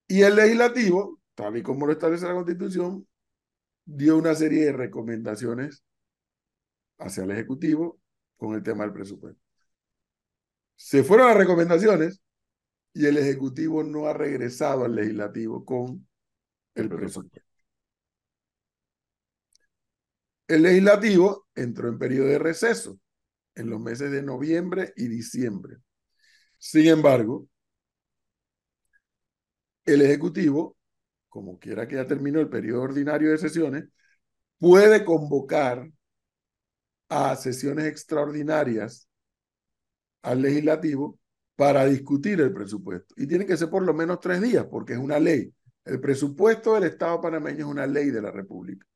Y 0.06 0.22
el 0.22 0.36
Legislativo, 0.36 1.20
tal 1.36 1.56
y 1.56 1.62
como 1.62 1.86
lo 1.86 1.92
establece 1.92 2.26
la 2.26 2.34
Constitución, 2.34 3.06
dio 3.84 4.16
una 4.16 4.34
serie 4.34 4.64
de 4.64 4.72
recomendaciones 4.72 5.84
hacia 6.98 7.22
el 7.22 7.30
Ejecutivo 7.30 8.00
con 8.36 8.54
el 8.54 8.62
tema 8.62 8.84
del 8.84 8.92
presupuesto. 8.92 9.40
Se 10.74 11.04
fueron 11.04 11.28
las 11.28 11.36
recomendaciones 11.36 12.20
y 12.92 13.06
el 13.06 13.18
Ejecutivo 13.18 13.84
no 13.84 14.06
ha 14.06 14.14
regresado 14.14 14.84
al 14.84 14.94
Legislativo 14.94 15.64
con 15.64 16.08
el 16.74 16.88
presupuesto. 16.88 17.40
El 20.48 20.62
Legislativo 20.62 21.46
entró 21.54 21.88
en 21.88 21.98
periodo 21.98 22.28
de 22.28 22.38
receso 22.38 22.98
en 23.54 23.68
los 23.70 23.80
meses 23.80 24.10
de 24.10 24.22
noviembre 24.22 24.92
y 24.96 25.08
diciembre. 25.08 25.78
Sin 26.58 26.86
embargo, 26.86 27.48
el 29.84 30.02
Ejecutivo, 30.02 30.75
como 31.36 31.58
quiera 31.58 31.86
que 31.86 31.96
ya 31.96 32.06
terminó 32.06 32.40
el 32.40 32.48
periodo 32.48 32.80
ordinario 32.80 33.30
de 33.30 33.36
sesiones, 33.36 33.84
puede 34.58 35.04
convocar 35.04 35.86
a 37.10 37.36
sesiones 37.36 37.84
extraordinarias 37.84 39.06
al 40.22 40.40
legislativo 40.40 41.18
para 41.54 41.84
discutir 41.84 42.40
el 42.40 42.54
presupuesto. 42.54 43.14
Y 43.18 43.26
tiene 43.26 43.44
que 43.44 43.58
ser 43.58 43.68
por 43.68 43.82
lo 43.82 43.92
menos 43.92 44.18
tres 44.20 44.40
días, 44.40 44.66
porque 44.70 44.94
es 44.94 44.98
una 44.98 45.18
ley. 45.18 45.52
El 45.84 46.00
presupuesto 46.00 46.74
del 46.74 46.84
Estado 46.84 47.20
panameño 47.20 47.58
es 47.66 47.70
una 47.70 47.86
ley 47.86 48.10
de 48.10 48.22
la 48.22 48.30
República. 48.30 48.86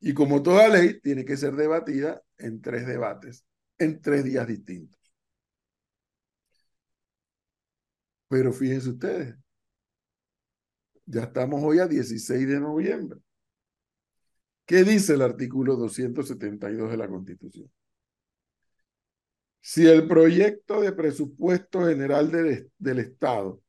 Y 0.00 0.14
como 0.14 0.42
toda 0.42 0.68
ley, 0.68 1.00
tiene 1.00 1.24
que 1.24 1.36
ser 1.36 1.54
debatida 1.54 2.20
en 2.38 2.60
tres 2.60 2.86
debates, 2.88 3.44
en 3.78 4.00
tres 4.00 4.24
días 4.24 4.48
distintos. 4.48 4.98
Pero 8.28 8.52
fíjense 8.52 8.90
ustedes, 8.90 9.36
ya 11.06 11.24
estamos 11.24 11.62
hoy 11.62 11.78
a 11.78 11.86
16 11.86 12.48
de 12.48 12.60
noviembre. 12.60 13.20
¿Qué 14.66 14.82
dice 14.84 15.14
el 15.14 15.22
artículo 15.22 15.76
272 15.76 16.90
de 16.90 16.96
la 16.96 17.08
Constitución? 17.08 17.70
Si 19.60 19.86
el 19.86 20.06
proyecto 20.06 20.80
de 20.80 20.92
presupuesto 20.92 21.86
general 21.86 22.30
del 22.78 22.98
Estado 22.98 23.60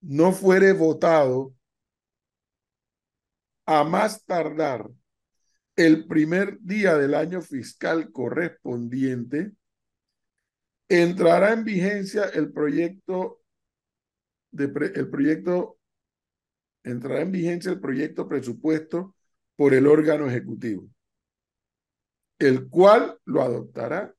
no 0.00 0.32
fuere 0.32 0.72
votado 0.72 1.54
a 3.66 3.84
más 3.84 4.24
tardar 4.24 4.88
el 5.76 6.06
primer 6.06 6.60
día 6.60 6.96
del 6.96 7.14
año 7.14 7.40
fiscal 7.40 8.10
correspondiente, 8.12 9.52
entrará 10.88 11.52
en 11.52 11.64
vigencia 11.64 12.24
el 12.24 12.52
proyecto 12.52 13.40
de 14.50 14.64
el 14.94 15.08
proyecto 15.08 15.79
entrará 16.84 17.20
en 17.20 17.32
vigencia 17.32 17.70
el 17.70 17.80
proyecto 17.80 18.28
presupuesto 18.28 19.14
por 19.56 19.74
el 19.74 19.86
órgano 19.86 20.26
ejecutivo, 20.26 20.88
el 22.38 22.68
cual 22.68 23.18
lo 23.24 23.42
adoptará 23.42 24.14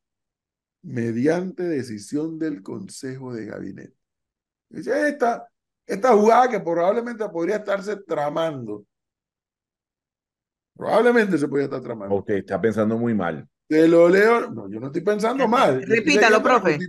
mediante 0.84 1.64
decisión 1.64 2.38
del 2.39 2.62
Consejo 2.62 3.34
de 3.34 3.45
Gabinete. 3.45 3.95
Dice, 4.70 5.09
esta, 5.09 5.47
esta 5.86 6.14
jugada 6.14 6.49
que 6.49 6.59
probablemente 6.59 7.28
podría 7.30 7.57
estarse 7.57 7.97
tramando. 7.97 8.86
Probablemente 10.76 11.38
se 11.38 11.47
podría 11.47 11.66
estar 11.66 11.82
tramando. 11.82 12.16
Ok, 12.16 12.30
está 12.30 12.59
pensando 12.59 12.97
muy 12.97 13.14
mal. 13.14 13.47
Te 13.68 13.88
lo 13.88 14.09
leo. 14.09 14.49
No, 14.51 14.70
yo 14.70 14.80
no 14.80 14.88
estoy 14.88 15.01
pensando 15.01 15.47
mal. 15.47 15.82
Repítalo, 15.84 16.41
profe. 16.41 16.80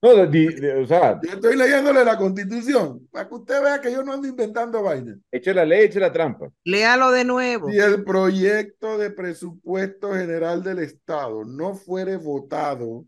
No, 0.00 0.10
o 0.10 0.86
sea, 0.86 1.20
yo 1.20 1.32
estoy 1.32 1.56
leyéndole 1.56 2.04
la 2.04 2.16
constitución 2.16 3.08
para 3.10 3.28
que 3.28 3.34
usted 3.34 3.62
vea 3.62 3.80
que 3.80 3.90
yo 3.90 4.04
no 4.04 4.12
ando 4.12 4.28
inventando 4.28 4.80
vainas. 4.82 5.18
Eche 5.30 5.52
la 5.52 5.64
ley, 5.64 5.86
eche 5.86 5.98
la 5.98 6.12
trampa. 6.12 6.48
Léalo 6.64 7.10
de 7.10 7.24
nuevo. 7.24 7.68
Si 7.68 7.78
el 7.78 8.04
proyecto 8.04 8.96
de 8.96 9.10
presupuesto 9.10 10.14
general 10.14 10.62
del 10.62 10.78
Estado 10.78 11.44
no 11.44 11.74
fuere 11.74 12.16
votado 12.16 13.06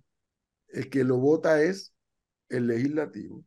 el 0.72 0.90
que 0.90 1.04
lo 1.04 1.18
vota 1.18 1.62
es 1.62 1.94
el 2.48 2.66
legislativo. 2.66 3.44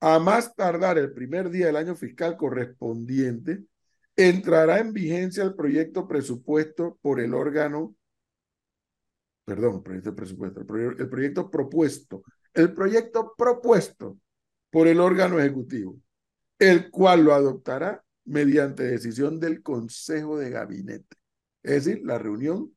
A 0.00 0.18
más 0.18 0.54
tardar 0.54 0.98
el 0.98 1.12
primer 1.12 1.50
día 1.50 1.66
del 1.66 1.76
año 1.76 1.94
fiscal 1.94 2.36
correspondiente, 2.36 3.64
entrará 4.16 4.78
en 4.78 4.92
vigencia 4.92 5.42
el 5.42 5.54
proyecto 5.54 6.06
presupuesto 6.08 6.98
por 7.02 7.20
el 7.20 7.34
órgano, 7.34 7.94
perdón, 9.50 9.82
proyecto 9.82 10.10
de 10.10 10.16
presupuesto, 10.16 10.60
el, 10.60 11.08
proyecto 11.08 11.50
propuesto, 11.50 12.22
el 12.54 12.72
proyecto 12.72 13.34
propuesto 13.36 14.16
por 14.70 14.86
el 14.86 15.00
órgano 15.00 15.40
ejecutivo, 15.40 15.98
el 16.56 16.88
cual 16.88 17.24
lo 17.24 17.34
adoptará 17.34 18.04
mediante 18.24 18.84
decisión 18.84 19.40
del 19.40 19.60
Consejo 19.60 20.38
de 20.38 20.50
Gabinete, 20.50 21.16
es 21.64 21.84
decir, 21.84 22.02
la 22.04 22.16
reunión 22.16 22.72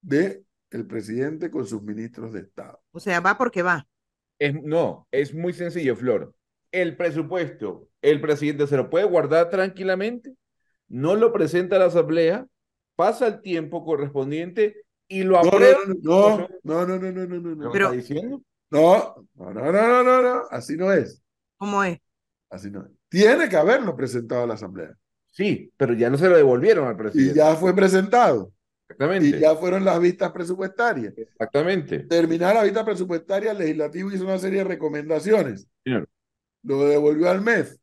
de 0.00 0.44
el 0.70 0.86
presidente 0.86 1.50
con 1.50 1.66
sus 1.66 1.82
ministros 1.82 2.32
de 2.32 2.40
Estado. 2.40 2.80
O 2.92 3.00
sea, 3.00 3.20
va 3.20 3.36
porque 3.36 3.62
va. 3.62 3.86
Es, 4.38 4.54
no, 4.62 5.06
es 5.10 5.34
muy 5.34 5.52
sencillo, 5.52 5.94
Flor. 5.94 6.34
El 6.72 6.96
presupuesto, 6.96 7.90
el 8.00 8.22
presidente 8.22 8.66
se 8.66 8.78
lo 8.78 8.88
puede 8.88 9.04
guardar 9.04 9.50
tranquilamente, 9.50 10.34
no 10.88 11.16
lo 11.16 11.34
presenta 11.34 11.76
a 11.76 11.80
la 11.80 11.84
Asamblea, 11.84 12.46
pasa 12.96 13.26
el 13.26 13.42
tiempo 13.42 13.84
correspondiente 13.84 14.83
y 15.08 15.22
lo 15.22 15.38
aprueba. 15.38 15.78
No, 16.02 16.48
no, 16.62 16.86
no, 16.86 16.98
no, 16.98 17.12
no, 17.12 17.26
no, 17.26 17.40
no. 17.40 17.54
no. 17.54 17.72
Pero, 17.72 17.86
está 17.86 17.96
diciendo? 17.96 18.42
No, 18.70 19.28
no, 19.34 19.52
no, 19.52 19.72
no, 19.72 20.02
no, 20.02 20.22
no, 20.22 20.42
así 20.50 20.76
no 20.76 20.92
es. 20.92 21.22
¿Cómo 21.56 21.84
es? 21.84 21.98
Así 22.50 22.70
no 22.70 22.84
es. 22.84 22.90
Tiene 23.08 23.48
que 23.48 23.56
haberlo 23.56 23.96
presentado 23.96 24.42
a 24.42 24.46
la 24.46 24.54
Asamblea. 24.54 24.96
Sí, 25.30 25.72
pero 25.76 25.94
ya 25.94 26.10
no 26.10 26.16
se 26.16 26.28
lo 26.28 26.36
devolvieron 26.36 26.86
al 26.88 26.96
presidente. 26.96 27.32
Y 27.32 27.36
ya 27.36 27.54
fue 27.56 27.74
presentado. 27.74 28.52
Exactamente. 28.88 29.36
Y 29.36 29.40
ya 29.40 29.56
fueron 29.56 29.84
las 29.84 29.98
vistas 30.00 30.32
presupuestarias. 30.32 31.14
Exactamente. 31.16 32.00
Terminada 32.00 32.54
la 32.54 32.62
vista 32.64 32.84
presupuestaria, 32.84 33.52
el 33.52 33.58
legislativo 33.58 34.10
hizo 34.12 34.24
una 34.24 34.38
serie 34.38 34.58
de 34.58 34.64
recomendaciones. 34.64 35.66
Señor. 35.84 36.08
Lo 36.62 36.84
devolvió 36.84 37.30
al 37.30 37.40
MEF, 37.40 37.76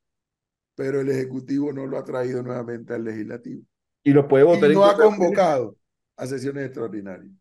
pero 0.76 1.01
el 1.01 1.09
ejecutivo 1.09 1.72
no 1.72 1.86
lo 1.86 1.97
ha 1.97 2.03
traído 2.03 2.41
nuevamente 2.41 2.93
al 2.93 3.03
legislativo. 3.03 3.61
Y 4.03 4.11
lo 4.11 4.28
puede 4.28 4.43
votar 4.43 4.72
y 4.72 4.74
no 4.74 4.86
ha 4.86 4.95
convocado 4.95 5.76
a 6.22 6.28
sesiones 6.28 6.65
extraordinarias. 6.65 7.34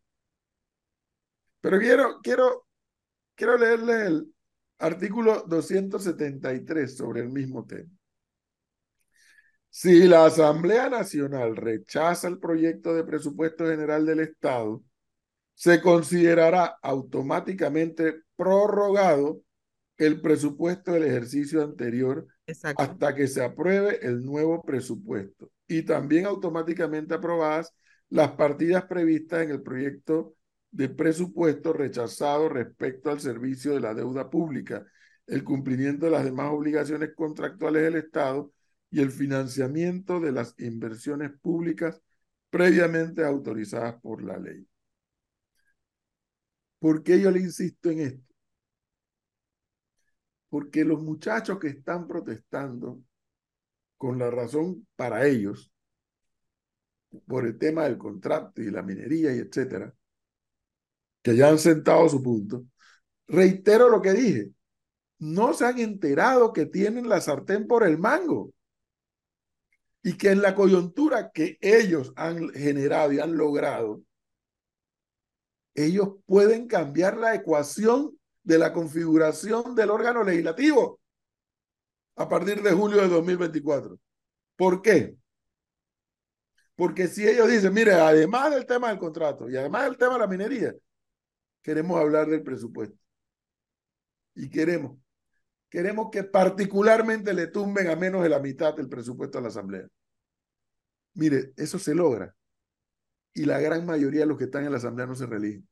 Pero 1.60 1.78
quiero, 1.78 2.20
quiero, 2.22 2.66
quiero 3.34 3.58
leerles 3.58 4.06
el 4.06 4.34
artículo 4.78 5.42
273 5.46 6.96
sobre 6.96 7.20
el 7.20 7.28
mismo 7.28 7.66
tema. 7.66 7.90
Si 9.68 10.08
la 10.08 10.24
Asamblea 10.24 10.88
Nacional 10.88 11.56
rechaza 11.56 12.26
el 12.26 12.38
proyecto 12.38 12.94
de 12.94 13.04
presupuesto 13.04 13.66
general 13.66 14.06
del 14.06 14.20
Estado, 14.20 14.82
se 15.52 15.82
considerará 15.82 16.78
automáticamente 16.80 18.22
prorrogado 18.34 19.42
el 19.98 20.22
presupuesto 20.22 20.92
del 20.92 21.04
ejercicio 21.04 21.62
anterior 21.62 22.26
hasta 22.78 23.14
que 23.14 23.28
se 23.28 23.44
apruebe 23.44 23.98
el 24.00 24.24
nuevo 24.24 24.62
presupuesto 24.62 25.50
y 25.68 25.82
también 25.82 26.24
automáticamente 26.24 27.12
aprobadas 27.12 27.74
las 28.10 28.32
partidas 28.32 28.84
previstas 28.84 29.42
en 29.44 29.50
el 29.50 29.62
proyecto 29.62 30.36
de 30.70 30.88
presupuesto 30.88 31.72
rechazado 31.72 32.48
respecto 32.48 33.10
al 33.10 33.20
servicio 33.20 33.72
de 33.72 33.80
la 33.80 33.94
deuda 33.94 34.30
pública, 34.30 34.86
el 35.26 35.44
cumplimiento 35.44 36.06
de 36.06 36.12
las 36.12 36.24
demás 36.24 36.50
obligaciones 36.52 37.10
contractuales 37.14 37.82
del 37.82 37.96
Estado 37.96 38.52
y 38.90 39.00
el 39.00 39.10
financiamiento 39.12 40.20
de 40.20 40.32
las 40.32 40.54
inversiones 40.58 41.30
públicas 41.40 42.00
previamente 42.50 43.24
autorizadas 43.24 44.00
por 44.00 44.22
la 44.24 44.38
ley. 44.38 44.66
¿Por 46.80 47.02
qué 47.02 47.20
yo 47.20 47.30
le 47.30 47.40
insisto 47.40 47.90
en 47.90 48.00
esto? 48.00 48.34
Porque 50.48 50.84
los 50.84 51.00
muchachos 51.02 51.58
que 51.60 51.68
están 51.68 52.08
protestando, 52.08 53.00
con 53.96 54.18
la 54.18 54.30
razón 54.30 54.86
para 54.96 55.26
ellos, 55.26 55.69
por 57.26 57.46
el 57.46 57.58
tema 57.58 57.84
del 57.84 57.98
contrato 57.98 58.62
y 58.62 58.70
la 58.70 58.82
minería 58.82 59.34
y 59.34 59.38
etcétera, 59.38 59.94
que 61.22 61.36
ya 61.36 61.48
han 61.48 61.58
sentado 61.58 62.08
su 62.08 62.22
punto, 62.22 62.64
reitero 63.26 63.88
lo 63.88 64.00
que 64.00 64.12
dije, 64.12 64.50
no 65.18 65.52
se 65.52 65.66
han 65.66 65.78
enterado 65.78 66.52
que 66.52 66.66
tienen 66.66 67.08
la 67.08 67.20
sartén 67.20 67.66
por 67.66 67.84
el 67.84 67.98
mango 67.98 68.52
y 70.02 70.16
que 70.16 70.30
en 70.30 70.40
la 70.40 70.54
coyuntura 70.54 71.30
que 71.30 71.58
ellos 71.60 72.12
han 72.16 72.48
generado 72.50 73.12
y 73.12 73.20
han 73.20 73.36
logrado, 73.36 74.02
ellos 75.74 76.16
pueden 76.26 76.66
cambiar 76.66 77.18
la 77.18 77.34
ecuación 77.34 78.18
de 78.42 78.58
la 78.58 78.72
configuración 78.72 79.74
del 79.74 79.90
órgano 79.90 80.24
legislativo 80.24 81.00
a 82.16 82.28
partir 82.28 82.62
de 82.62 82.72
julio 82.72 83.02
de 83.02 83.08
2024. 83.08 83.98
¿Por 84.56 84.82
qué? 84.82 85.16
Porque 86.80 87.08
si 87.08 87.28
ellos 87.28 87.46
dicen, 87.46 87.74
mire, 87.74 87.92
además 87.92 88.50
del 88.52 88.64
tema 88.64 88.88
del 88.88 88.98
contrato 88.98 89.50
y 89.50 89.54
además 89.54 89.84
del 89.84 89.98
tema 89.98 90.14
de 90.14 90.20
la 90.20 90.26
minería, 90.26 90.74
queremos 91.60 92.00
hablar 92.00 92.26
del 92.26 92.42
presupuesto. 92.42 92.96
Y 94.34 94.48
queremos 94.48 94.96
queremos 95.68 96.08
que 96.10 96.24
particularmente 96.24 97.34
le 97.34 97.48
tumben 97.48 97.88
a 97.88 97.96
menos 97.96 98.22
de 98.22 98.30
la 98.30 98.38
mitad 98.38 98.74
del 98.74 98.88
presupuesto 98.88 99.36
a 99.36 99.42
la 99.42 99.48
Asamblea. 99.48 99.88
Mire, 101.12 101.52
eso 101.58 101.78
se 101.78 101.94
logra. 101.94 102.34
Y 103.34 103.44
la 103.44 103.60
gran 103.60 103.84
mayoría 103.84 104.20
de 104.20 104.26
los 104.28 104.38
que 104.38 104.44
están 104.44 104.64
en 104.64 104.70
la 104.70 104.78
Asamblea 104.78 105.06
no 105.06 105.14
se 105.14 105.26
reeligen. 105.26 105.68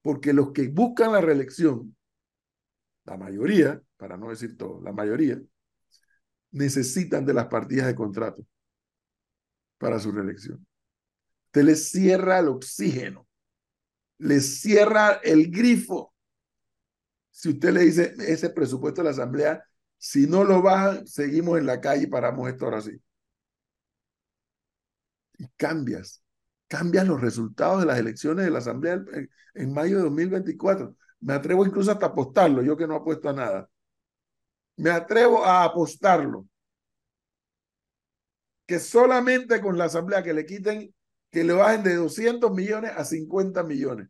Porque 0.00 0.32
los 0.32 0.52
que 0.52 0.68
buscan 0.68 1.12
la 1.12 1.20
reelección, 1.20 1.94
la 3.04 3.18
mayoría, 3.18 3.82
para 3.98 4.16
no 4.16 4.30
decir 4.30 4.56
todo, 4.56 4.80
la 4.80 4.92
mayoría, 4.92 5.38
necesitan 6.52 7.26
de 7.26 7.34
las 7.34 7.48
partidas 7.48 7.86
de 7.86 7.94
contrato 7.94 8.42
para 9.78 9.98
su 9.98 10.12
reelección. 10.12 10.66
Usted 11.46 11.62
les 11.62 11.90
cierra 11.90 12.38
el 12.38 12.48
oxígeno, 12.48 13.26
les 14.18 14.60
cierra 14.60 15.20
el 15.22 15.50
grifo 15.50 16.14
si 17.36 17.50
usted 17.50 17.70
le 17.70 17.82
dice 17.82 18.14
ese 18.18 18.48
presupuesto 18.48 19.02
de 19.02 19.04
la 19.04 19.10
Asamblea, 19.10 19.62
si 19.98 20.26
no 20.26 20.42
lo 20.42 20.62
bajan, 20.62 21.06
seguimos 21.06 21.58
en 21.58 21.66
la 21.66 21.82
calle 21.82 22.04
y 22.04 22.06
paramos 22.06 22.48
esto 22.48 22.64
ahora 22.64 22.80
sí. 22.80 22.98
Y 25.38 25.46
cambias, 25.58 26.22
cambias 26.66 27.06
los 27.06 27.20
resultados 27.20 27.80
de 27.80 27.86
las 27.86 27.98
elecciones 27.98 28.46
de 28.46 28.50
la 28.50 28.60
Asamblea 28.60 29.04
en, 29.54 29.72
mayo 29.74 29.98
de 29.98 30.04
2024. 30.04 30.96
Me 31.20 31.34
atrevo 31.34 31.66
incluso 31.66 31.92
hasta 31.92 32.06
apostarlo, 32.06 32.62
yo 32.62 32.74
que 32.74 32.86
no 32.86 32.94
apuesto 32.94 33.28
a 33.28 33.34
nada. 33.34 33.68
Me 34.76 34.88
atrevo 34.88 35.44
a 35.44 35.64
apostarlo. 35.64 36.46
Que 38.66 38.78
solamente 38.78 39.60
con 39.60 39.78
la 39.78 39.84
Asamblea 39.84 40.22
que 40.22 40.34
le 40.34 40.44
quiten, 40.44 40.94
que 41.30 41.44
le 41.44 41.52
bajen 41.52 41.82
de 41.82 41.94
200 41.94 42.50
millones 42.52 42.92
a 42.96 43.04
50 43.04 43.62
millones 43.62 44.08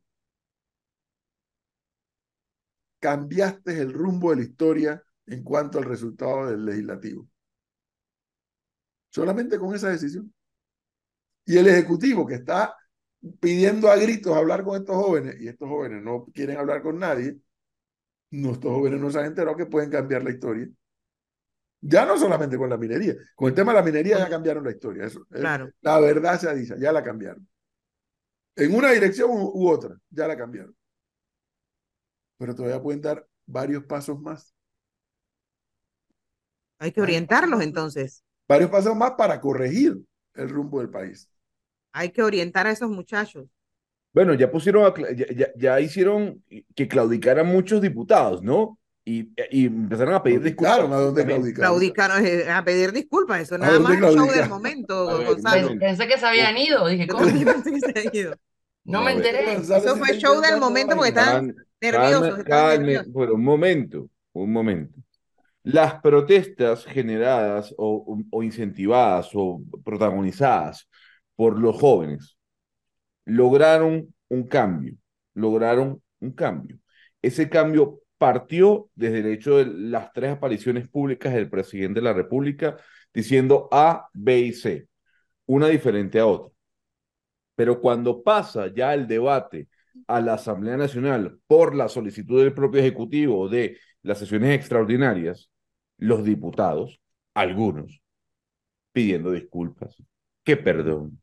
cambiaste 3.06 3.80
el 3.80 3.92
rumbo 3.92 4.30
de 4.30 4.36
la 4.36 4.42
historia 4.42 5.02
en 5.26 5.42
cuanto 5.42 5.78
al 5.78 5.84
resultado 5.84 6.46
del 6.46 6.64
legislativo. 6.64 7.28
Solamente 9.10 9.58
con 9.58 9.74
esa 9.74 9.90
decisión. 9.90 10.32
Y 11.44 11.56
el 11.56 11.68
Ejecutivo 11.68 12.26
que 12.26 12.34
está 12.34 12.74
pidiendo 13.40 13.90
a 13.90 13.96
gritos 13.96 14.36
hablar 14.36 14.64
con 14.64 14.76
estos 14.76 14.96
jóvenes, 14.96 15.40
y 15.40 15.48
estos 15.48 15.68
jóvenes 15.68 16.02
no 16.02 16.26
quieren 16.34 16.56
hablar 16.58 16.82
con 16.82 16.98
nadie, 16.98 17.36
nuestros 18.30 18.74
jóvenes 18.74 19.00
no 19.00 19.10
se 19.10 19.20
han 19.20 19.26
enterado 19.26 19.56
que 19.56 19.66
pueden 19.66 19.90
cambiar 19.90 20.24
la 20.24 20.30
historia. 20.30 20.68
Ya 21.80 22.04
no 22.04 22.18
solamente 22.18 22.56
con 22.56 22.70
la 22.70 22.76
minería, 22.76 23.14
con 23.34 23.48
el 23.48 23.54
tema 23.54 23.72
de 23.72 23.78
la 23.78 23.84
minería 23.84 24.18
ya 24.18 24.28
cambiaron 24.28 24.64
la 24.64 24.70
historia. 24.70 25.04
Eso, 25.04 25.24
claro. 25.30 25.70
La 25.80 26.00
verdad 26.00 26.40
se 26.40 26.48
ha 26.48 26.54
dicho, 26.54 26.74
ya 26.76 26.90
la 26.92 27.02
cambiaron. 27.02 27.46
En 28.56 28.74
una 28.74 28.90
dirección 28.90 29.30
u 29.30 29.68
otra, 29.68 29.96
ya 30.10 30.26
la 30.26 30.36
cambiaron 30.36 30.74
pero 32.38 32.54
todavía 32.54 32.82
pueden 32.82 33.00
dar 33.00 33.26
varios 33.46 33.84
pasos 33.84 34.20
más. 34.20 34.54
Hay 36.78 36.92
que 36.92 37.00
orientarlos 37.00 37.62
entonces. 37.62 38.22
Varios 38.48 38.70
pasos 38.70 38.94
más 38.94 39.12
para 39.12 39.40
corregir 39.40 39.98
el 40.34 40.48
rumbo 40.48 40.80
del 40.80 40.90
país. 40.90 41.28
Hay 41.92 42.10
que 42.10 42.22
orientar 42.22 42.66
a 42.66 42.70
esos 42.70 42.90
muchachos. 42.90 43.48
Bueno, 44.12 44.34
ya 44.34 44.50
pusieron, 44.50 44.92
ya, 45.34 45.52
ya, 45.56 45.80
hicieron 45.80 46.42
que 46.74 46.88
claudicaran 46.88 47.46
muchos 47.46 47.80
diputados, 47.80 48.42
¿no? 48.42 48.78
Y, 49.08 49.32
y, 49.52 49.66
empezaron 49.66 50.14
a 50.14 50.22
pedir 50.22 50.42
disculpas. 50.42 50.80
¿a 50.80 50.96
dónde 50.96 51.54
claudicaron? 51.54 52.26
Eh, 52.26 52.50
a 52.50 52.64
pedir 52.64 52.90
disculpas, 52.90 53.40
eso 53.40 53.56
nada 53.56 53.78
más 53.78 53.92
el 53.92 54.00
show 54.00 54.28
del 54.28 54.48
momento, 54.48 55.24
Gonzalo. 55.24 55.78
Pensé 55.78 56.08
que 56.08 56.18
se 56.18 56.26
habían 56.26 56.58
ido, 56.58 56.88
dije, 56.88 57.06
¿cómo? 57.06 57.24
Pensé 57.24 57.70
que 57.70 57.78
se 57.78 57.90
habían 57.90 58.16
ido. 58.16 58.36
No, 58.82 59.02
me 59.02 59.12
enteré. 59.12 59.52
Eso 59.54 59.96
fue 59.96 60.18
show 60.18 60.40
del 60.40 60.58
momento 60.58 60.96
porque 60.96 61.10
estaban 61.10 61.54
nerviosos. 61.80 62.42
Calme, 62.42 63.02
bueno, 63.06 63.34
un 63.34 63.44
momento, 63.44 64.10
un 64.32 64.52
momento. 64.52 64.98
Las 65.62 66.00
protestas 66.00 66.84
generadas 66.84 67.72
o, 67.78 68.18
o 68.28 68.42
incentivadas 68.42 69.30
o 69.34 69.62
protagonizadas 69.84 70.88
por 71.36 71.60
los 71.60 71.76
jóvenes 71.76 72.36
lograron 73.24 74.12
un 74.28 74.48
cambio. 74.48 74.96
lograron 75.32 76.02
un 76.18 76.32
cambio. 76.32 76.78
Ese 77.22 77.48
cambio 77.48 78.00
partió 78.18 78.90
desde 78.94 79.20
el 79.20 79.26
hecho 79.26 79.58
de 79.58 79.66
las 79.66 80.12
tres 80.12 80.32
apariciones 80.32 80.88
públicas 80.88 81.34
del 81.34 81.50
presidente 81.50 82.00
de 82.00 82.04
la 82.04 82.12
República 82.12 82.76
diciendo 83.12 83.68
A, 83.72 84.08
B 84.12 84.38
y 84.40 84.52
C, 84.52 84.88
una 85.46 85.68
diferente 85.68 86.18
a 86.20 86.26
otra. 86.26 86.52
Pero 87.54 87.80
cuando 87.80 88.22
pasa 88.22 88.72
ya 88.74 88.94
el 88.94 89.06
debate 89.06 89.68
a 90.06 90.20
la 90.20 90.34
Asamblea 90.34 90.76
Nacional 90.76 91.38
por 91.46 91.74
la 91.74 91.88
solicitud 91.88 92.40
del 92.42 92.52
propio 92.52 92.80
Ejecutivo 92.80 93.48
de 93.48 93.78
las 94.02 94.18
sesiones 94.18 94.54
extraordinarias, 94.54 95.50
los 95.98 96.24
diputados, 96.24 97.00
algunos, 97.34 98.02
pidiendo 98.92 99.32
disculpas, 99.32 99.96
que 100.44 100.56
perdón. 100.56 101.20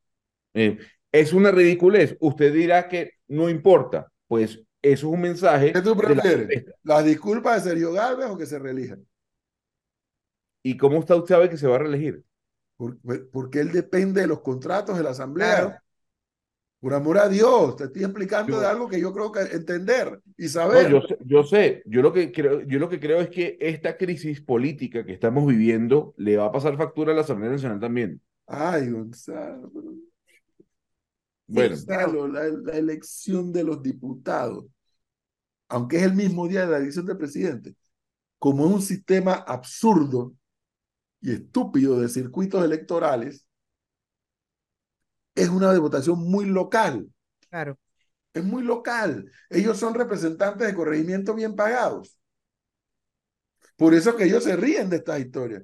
Eh, 0.53 0.77
es 1.11 1.33
una 1.33 1.51
ridiculez. 1.51 2.17
Usted 2.19 2.53
dirá 2.53 2.87
que 2.87 3.11
no 3.27 3.49
importa. 3.49 4.11
Pues 4.27 4.63
eso 4.83 5.07
es 5.07 5.13
un 5.13 5.21
mensaje. 5.21 5.73
¿Qué 5.73 5.81
tú 5.81 5.95
prefieres? 5.95 6.65
¿Las 6.83 7.03
disculpas 7.05 7.63
de 7.63 7.71
Sergio 7.71 7.93
Galvez 7.93 8.27
o 8.29 8.37
que 8.37 8.45
se 8.45 8.59
reelija? 8.59 8.97
¿Y 10.61 10.77
cómo 10.77 10.99
está 10.99 11.15
usted 11.15 11.33
sabe 11.33 11.49
que 11.49 11.57
se 11.57 11.67
va 11.67 11.77
a 11.77 11.79
reelegir? 11.79 12.23
porque 13.31 13.61
él 13.61 13.71
depende 13.71 14.21
de 14.21 14.27
los 14.27 14.41
contratos 14.41 14.97
de 14.97 15.03
la 15.03 15.11
Asamblea. 15.11 15.81
Por 16.79 16.93
amor 16.93 17.17
a 17.17 17.29
Dios, 17.29 17.77
te 17.77 17.85
estoy 17.85 18.03
explicando 18.03 18.59
de 18.59 18.67
algo 18.67 18.89
que 18.89 18.99
yo 18.99 19.13
creo 19.13 19.31
que 19.31 19.39
entender 19.39 20.19
y 20.35 20.49
saber. 20.49 20.91
yo, 20.91 21.01
sé, 21.01 21.17
yo 21.23 21.43
sé, 21.43 21.83
yo 21.85 22.01
lo 22.01 22.11
que 22.11 22.29
creo, 22.33 22.59
yo 22.63 22.77
lo 22.77 22.89
que 22.89 22.99
creo 22.99 23.21
es 23.21 23.29
que 23.29 23.57
esta 23.61 23.95
crisis 23.95 24.41
política 24.41 25.05
que 25.05 25.13
estamos 25.13 25.47
viviendo 25.47 26.13
le 26.17 26.35
va 26.35 26.47
a 26.47 26.51
pasar 26.51 26.75
factura 26.75 27.13
a 27.13 27.15
la 27.15 27.21
Asamblea 27.21 27.51
Nacional 27.51 27.79
también. 27.79 28.19
Ay, 28.47 28.89
Gonzalo. 28.89 29.71
Bueno, 31.47 31.75
Gonzalo, 31.75 32.27
la, 32.27 32.49
la, 32.49 32.73
elección 32.73 33.53
de 33.53 33.63
los 33.63 33.81
diputados, 33.81 34.65
aunque 35.69 35.97
es 35.97 36.03
el 36.03 36.13
mismo 36.13 36.47
día 36.47 36.61
de 36.61 36.71
la 36.71 36.77
elección 36.77 37.05
del 37.05 37.17
presidente, 37.17 37.75
como 38.39 38.65
un 38.65 38.81
sistema 38.81 39.33
absurdo 39.33 40.35
y 41.21 41.31
estúpido 41.31 41.99
de 41.99 42.09
circuitos 42.09 42.63
electorales, 42.63 43.45
es 45.35 45.49
una 45.49 45.77
votación 45.79 46.19
muy 46.19 46.45
local. 46.45 47.07
Claro. 47.49 47.77
Es 48.33 48.43
muy 48.43 48.63
local. 48.63 49.31
Ellos 49.49 49.77
son 49.77 49.93
representantes 49.93 50.67
de 50.67 50.75
corregimiento 50.75 51.33
bien 51.33 51.55
pagados. 51.55 52.17
Por 53.75 53.93
eso 53.93 54.15
que 54.15 54.25
ellos 54.25 54.43
se 54.43 54.55
ríen 54.55 54.89
de 54.89 54.97
estas 54.97 55.19
historias. 55.19 55.63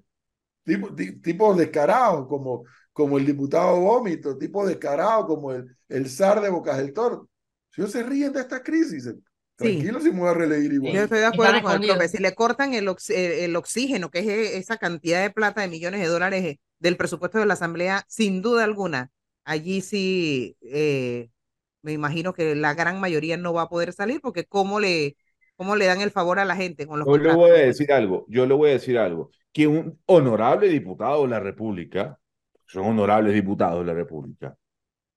Tipo, 0.63 0.93
tipos 0.95 1.57
descarados 1.57 2.27
como, 2.27 2.63
como 2.93 3.17
el 3.17 3.25
diputado 3.25 3.79
Vómito, 3.79 4.37
tipo 4.37 4.65
descarado 4.67 5.25
como 5.25 5.51
el, 5.51 5.75
el 5.87 6.09
zar 6.09 6.41
de 6.41 6.49
Bocas 6.49 6.77
del 6.77 6.93
Toro. 6.93 7.29
Ellos 7.75 7.91
se 7.91 8.03
ríen 8.03 8.33
de 8.33 8.41
estas 8.41 8.61
crisis. 8.61 9.09
Tranquilo 9.59 9.99
si 9.99 10.11
me 10.11 10.19
voy 10.19 10.29
a 10.29 10.33
reelegir 10.33 10.73
igual. 10.73 10.93
Yo 10.93 11.01
estoy 11.03 11.19
de 11.19 11.25
acuerdo 11.25 11.61
con 11.61 11.83
el 11.83 11.89
profe. 11.89 12.07
Si 12.07 12.17
le 12.17 12.33
cortan 12.33 12.73
el, 12.73 12.89
el, 13.09 13.55
oxígeno, 13.55 14.09
que 14.09 14.19
es 14.19 14.55
esa 14.55 14.77
cantidad 14.77 15.21
de 15.21 15.29
plata 15.29 15.61
de 15.61 15.67
millones 15.67 16.01
de 16.01 16.07
dólares 16.07 16.57
del 16.79 16.97
presupuesto 16.97 17.39
de 17.39 17.45
la 17.45 17.53
Asamblea, 17.53 18.03
sin 18.07 18.41
duda 18.41 18.63
alguna, 18.63 19.11
allí 19.43 19.81
sí 19.81 20.55
eh, 20.61 21.29
me 21.81 21.91
imagino 21.91 22.33
que 22.33 22.55
la 22.55 22.73
gran 22.73 22.99
mayoría 22.99 23.37
no 23.37 23.53
va 23.53 23.63
a 23.63 23.69
poder 23.69 23.93
salir 23.93 24.21
porque 24.21 24.45
cómo 24.45 24.79
le, 24.79 25.15
cómo 25.55 25.75
le 25.75 25.85
dan 25.85 26.01
el 26.01 26.11
favor 26.11 26.39
a 26.39 26.45
la 26.45 26.55
gente 26.55 26.87
con 26.87 26.99
los 26.99 27.07
Yo 27.07 27.17
le 27.17 27.33
voy 27.33 27.51
a 27.51 27.65
decir 27.65 27.91
algo, 27.91 28.25
yo 28.27 28.45
le 28.45 28.53
voy 28.53 28.69
a 28.69 28.73
decir 28.73 28.97
algo, 28.97 29.31
que 29.51 29.67
un 29.67 29.99
honorable 30.05 30.67
diputado 30.67 31.23
de 31.23 31.29
la 31.29 31.39
República, 31.39 32.19
son 32.65 32.85
honorables 32.85 33.33
diputados 33.33 33.79
de 33.79 33.85
la 33.85 33.93
República, 33.93 34.55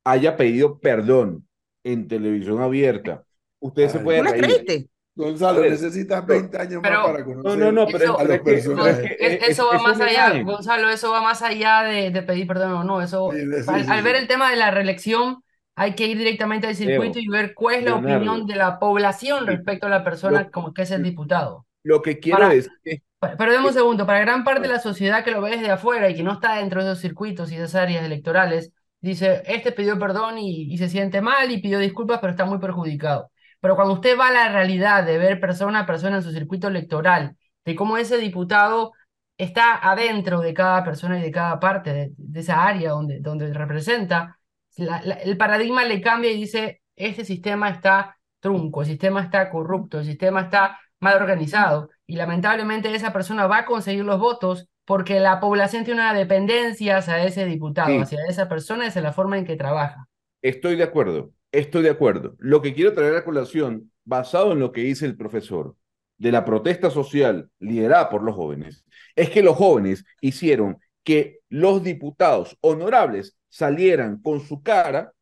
haya 0.05 0.37
pedido 0.37 0.79
perdón 0.79 1.47
en 1.85 2.09
televisión 2.09 2.61
abierta. 2.61 3.25
Usted 3.63 3.89
se 3.89 3.99
puede 4.01 4.23
reír. 4.23 4.89
Gonzalo, 5.15 5.61
necesitas 5.61 6.27
20 6.27 6.59
años 6.59 6.83
más 6.83 7.07
para 7.07 7.23
conocer 7.23 7.45
no, 7.45 7.57
no, 7.57 7.71
no, 7.71 7.87
pero 7.87 8.19
a 8.19 8.25
los 8.25 8.39
personajes. 8.39 9.17
eso 9.21 9.69
va 9.71 9.79
más 9.79 10.01
allá, 10.01 10.43
Gonzalo, 10.43 10.89
eso 10.89 11.11
va 11.11 11.21
más 11.21 11.43
allá 11.43 11.83
de, 11.83 12.23
pedir 12.23 12.47
perdón 12.47 12.73
o 12.73 12.85
no. 12.85 13.03
Eso, 13.03 13.31
al, 13.31 14.03
ver 14.03 14.17
el 14.17 14.27
tema 14.27 14.51
de 14.51 14.57
la 14.57 14.71
reelección, 14.71 15.45
hay 15.77 15.95
que 15.95 16.07
ir 16.07 16.17
directamente 16.17 16.67
al 16.67 16.75
circuito 16.75 17.19
y 17.19 17.29
ver 17.29 17.53
cuál 17.55 17.75
es 17.77 17.85
la 17.85 17.97
opinión 17.97 18.47
de 18.47 18.57
la 18.57 18.79
población 18.79 19.47
respecto 19.47 19.87
a 19.87 19.91
la 19.91 20.03
persona 20.03 20.51
como 20.51 20.73
que 20.73 20.83
es 20.83 20.91
el 20.91 21.03
diputado. 21.03 21.67
Lo 21.85 22.01
que 22.01 22.19
quiero 22.19 22.51
es 22.51 22.71
Pero 22.83 23.67
un 23.67 23.73
segundo, 23.73 24.07
para 24.07 24.21
gran 24.21 24.45
parte 24.45 24.63
de 24.63 24.69
la 24.69 24.81
sociedad 24.81 25.23
que 25.25 25.31
lo 25.31 25.43
ve 25.43 25.51
desde 25.51 25.71
afuera 25.71 26.09
y 26.09 26.15
que 26.15 26.23
no 26.23 26.33
está 26.33 26.57
dentro 26.57 26.83
de 26.83 26.91
esos 26.91 27.03
circuitos 27.03 27.53
y 27.53 27.57
de 27.57 27.65
esas 27.65 27.83
áreas 27.83 28.05
electorales, 28.05 28.73
dice, 29.01 29.43
este 29.45 29.73
pidió 29.73 29.99
perdón 29.99 30.39
y 30.39 30.77
se 30.79 30.89
siente 30.89 31.21
mal 31.21 31.51
y 31.51 31.61
pidió 31.61 31.79
disculpas, 31.79 32.19
pero 32.19 32.31
está 32.31 32.47
muy 32.47 32.59
perjudicado. 32.59 33.32
Pero 33.63 33.77
cuando 33.77 33.95
usted 33.95 34.19
va 34.19 34.27
a 34.27 34.33
la 34.33 34.49
realidad 34.49 35.05
de 35.05 35.19
ver 35.19 35.39
persona 35.39 35.81
a 35.81 35.87
persona 35.87 36.17
en 36.17 36.23
su 36.25 36.33
circuito 36.33 36.67
electoral, 36.67 37.37
de 37.65 37.77
cómo 37.77 37.97
ese 37.97 38.19
diputado 38.19 38.93
está 39.39 39.77
adentro 39.77 40.41
de 40.41 40.53
cada 40.53 40.83
persona 40.83 41.21
y 41.21 41.23
de 41.23 41.31
cada 41.31 41.61
parte 41.61 42.13
de, 42.17 42.41
esa 42.41 42.67
área 42.67 42.91
donde, 42.91 43.21
donde 43.21 43.55
representa, 43.55 44.37
el 44.77 45.37
paradigma 45.37 45.85
le 45.85 46.01
cambia 46.01 46.33
y 46.33 46.39
dice, 46.39 46.83
este 46.97 47.25
sistema 47.25 47.71
está 47.71 48.19
trunco, 48.41 48.83
el 48.83 48.89
sistema 48.89 49.23
está 49.23 49.49
corrupto, 49.49 50.01
el 50.01 50.07
sistema 50.07 50.41
está 50.41 50.81
mal 50.99 51.15
organizado. 51.15 51.89
Y 52.05 52.17
lamentablemente 52.17 52.93
esa 52.93 53.13
persona 53.13 53.47
va 53.47 53.59
a 53.59 53.65
conseguir 53.65 54.05
los 54.05 54.19
votos 54.19 54.69
porque 54.85 55.21
la 55.21 55.39
población 55.39 55.85
tiene 55.85 56.01
una 56.01 56.15
dependencia 56.15 56.97
hacia 56.97 57.23
ese 57.25 57.47
diputado, 57.47 58.03
hacia 58.03 58.19
esa 58.29 58.49
persona, 58.49 58.89
es 58.89 58.97
la 58.97 59.13
forma 59.13 59.39
en 59.39 59.45
que 59.45 59.55
trabaja. 59.55 60.09
Estoy 60.43 60.75
de 60.75 60.83
acuerdo. 60.83 61.31
Estoy 61.53 61.83
de 61.83 61.91
acuerdo. 61.91 62.35
Lo 62.39 62.63
que 62.63 62.73
quiero 62.73 62.95
traer 62.95 63.15
a 63.15 63.25
colación, 63.25 63.93
basado 64.05 64.53
en 64.53 64.59
lo 64.59 64.73
que 64.73 64.81
dice 64.81 65.05
el 65.05 65.17
profesor, 65.17 65.77
de 66.17 66.33
la 66.33 66.45
protesta 66.45 66.91
social 66.91 67.51
liderada 67.59 68.09
por 68.09 68.23
los 68.23 68.35
jóvenes, 68.35 68.85
es 69.15 69.29
que 69.31 69.43
los 69.43 69.57
jóvenes 69.57 70.05
hicieron 70.21 70.79
que 71.05 71.41
los 71.49 71.83
diputados 71.83 72.57
honorables 72.61 73.37
salieran 73.49 74.23
con 74.23 74.41
su 74.41 74.63
cara, 74.63 75.13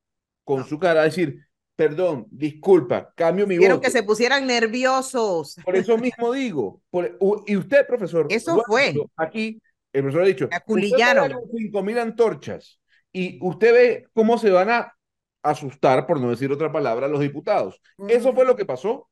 con 0.45 0.65
su 0.65 0.79
cara 0.79 1.01
a 1.01 1.05
decir, 1.05 1.47
perdón, 1.75 2.27
disculpa, 2.31 3.13
cambio 3.17 3.47
mi 3.47 3.57
Quiero 3.57 3.81
que 3.81 3.91
se 3.91 4.03
pusieran 4.03 4.47
nerviosos. 4.47 5.57
Por 5.65 5.75
eso 5.75 5.99
mismo 5.99 6.33
digo. 6.33 6.83
y 7.47 7.57
usted, 7.57 7.87
profesor. 7.87 8.27
Eso 8.29 8.63
fue. 8.67 8.95
Aquí, 9.17 9.61
el 9.93 10.03
profesor 10.03 10.23
ha 10.23 10.27
dicho. 10.27 10.49
Aculillaron. 10.53 11.33
Cinco 11.57 11.83
mil 11.83 11.99
antorchas. 11.99 12.79
Y 13.13 13.39
usted 13.43 13.73
ve 13.73 14.07
cómo 14.13 14.39
se 14.39 14.51
van 14.51 14.71
a 14.71 14.95
asustar, 15.43 16.07
por 16.07 16.21
no 16.21 16.31
decir 16.31 16.51
otra 16.53 16.73
palabra, 16.73 17.07
a 17.07 17.09
los 17.09 17.21
diputados. 17.21 17.81
Eso 18.09 18.33
fue 18.35 18.45
lo 18.45 18.57
que 18.57 18.65
pasó. 18.65 19.09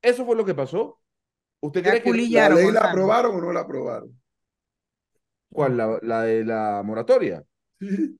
Eso 0.00 0.24
fue 0.24 0.36
lo 0.36 0.44
que 0.44 0.54
pasó. 0.54 1.00
¿Usted 1.60 1.82
cree 1.82 2.02
que 2.02 2.10
la 2.10 2.48
ley 2.48 2.72
la 2.72 2.80
aprobaron 2.90 3.36
o 3.36 3.40
no 3.40 3.52
la 3.52 3.60
aprobaron? 3.60 4.20
¿Cuál? 5.52 5.76
¿La, 6.02 6.22
de 6.22 6.44
la 6.44 6.82
moratoria? 6.84 7.44
Sí. 7.78 8.18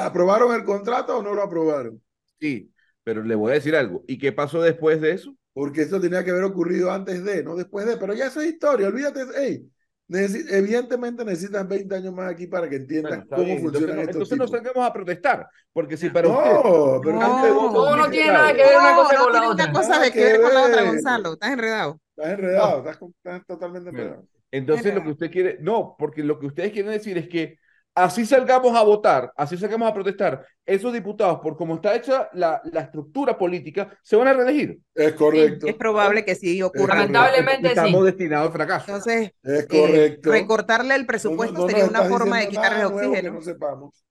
¿Aprobaron 0.00 0.54
el 0.54 0.64
contrato 0.64 1.18
o 1.18 1.22
no 1.22 1.34
lo 1.34 1.42
aprobaron? 1.42 2.02
Sí, 2.40 2.72
pero 3.02 3.22
le 3.22 3.34
voy 3.34 3.52
a 3.52 3.54
decir 3.54 3.74
algo. 3.74 4.04
¿Y 4.06 4.18
qué 4.18 4.32
pasó 4.32 4.62
después 4.62 5.00
de 5.00 5.12
eso? 5.12 5.36
Porque 5.52 5.82
eso 5.82 6.00
tenía 6.00 6.24
que 6.24 6.30
haber 6.30 6.44
ocurrido 6.44 6.90
antes 6.90 7.24
de, 7.24 7.42
no 7.42 7.56
después 7.56 7.86
de. 7.86 7.96
Pero 7.96 8.14
ya 8.14 8.26
eso 8.26 8.40
es 8.40 8.48
historia, 8.48 8.88
olvídate. 8.88 9.20
Hey, 9.36 9.70
evidentemente 10.08 11.24
necesitas 11.24 11.66
20 11.66 11.94
años 11.94 12.14
más 12.14 12.30
aquí 12.30 12.46
para 12.46 12.68
que 12.68 12.76
entiendas 12.76 13.24
cómo 13.28 13.58
funciona 13.58 14.00
esto. 14.02 14.12
Entonces 14.12 14.38
nos 14.38 14.50
saquemos 14.50 14.86
a 14.86 14.92
protestar, 14.92 15.46
porque 15.72 15.96
si 15.96 16.10
para 16.10 16.28
no, 16.28 16.38
usted... 16.38 17.10
Pero 17.10 17.72
no, 17.72 17.96
no, 17.96 18.10
tiene 18.10 18.32
nada 18.32 18.52
que 18.52 18.62
ver 18.62 18.76
una 18.78 18.94
cosa 18.94 19.16
con 19.16 19.32
la 19.32 19.48
otra. 19.48 19.72
cosa 19.72 19.98
de 20.00 20.10
que 20.10 20.24
ver 20.24 20.40
con 20.40 20.54
la 20.54 20.62
otra, 20.64 20.82
Gonzalo. 20.84 21.32
Estás 21.32 21.50
enredado. 21.50 22.00
Estás 22.16 22.32
enredado, 22.32 22.90
estás, 22.90 23.46
totalmente 23.46 23.90
enredado. 23.90 24.26
Entonces 24.50 24.94
lo 24.94 25.02
que 25.02 25.10
usted 25.10 25.30
quiere, 25.30 25.58
no, 25.60 25.96
porque 25.98 26.22
lo 26.22 26.38
que 26.38 26.46
ustedes 26.46 26.72
quieren 26.72 26.92
decir 26.92 27.18
es 27.18 27.28
que 27.28 27.58
así 27.94 28.26
salgamos 28.26 28.76
a 28.76 28.82
votar, 28.82 29.32
así 29.36 29.56
salgamos 29.56 29.88
a 29.88 29.94
protestar, 29.94 30.46
esos 30.66 30.92
diputados, 30.92 31.40
por 31.40 31.56
cómo 31.56 31.76
está 31.76 31.94
hecha 31.94 32.28
la, 32.32 32.60
la 32.64 32.80
estructura 32.80 33.38
política, 33.38 33.96
se 34.02 34.16
van 34.16 34.28
a 34.28 34.32
reelegir. 34.32 34.78
Es 34.94 35.12
correcto. 35.12 35.66
es 35.66 35.74
probable 35.74 36.24
que 36.24 36.34
sí 36.34 36.60
ocurra. 36.62 36.96
Lamentablemente 36.96 37.68
Estamos 37.68 38.04
destinados 38.04 38.48
al 38.48 38.52
fracaso. 38.52 38.84
Entonces, 38.88 39.32
es 39.42 39.66
correcto. 39.66 40.30
Eh, 40.30 40.40
recortarle 40.40 40.94
el 40.94 41.06
presupuesto 41.06 41.68
sería 41.68 41.86
una 41.86 42.04
forma 42.04 42.40
de 42.40 42.48
quitarle 42.48 42.80
el 42.80 42.86
oxígeno. 42.86 43.32
no 43.34 43.42
sepamos. 43.42 44.04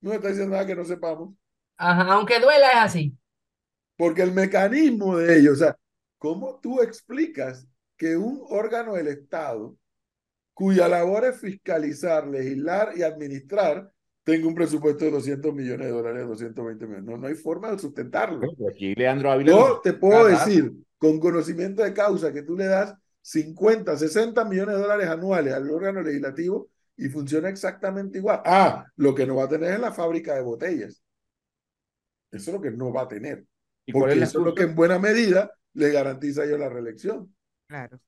No 0.00 0.12
está 0.12 0.28
diciendo 0.28 0.52
nada 0.54 0.66
que 0.66 0.76
no 0.76 0.84
sepamos. 0.84 1.34
Ajá, 1.76 2.12
aunque 2.14 2.40
duela 2.40 2.68
es 2.68 2.76
así. 2.76 3.16
Porque 3.96 4.22
el 4.22 4.32
mecanismo 4.32 5.16
de 5.16 5.38
ellos, 5.38 5.54
o 5.54 5.64
sea, 5.64 5.76
¿cómo 6.18 6.58
tú 6.60 6.82
explicas 6.82 7.66
que 7.96 8.16
un 8.16 8.42
órgano 8.48 8.94
del 8.94 9.08
Estado 9.08 9.74
cuya 10.56 10.88
labor 10.88 11.26
es 11.26 11.38
fiscalizar, 11.38 12.26
legislar 12.26 12.92
y 12.96 13.02
administrar, 13.02 13.92
tenga 14.24 14.48
un 14.48 14.54
presupuesto 14.54 15.04
de 15.04 15.10
200 15.10 15.52
millones 15.52 15.86
de 15.86 15.92
dólares, 15.92 16.26
220 16.26 16.86
millones. 16.86 17.04
No, 17.04 17.18
no 17.18 17.26
hay 17.26 17.34
forma 17.34 17.70
de 17.70 17.78
sustentarlo. 17.78 18.40
aquí 18.72 18.94
Leandro 18.94 19.30
Ávila 19.30 19.52
Yo 19.52 19.80
te 19.84 19.92
puedo 19.92 20.26
decir, 20.26 20.72
con 20.96 21.20
conocimiento 21.20 21.82
de 21.82 21.92
causa, 21.92 22.32
que 22.32 22.42
tú 22.42 22.56
le 22.56 22.64
das 22.64 22.94
50, 23.20 23.98
60 23.98 24.46
millones 24.46 24.76
de 24.76 24.80
dólares 24.80 25.08
anuales 25.08 25.52
al 25.52 25.70
órgano 25.70 26.00
legislativo 26.00 26.70
y 26.96 27.10
funciona 27.10 27.50
exactamente 27.50 28.16
igual. 28.16 28.40
Ah, 28.46 28.86
lo 28.96 29.14
que 29.14 29.26
no 29.26 29.36
va 29.36 29.44
a 29.44 29.48
tener 29.50 29.74
es 29.74 29.80
la 29.80 29.92
fábrica 29.92 30.34
de 30.34 30.40
botellas. 30.40 31.02
Eso 32.30 32.50
es 32.50 32.56
lo 32.56 32.62
que 32.62 32.70
no 32.70 32.94
va 32.94 33.02
a 33.02 33.08
tener. 33.08 33.44
¿Y 33.84 33.92
porque 33.92 34.22
eso 34.22 34.38
es 34.38 34.44
lo 34.46 34.54
que 34.54 34.62
en 34.62 34.74
buena 34.74 34.98
medida 34.98 35.52
le 35.74 35.90
garantiza 35.90 36.40
a 36.40 36.44
ellos 36.46 36.58
la 36.58 36.70
reelección. 36.70 37.34
Claro. 37.68 38.00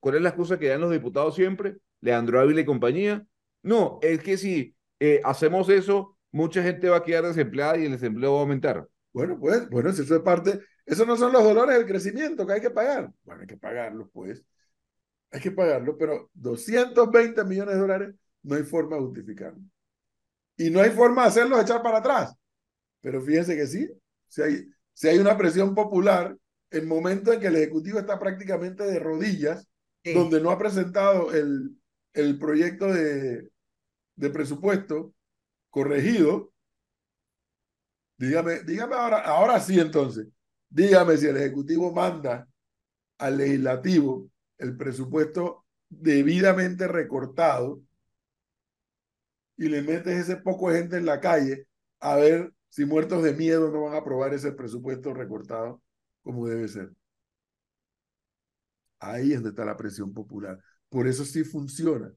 ¿Cuál 0.00 0.16
es 0.16 0.22
la 0.22 0.28
excusa 0.30 0.58
que 0.58 0.68
dan 0.68 0.80
los 0.80 0.92
diputados 0.92 1.34
siempre? 1.34 1.76
Leandro 2.00 2.40
Ávila 2.40 2.60
y 2.60 2.64
compañía. 2.64 3.26
No, 3.62 3.98
es 4.02 4.22
que 4.22 4.36
si 4.36 4.76
eh, 5.00 5.20
hacemos 5.24 5.68
eso, 5.68 6.16
mucha 6.30 6.62
gente 6.62 6.88
va 6.88 6.98
a 6.98 7.02
quedar 7.02 7.24
desempleada 7.24 7.76
y 7.78 7.86
el 7.86 7.92
desempleo 7.92 8.32
va 8.32 8.38
a 8.38 8.42
aumentar. 8.42 8.88
Bueno, 9.12 9.38
pues, 9.38 9.68
bueno, 9.70 9.92
si 9.92 10.02
eso 10.02 10.16
es 10.16 10.22
parte, 10.22 10.60
esos 10.84 11.06
no 11.06 11.16
son 11.16 11.32
los 11.32 11.42
dolores 11.42 11.76
del 11.76 11.86
crecimiento 11.86 12.46
que 12.46 12.52
hay 12.52 12.60
que 12.60 12.70
pagar. 12.70 13.10
Bueno, 13.24 13.40
hay 13.40 13.46
que 13.46 13.56
pagarlo, 13.56 14.08
pues. 14.12 14.44
Hay 15.32 15.40
que 15.40 15.50
pagarlo, 15.50 15.96
pero 15.98 16.30
220 16.34 17.44
millones 17.44 17.74
de 17.74 17.80
dólares 17.80 18.14
no 18.42 18.54
hay 18.54 18.62
forma 18.62 18.96
de 18.96 19.02
justificarlo. 19.02 19.60
Y 20.56 20.70
no 20.70 20.80
hay 20.80 20.90
forma 20.90 21.22
de 21.22 21.28
hacerlos 21.28 21.60
echar 21.60 21.82
para 21.82 21.98
atrás. 21.98 22.34
Pero 23.00 23.20
fíjense 23.20 23.56
que 23.56 23.66
sí, 23.66 23.90
si 24.28 24.42
hay, 24.42 24.68
si 24.92 25.08
hay 25.08 25.18
una 25.18 25.36
presión 25.36 25.74
popular, 25.74 26.36
el 26.70 26.86
momento 26.86 27.32
en 27.32 27.40
que 27.40 27.46
el 27.46 27.56
Ejecutivo 27.56 27.98
está 27.98 28.18
prácticamente 28.18 28.84
de 28.84 28.98
rodillas, 28.98 29.68
donde 30.04 30.40
no 30.40 30.50
ha 30.50 30.58
presentado 30.58 31.32
el, 31.32 31.76
el 32.12 32.38
proyecto 32.38 32.92
de, 32.92 33.50
de 34.14 34.30
presupuesto 34.30 35.12
corregido, 35.70 36.52
dígame, 38.16 38.60
dígame 38.60 38.94
ahora, 38.94 39.18
ahora 39.20 39.60
sí 39.60 39.80
entonces, 39.80 40.28
dígame 40.68 41.16
si 41.16 41.26
el 41.26 41.36
Ejecutivo 41.36 41.92
manda 41.92 42.48
al 43.18 43.38
legislativo 43.38 44.30
el 44.58 44.76
presupuesto 44.76 45.64
debidamente 45.88 46.88
recortado 46.88 47.82
y 49.56 49.68
le 49.68 49.82
metes 49.82 50.18
ese 50.18 50.36
poco 50.36 50.70
de 50.70 50.78
gente 50.78 50.96
en 50.96 51.06
la 51.06 51.20
calle 51.20 51.66
a 52.00 52.16
ver 52.16 52.52
si 52.68 52.84
muertos 52.84 53.22
de 53.22 53.32
miedo 53.32 53.70
no 53.70 53.82
van 53.84 53.94
a 53.94 53.98
aprobar 53.98 54.34
ese 54.34 54.52
presupuesto 54.52 55.14
recortado 55.14 55.80
como 56.26 56.48
debe 56.48 56.66
ser. 56.66 56.90
Ahí 58.98 59.28
es 59.30 59.36
donde 59.36 59.50
está 59.50 59.64
la 59.64 59.76
presión 59.76 60.12
popular. 60.12 60.58
Por 60.88 61.06
eso 61.06 61.24
sí 61.24 61.44
funciona. 61.44 62.12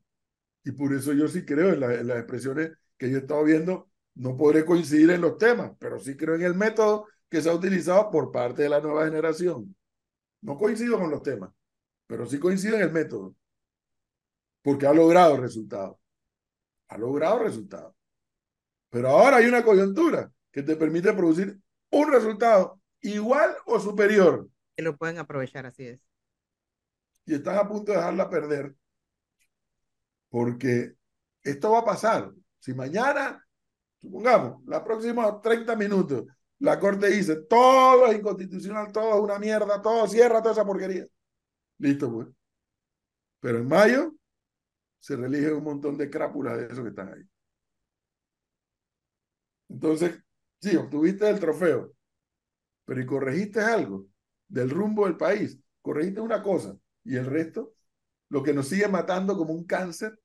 Y 0.64 0.72
por 0.72 0.93
eso 0.93 1.14
yo 1.14 1.28
sí 1.28 1.45
creo 1.45 1.74
en, 1.74 2.07
las 2.07 2.18
expresiones 2.18 2.72
que 2.97 3.12
yo 3.12 3.18
he 3.18 3.22
estado 3.22 3.43
viendo. 3.43 3.91
No 4.16 4.36
podré 4.36 4.66
coincidir 4.66 5.12
en 5.12 5.22
los 5.22 5.38
temas, 5.38 5.74
pero 5.80 5.99
sí 5.99 6.18
creo 6.18 6.36
en 6.36 6.41
el 6.41 6.55
método 6.55 7.05
que 7.30 7.39
se 7.41 7.49
ha 7.49 7.53
utilizado 7.53 8.10
por 8.10 8.32
parte 8.32 8.64
de 8.64 8.70
la 8.70 8.82
nueva 8.82 9.05
generación. 9.05 9.76
No 10.41 10.57
coincido 10.57 10.97
con 10.97 11.12
los 11.12 11.22
temas, 11.22 11.51
pero 12.07 12.26
sí 12.26 12.39
coincido 12.39 12.78
en 12.78 12.82
el 12.82 12.91
método. 12.91 13.36
Porque 14.64 14.88
ha 14.88 14.93
logrado 14.93 15.38
resultados. 15.38 15.97
Ha 16.88 16.97
logrado 16.97 17.39
resultados. 17.43 17.93
Pero 18.89 19.10
ahora 19.10 19.38
hay 19.38 19.45
una 19.45 19.64
coyuntura 19.64 20.32
que 20.51 20.64
te 20.64 20.76
permite 20.76 21.14
producir 21.14 21.60
un 21.91 22.12
resultado 22.12 22.78
igual 23.01 23.55
o 23.65 23.79
superior. 23.79 24.49
Que 24.75 24.83
lo 24.83 24.97
pueden 24.97 25.17
aprovechar, 25.17 25.65
así 25.65 25.87
es. 25.87 26.01
Y 27.25 27.35
están 27.35 27.57
a 27.57 27.67
punto 27.67 27.91
de 27.91 27.97
dejarla 27.97 28.29
perder 28.29 28.75
porque 30.29 30.95
esto 31.43 31.71
va 31.71 31.79
a 31.79 31.85
pasar. 31.85 32.31
Si 32.59 32.73
mañana, 32.73 33.45
supongamos, 33.99 34.63
la 34.65 34.83
próxima 34.83 35.41
30 35.41 35.75
minutos, 35.75 36.25
la 36.59 36.79
Corte 36.79 37.07
dice, 37.07 37.37
todo 37.43 38.07
es 38.07 38.17
inconstitucional, 38.17 38.91
todo 38.91 39.15
es 39.15 39.21
una 39.21 39.39
mierda, 39.39 39.81
todo 39.81 40.07
cierra 40.07 40.41
toda 40.41 40.53
esa 40.53 40.65
porquería. 40.65 41.05
Listo, 41.77 42.11
pues. 42.11 42.27
Pero 43.39 43.59
en 43.59 43.67
mayo 43.67 44.13
se 44.99 45.15
relige 45.15 45.53
un 45.53 45.63
montón 45.63 45.97
de 45.97 46.09
crápulas 46.09 46.57
de 46.57 46.65
esos 46.65 46.81
que 46.81 46.89
están 46.89 47.13
ahí. 47.13 47.23
Entonces, 49.69 50.19
sí, 50.61 50.75
obtuviste 50.75 51.29
el 51.29 51.39
trofeo, 51.39 51.93
pero 52.89 53.01
y 53.01 53.05
corregiste 53.05 53.59
algo 53.59 54.07
del 54.47 54.71
rumbo 54.71 55.05
del 55.05 55.15
país, 55.15 55.59
corregiste 55.79 56.21
una 56.21 56.41
cosa 56.41 56.75
y 57.03 57.17
el 57.17 57.27
resto, 57.27 57.75
lo 58.29 58.41
que 58.41 58.51
nos 58.51 58.67
sigue 58.67 58.87
matando 58.87 59.37
como 59.37 59.53
un 59.53 59.63
cáncer. 59.63 60.19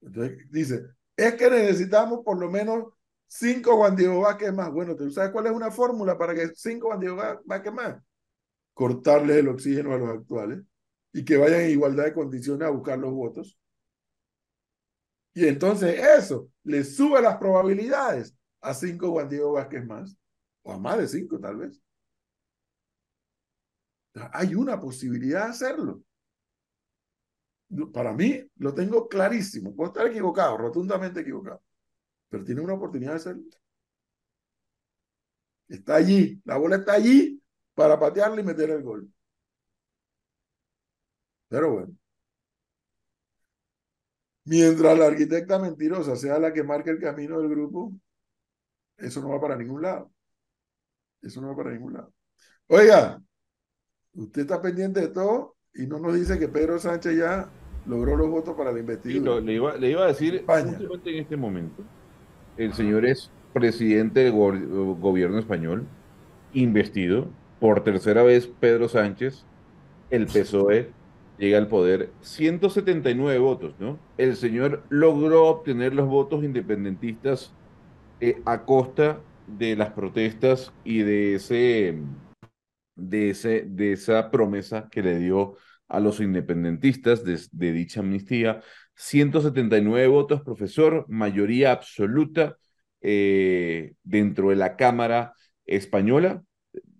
Entonces 0.00 0.50
dice, 0.50 0.82
es 1.16 1.34
que 1.34 1.48
necesitamos 1.48 2.24
por 2.24 2.36
lo 2.36 2.50
menos 2.50 2.94
cinco 3.28 3.76
Juan 3.76 3.94
Diego 3.94 4.22
Vázquez 4.22 4.52
más. 4.52 4.72
Bueno, 4.72 4.96
¿tú 4.96 5.08
sabes 5.08 5.30
cuál 5.30 5.46
es 5.46 5.52
una 5.52 5.70
fórmula 5.70 6.18
para 6.18 6.34
que 6.34 6.48
cinco 6.56 6.88
Juan 6.88 7.72
más? 7.72 8.02
Cortarles 8.74 9.36
el 9.36 9.46
oxígeno 9.46 9.94
a 9.94 9.98
los 9.98 10.08
actuales 10.08 10.64
y 11.12 11.24
que 11.24 11.36
vayan 11.36 11.60
en 11.60 11.70
igualdad 11.70 12.06
de 12.06 12.12
condiciones 12.12 12.66
a 12.66 12.72
buscar 12.72 12.98
los 12.98 13.12
votos. 13.12 13.56
Y 15.32 15.46
entonces 15.46 15.96
eso 16.18 16.50
le 16.64 16.82
sube 16.82 17.22
las 17.22 17.36
probabilidades 17.36 18.36
a 18.66 18.74
cinco 18.74 19.12
Juan 19.12 19.28
Diego 19.28 19.52
Vázquez 19.52 19.86
más, 19.86 20.16
o 20.62 20.72
a 20.72 20.78
más 20.78 20.98
de 20.98 21.06
cinco 21.06 21.38
tal 21.38 21.56
vez. 21.56 21.80
Hay 24.32 24.54
una 24.54 24.80
posibilidad 24.80 25.44
de 25.44 25.50
hacerlo. 25.50 26.02
Para 27.92 28.12
mí 28.12 28.42
lo 28.56 28.74
tengo 28.74 29.08
clarísimo. 29.08 29.74
Puedo 29.74 29.90
estar 29.90 30.06
equivocado, 30.06 30.56
rotundamente 30.56 31.20
equivocado. 31.20 31.62
Pero 32.28 32.44
tiene 32.44 32.60
una 32.60 32.74
oportunidad 32.74 33.12
de 33.12 33.16
hacerlo. 33.16 33.44
Está 35.68 35.96
allí, 35.96 36.40
la 36.44 36.56
bola 36.56 36.76
está 36.76 36.94
allí 36.94 37.40
para 37.74 37.98
patearle 37.98 38.40
y 38.42 38.44
meter 38.44 38.70
el 38.70 38.82
gol. 38.82 39.12
Pero 41.48 41.72
bueno. 41.72 41.96
Mientras 44.44 44.98
la 44.98 45.06
arquitecta 45.06 45.58
mentirosa 45.58 46.16
sea 46.16 46.38
la 46.38 46.52
que 46.52 46.62
marque 46.62 46.90
el 46.90 47.00
camino 47.00 47.38
del 47.40 47.48
grupo, 47.48 47.92
eso 48.98 49.20
no 49.20 49.30
va 49.30 49.40
para 49.40 49.56
ningún 49.56 49.82
lado. 49.82 50.10
Eso 51.22 51.40
no 51.40 51.48
va 51.48 51.56
para 51.56 51.72
ningún 51.72 51.94
lado. 51.94 52.12
Oiga, 52.68 53.20
usted 54.14 54.42
está 54.42 54.60
pendiente 54.60 55.00
de 55.00 55.08
todo 55.08 55.56
y 55.74 55.86
no 55.86 55.98
nos 55.98 56.14
dice 56.14 56.38
que 56.38 56.48
Pedro 56.48 56.78
Sánchez 56.78 57.16
ya 57.16 57.50
logró 57.86 58.16
los 58.16 58.28
votos 58.28 58.56
para 58.56 58.72
la 58.72 58.80
le, 58.80 59.52
iba, 59.52 59.76
le, 59.76 59.90
iba, 59.90 60.04
a 60.04 60.08
decir 60.08 60.44
justamente 60.46 61.10
en 61.10 61.22
este 61.22 61.36
momento. 61.36 61.84
El 62.56 62.72
señor 62.74 63.06
es 63.06 63.30
presidente 63.52 64.20
del 64.20 64.32
gobierno 64.32 65.38
español, 65.38 65.86
investido 66.52 67.28
por 67.60 67.84
tercera 67.84 68.22
vez 68.22 68.46
Pedro 68.46 68.88
Sánchez, 68.88 69.44
el 70.10 70.26
PSOE 70.26 70.90
llega 71.38 71.58
al 71.58 71.68
poder 71.68 72.10
179 72.20 73.38
votos, 73.38 73.74
¿no? 73.78 73.98
El 74.16 74.36
señor 74.36 74.82
logró 74.88 75.46
obtener 75.46 75.94
los 75.94 76.08
votos 76.08 76.44
independentistas 76.44 77.52
eh, 78.20 78.40
a 78.44 78.64
costa 78.64 79.20
de 79.46 79.76
las 79.76 79.92
protestas 79.92 80.72
y 80.84 81.02
de 81.02 81.34
ese, 81.34 81.98
de 82.94 83.30
ese, 83.30 83.64
de 83.66 83.92
esa 83.92 84.30
promesa 84.30 84.88
que 84.90 85.02
le 85.02 85.18
dio 85.18 85.56
a 85.88 86.00
los 86.00 86.20
independentistas 86.20 87.24
de, 87.24 87.72
dicha 87.72 88.00
amnistía. 88.00 88.62
179 88.94 90.06
votos, 90.08 90.42
profesor, 90.42 91.04
mayoría 91.08 91.72
absoluta 91.72 92.56
eh, 93.00 93.94
dentro 94.02 94.50
de 94.50 94.56
la 94.56 94.76
Cámara 94.76 95.34
española. 95.64 96.42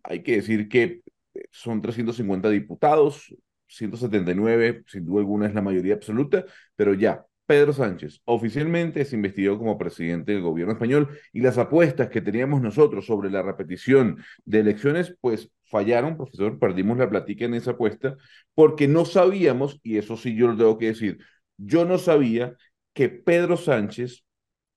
Hay 0.03 0.23
que 0.23 0.37
decir 0.37 0.69
que 0.69 1.03
son 1.51 1.83
350 1.83 2.51
diputados, 2.51 3.35
179, 3.67 4.85
sin 4.87 5.05
duda 5.05 5.21
alguna 5.21 5.47
es 5.47 5.55
la 5.55 5.62
mayoría 5.62 5.95
absoluta, 5.95 6.45
pero 6.77 6.95
ya, 6.95 7.25
Pedro 7.47 7.72
Sánchez 7.72 8.20
oficialmente 8.24 9.01
es 9.01 9.12
investigado 9.12 9.59
como 9.59 9.78
presidente 9.78 10.32
del 10.32 10.42
gobierno 10.42 10.72
español 10.72 11.16
y 11.32 11.40
las 11.40 11.59
apuestas 11.59 12.09
que 12.09 12.20
teníamos 12.20 12.61
nosotros 12.61 13.07
sobre 13.07 13.30
la 13.30 13.42
repetición 13.42 14.18
de 14.44 14.61
elecciones, 14.61 15.16
pues 15.20 15.51
fallaron, 15.64 16.16
profesor, 16.16 16.59
perdimos 16.59 16.99
la 16.99 17.09
platica 17.09 17.44
en 17.44 17.55
esa 17.55 17.72
apuesta 17.72 18.16
porque 18.55 18.88
no 18.88 19.05
sabíamos, 19.05 19.80
y 19.82 19.97
eso 19.97 20.16
sí 20.16 20.36
yo 20.36 20.49
lo 20.49 20.57
tengo 20.57 20.78
que 20.78 20.86
decir, 20.86 21.18
yo 21.57 21.84
no 21.84 21.99
sabía 21.99 22.57
que 22.92 23.09
Pedro 23.09 23.57
Sánchez, 23.57 24.24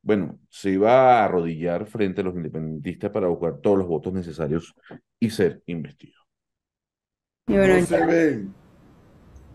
bueno, 0.03 0.39
se 0.49 0.71
iba 0.71 0.91
a 0.91 1.25
arrodillar 1.25 1.87
frente 1.87 2.21
a 2.21 2.23
los 2.23 2.35
independentistas 2.35 3.09
para 3.11 3.27
buscar 3.27 3.59
todos 3.61 3.79
los 3.79 3.87
votos 3.87 4.13
necesarios 4.13 4.75
y 5.19 5.31
ser 5.31 5.63
investido. 5.65 6.19
no 7.47 7.85
se 7.85 8.05
ven 8.05 8.58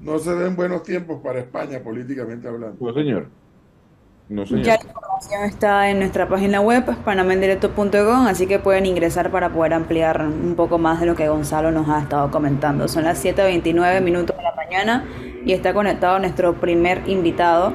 no 0.05 0.19
se 0.19 0.35
ven 0.35 0.55
buenos 0.55 0.83
tiempos 0.83 1.21
para 1.23 1.41
España 1.41 1.81
políticamente 1.83 2.47
hablando. 2.47 2.77
Pues 2.79 2.95
señor. 2.95 3.29
No, 4.29 4.47
señor. 4.47 4.65
Ya 4.65 4.77
la 4.77 4.85
información 4.85 5.45
está 5.45 5.91
en 5.91 5.99
nuestra 5.99 6.29
página 6.29 6.61
web, 6.61 6.85
panamendirecto.com, 7.05 8.27
así 8.27 8.47
que 8.47 8.59
pueden 8.59 8.87
ingresar 8.87 9.31
para 9.31 9.51
poder 9.51 9.75
ampliar 9.75 10.23
un 10.23 10.55
poco 10.57 10.79
más 10.79 11.01
de 11.01 11.07
lo 11.07 11.15
que 11.15 11.29
Gonzalo 11.29 11.71
nos 11.71 11.89
ha 11.89 12.01
estado 12.01 12.31
comentando. 12.31 12.89
Son 12.89 13.05
las 13.05 13.23
7.29 13.23 14.01
minutos 14.03 14.37
de 14.37 14.43
la 14.43 14.55
mañana 14.55 15.05
y 15.45 15.53
está 15.53 15.75
conectado 15.75 16.19
nuestro 16.19 16.55
primer 16.55 17.07
invitado, 17.07 17.75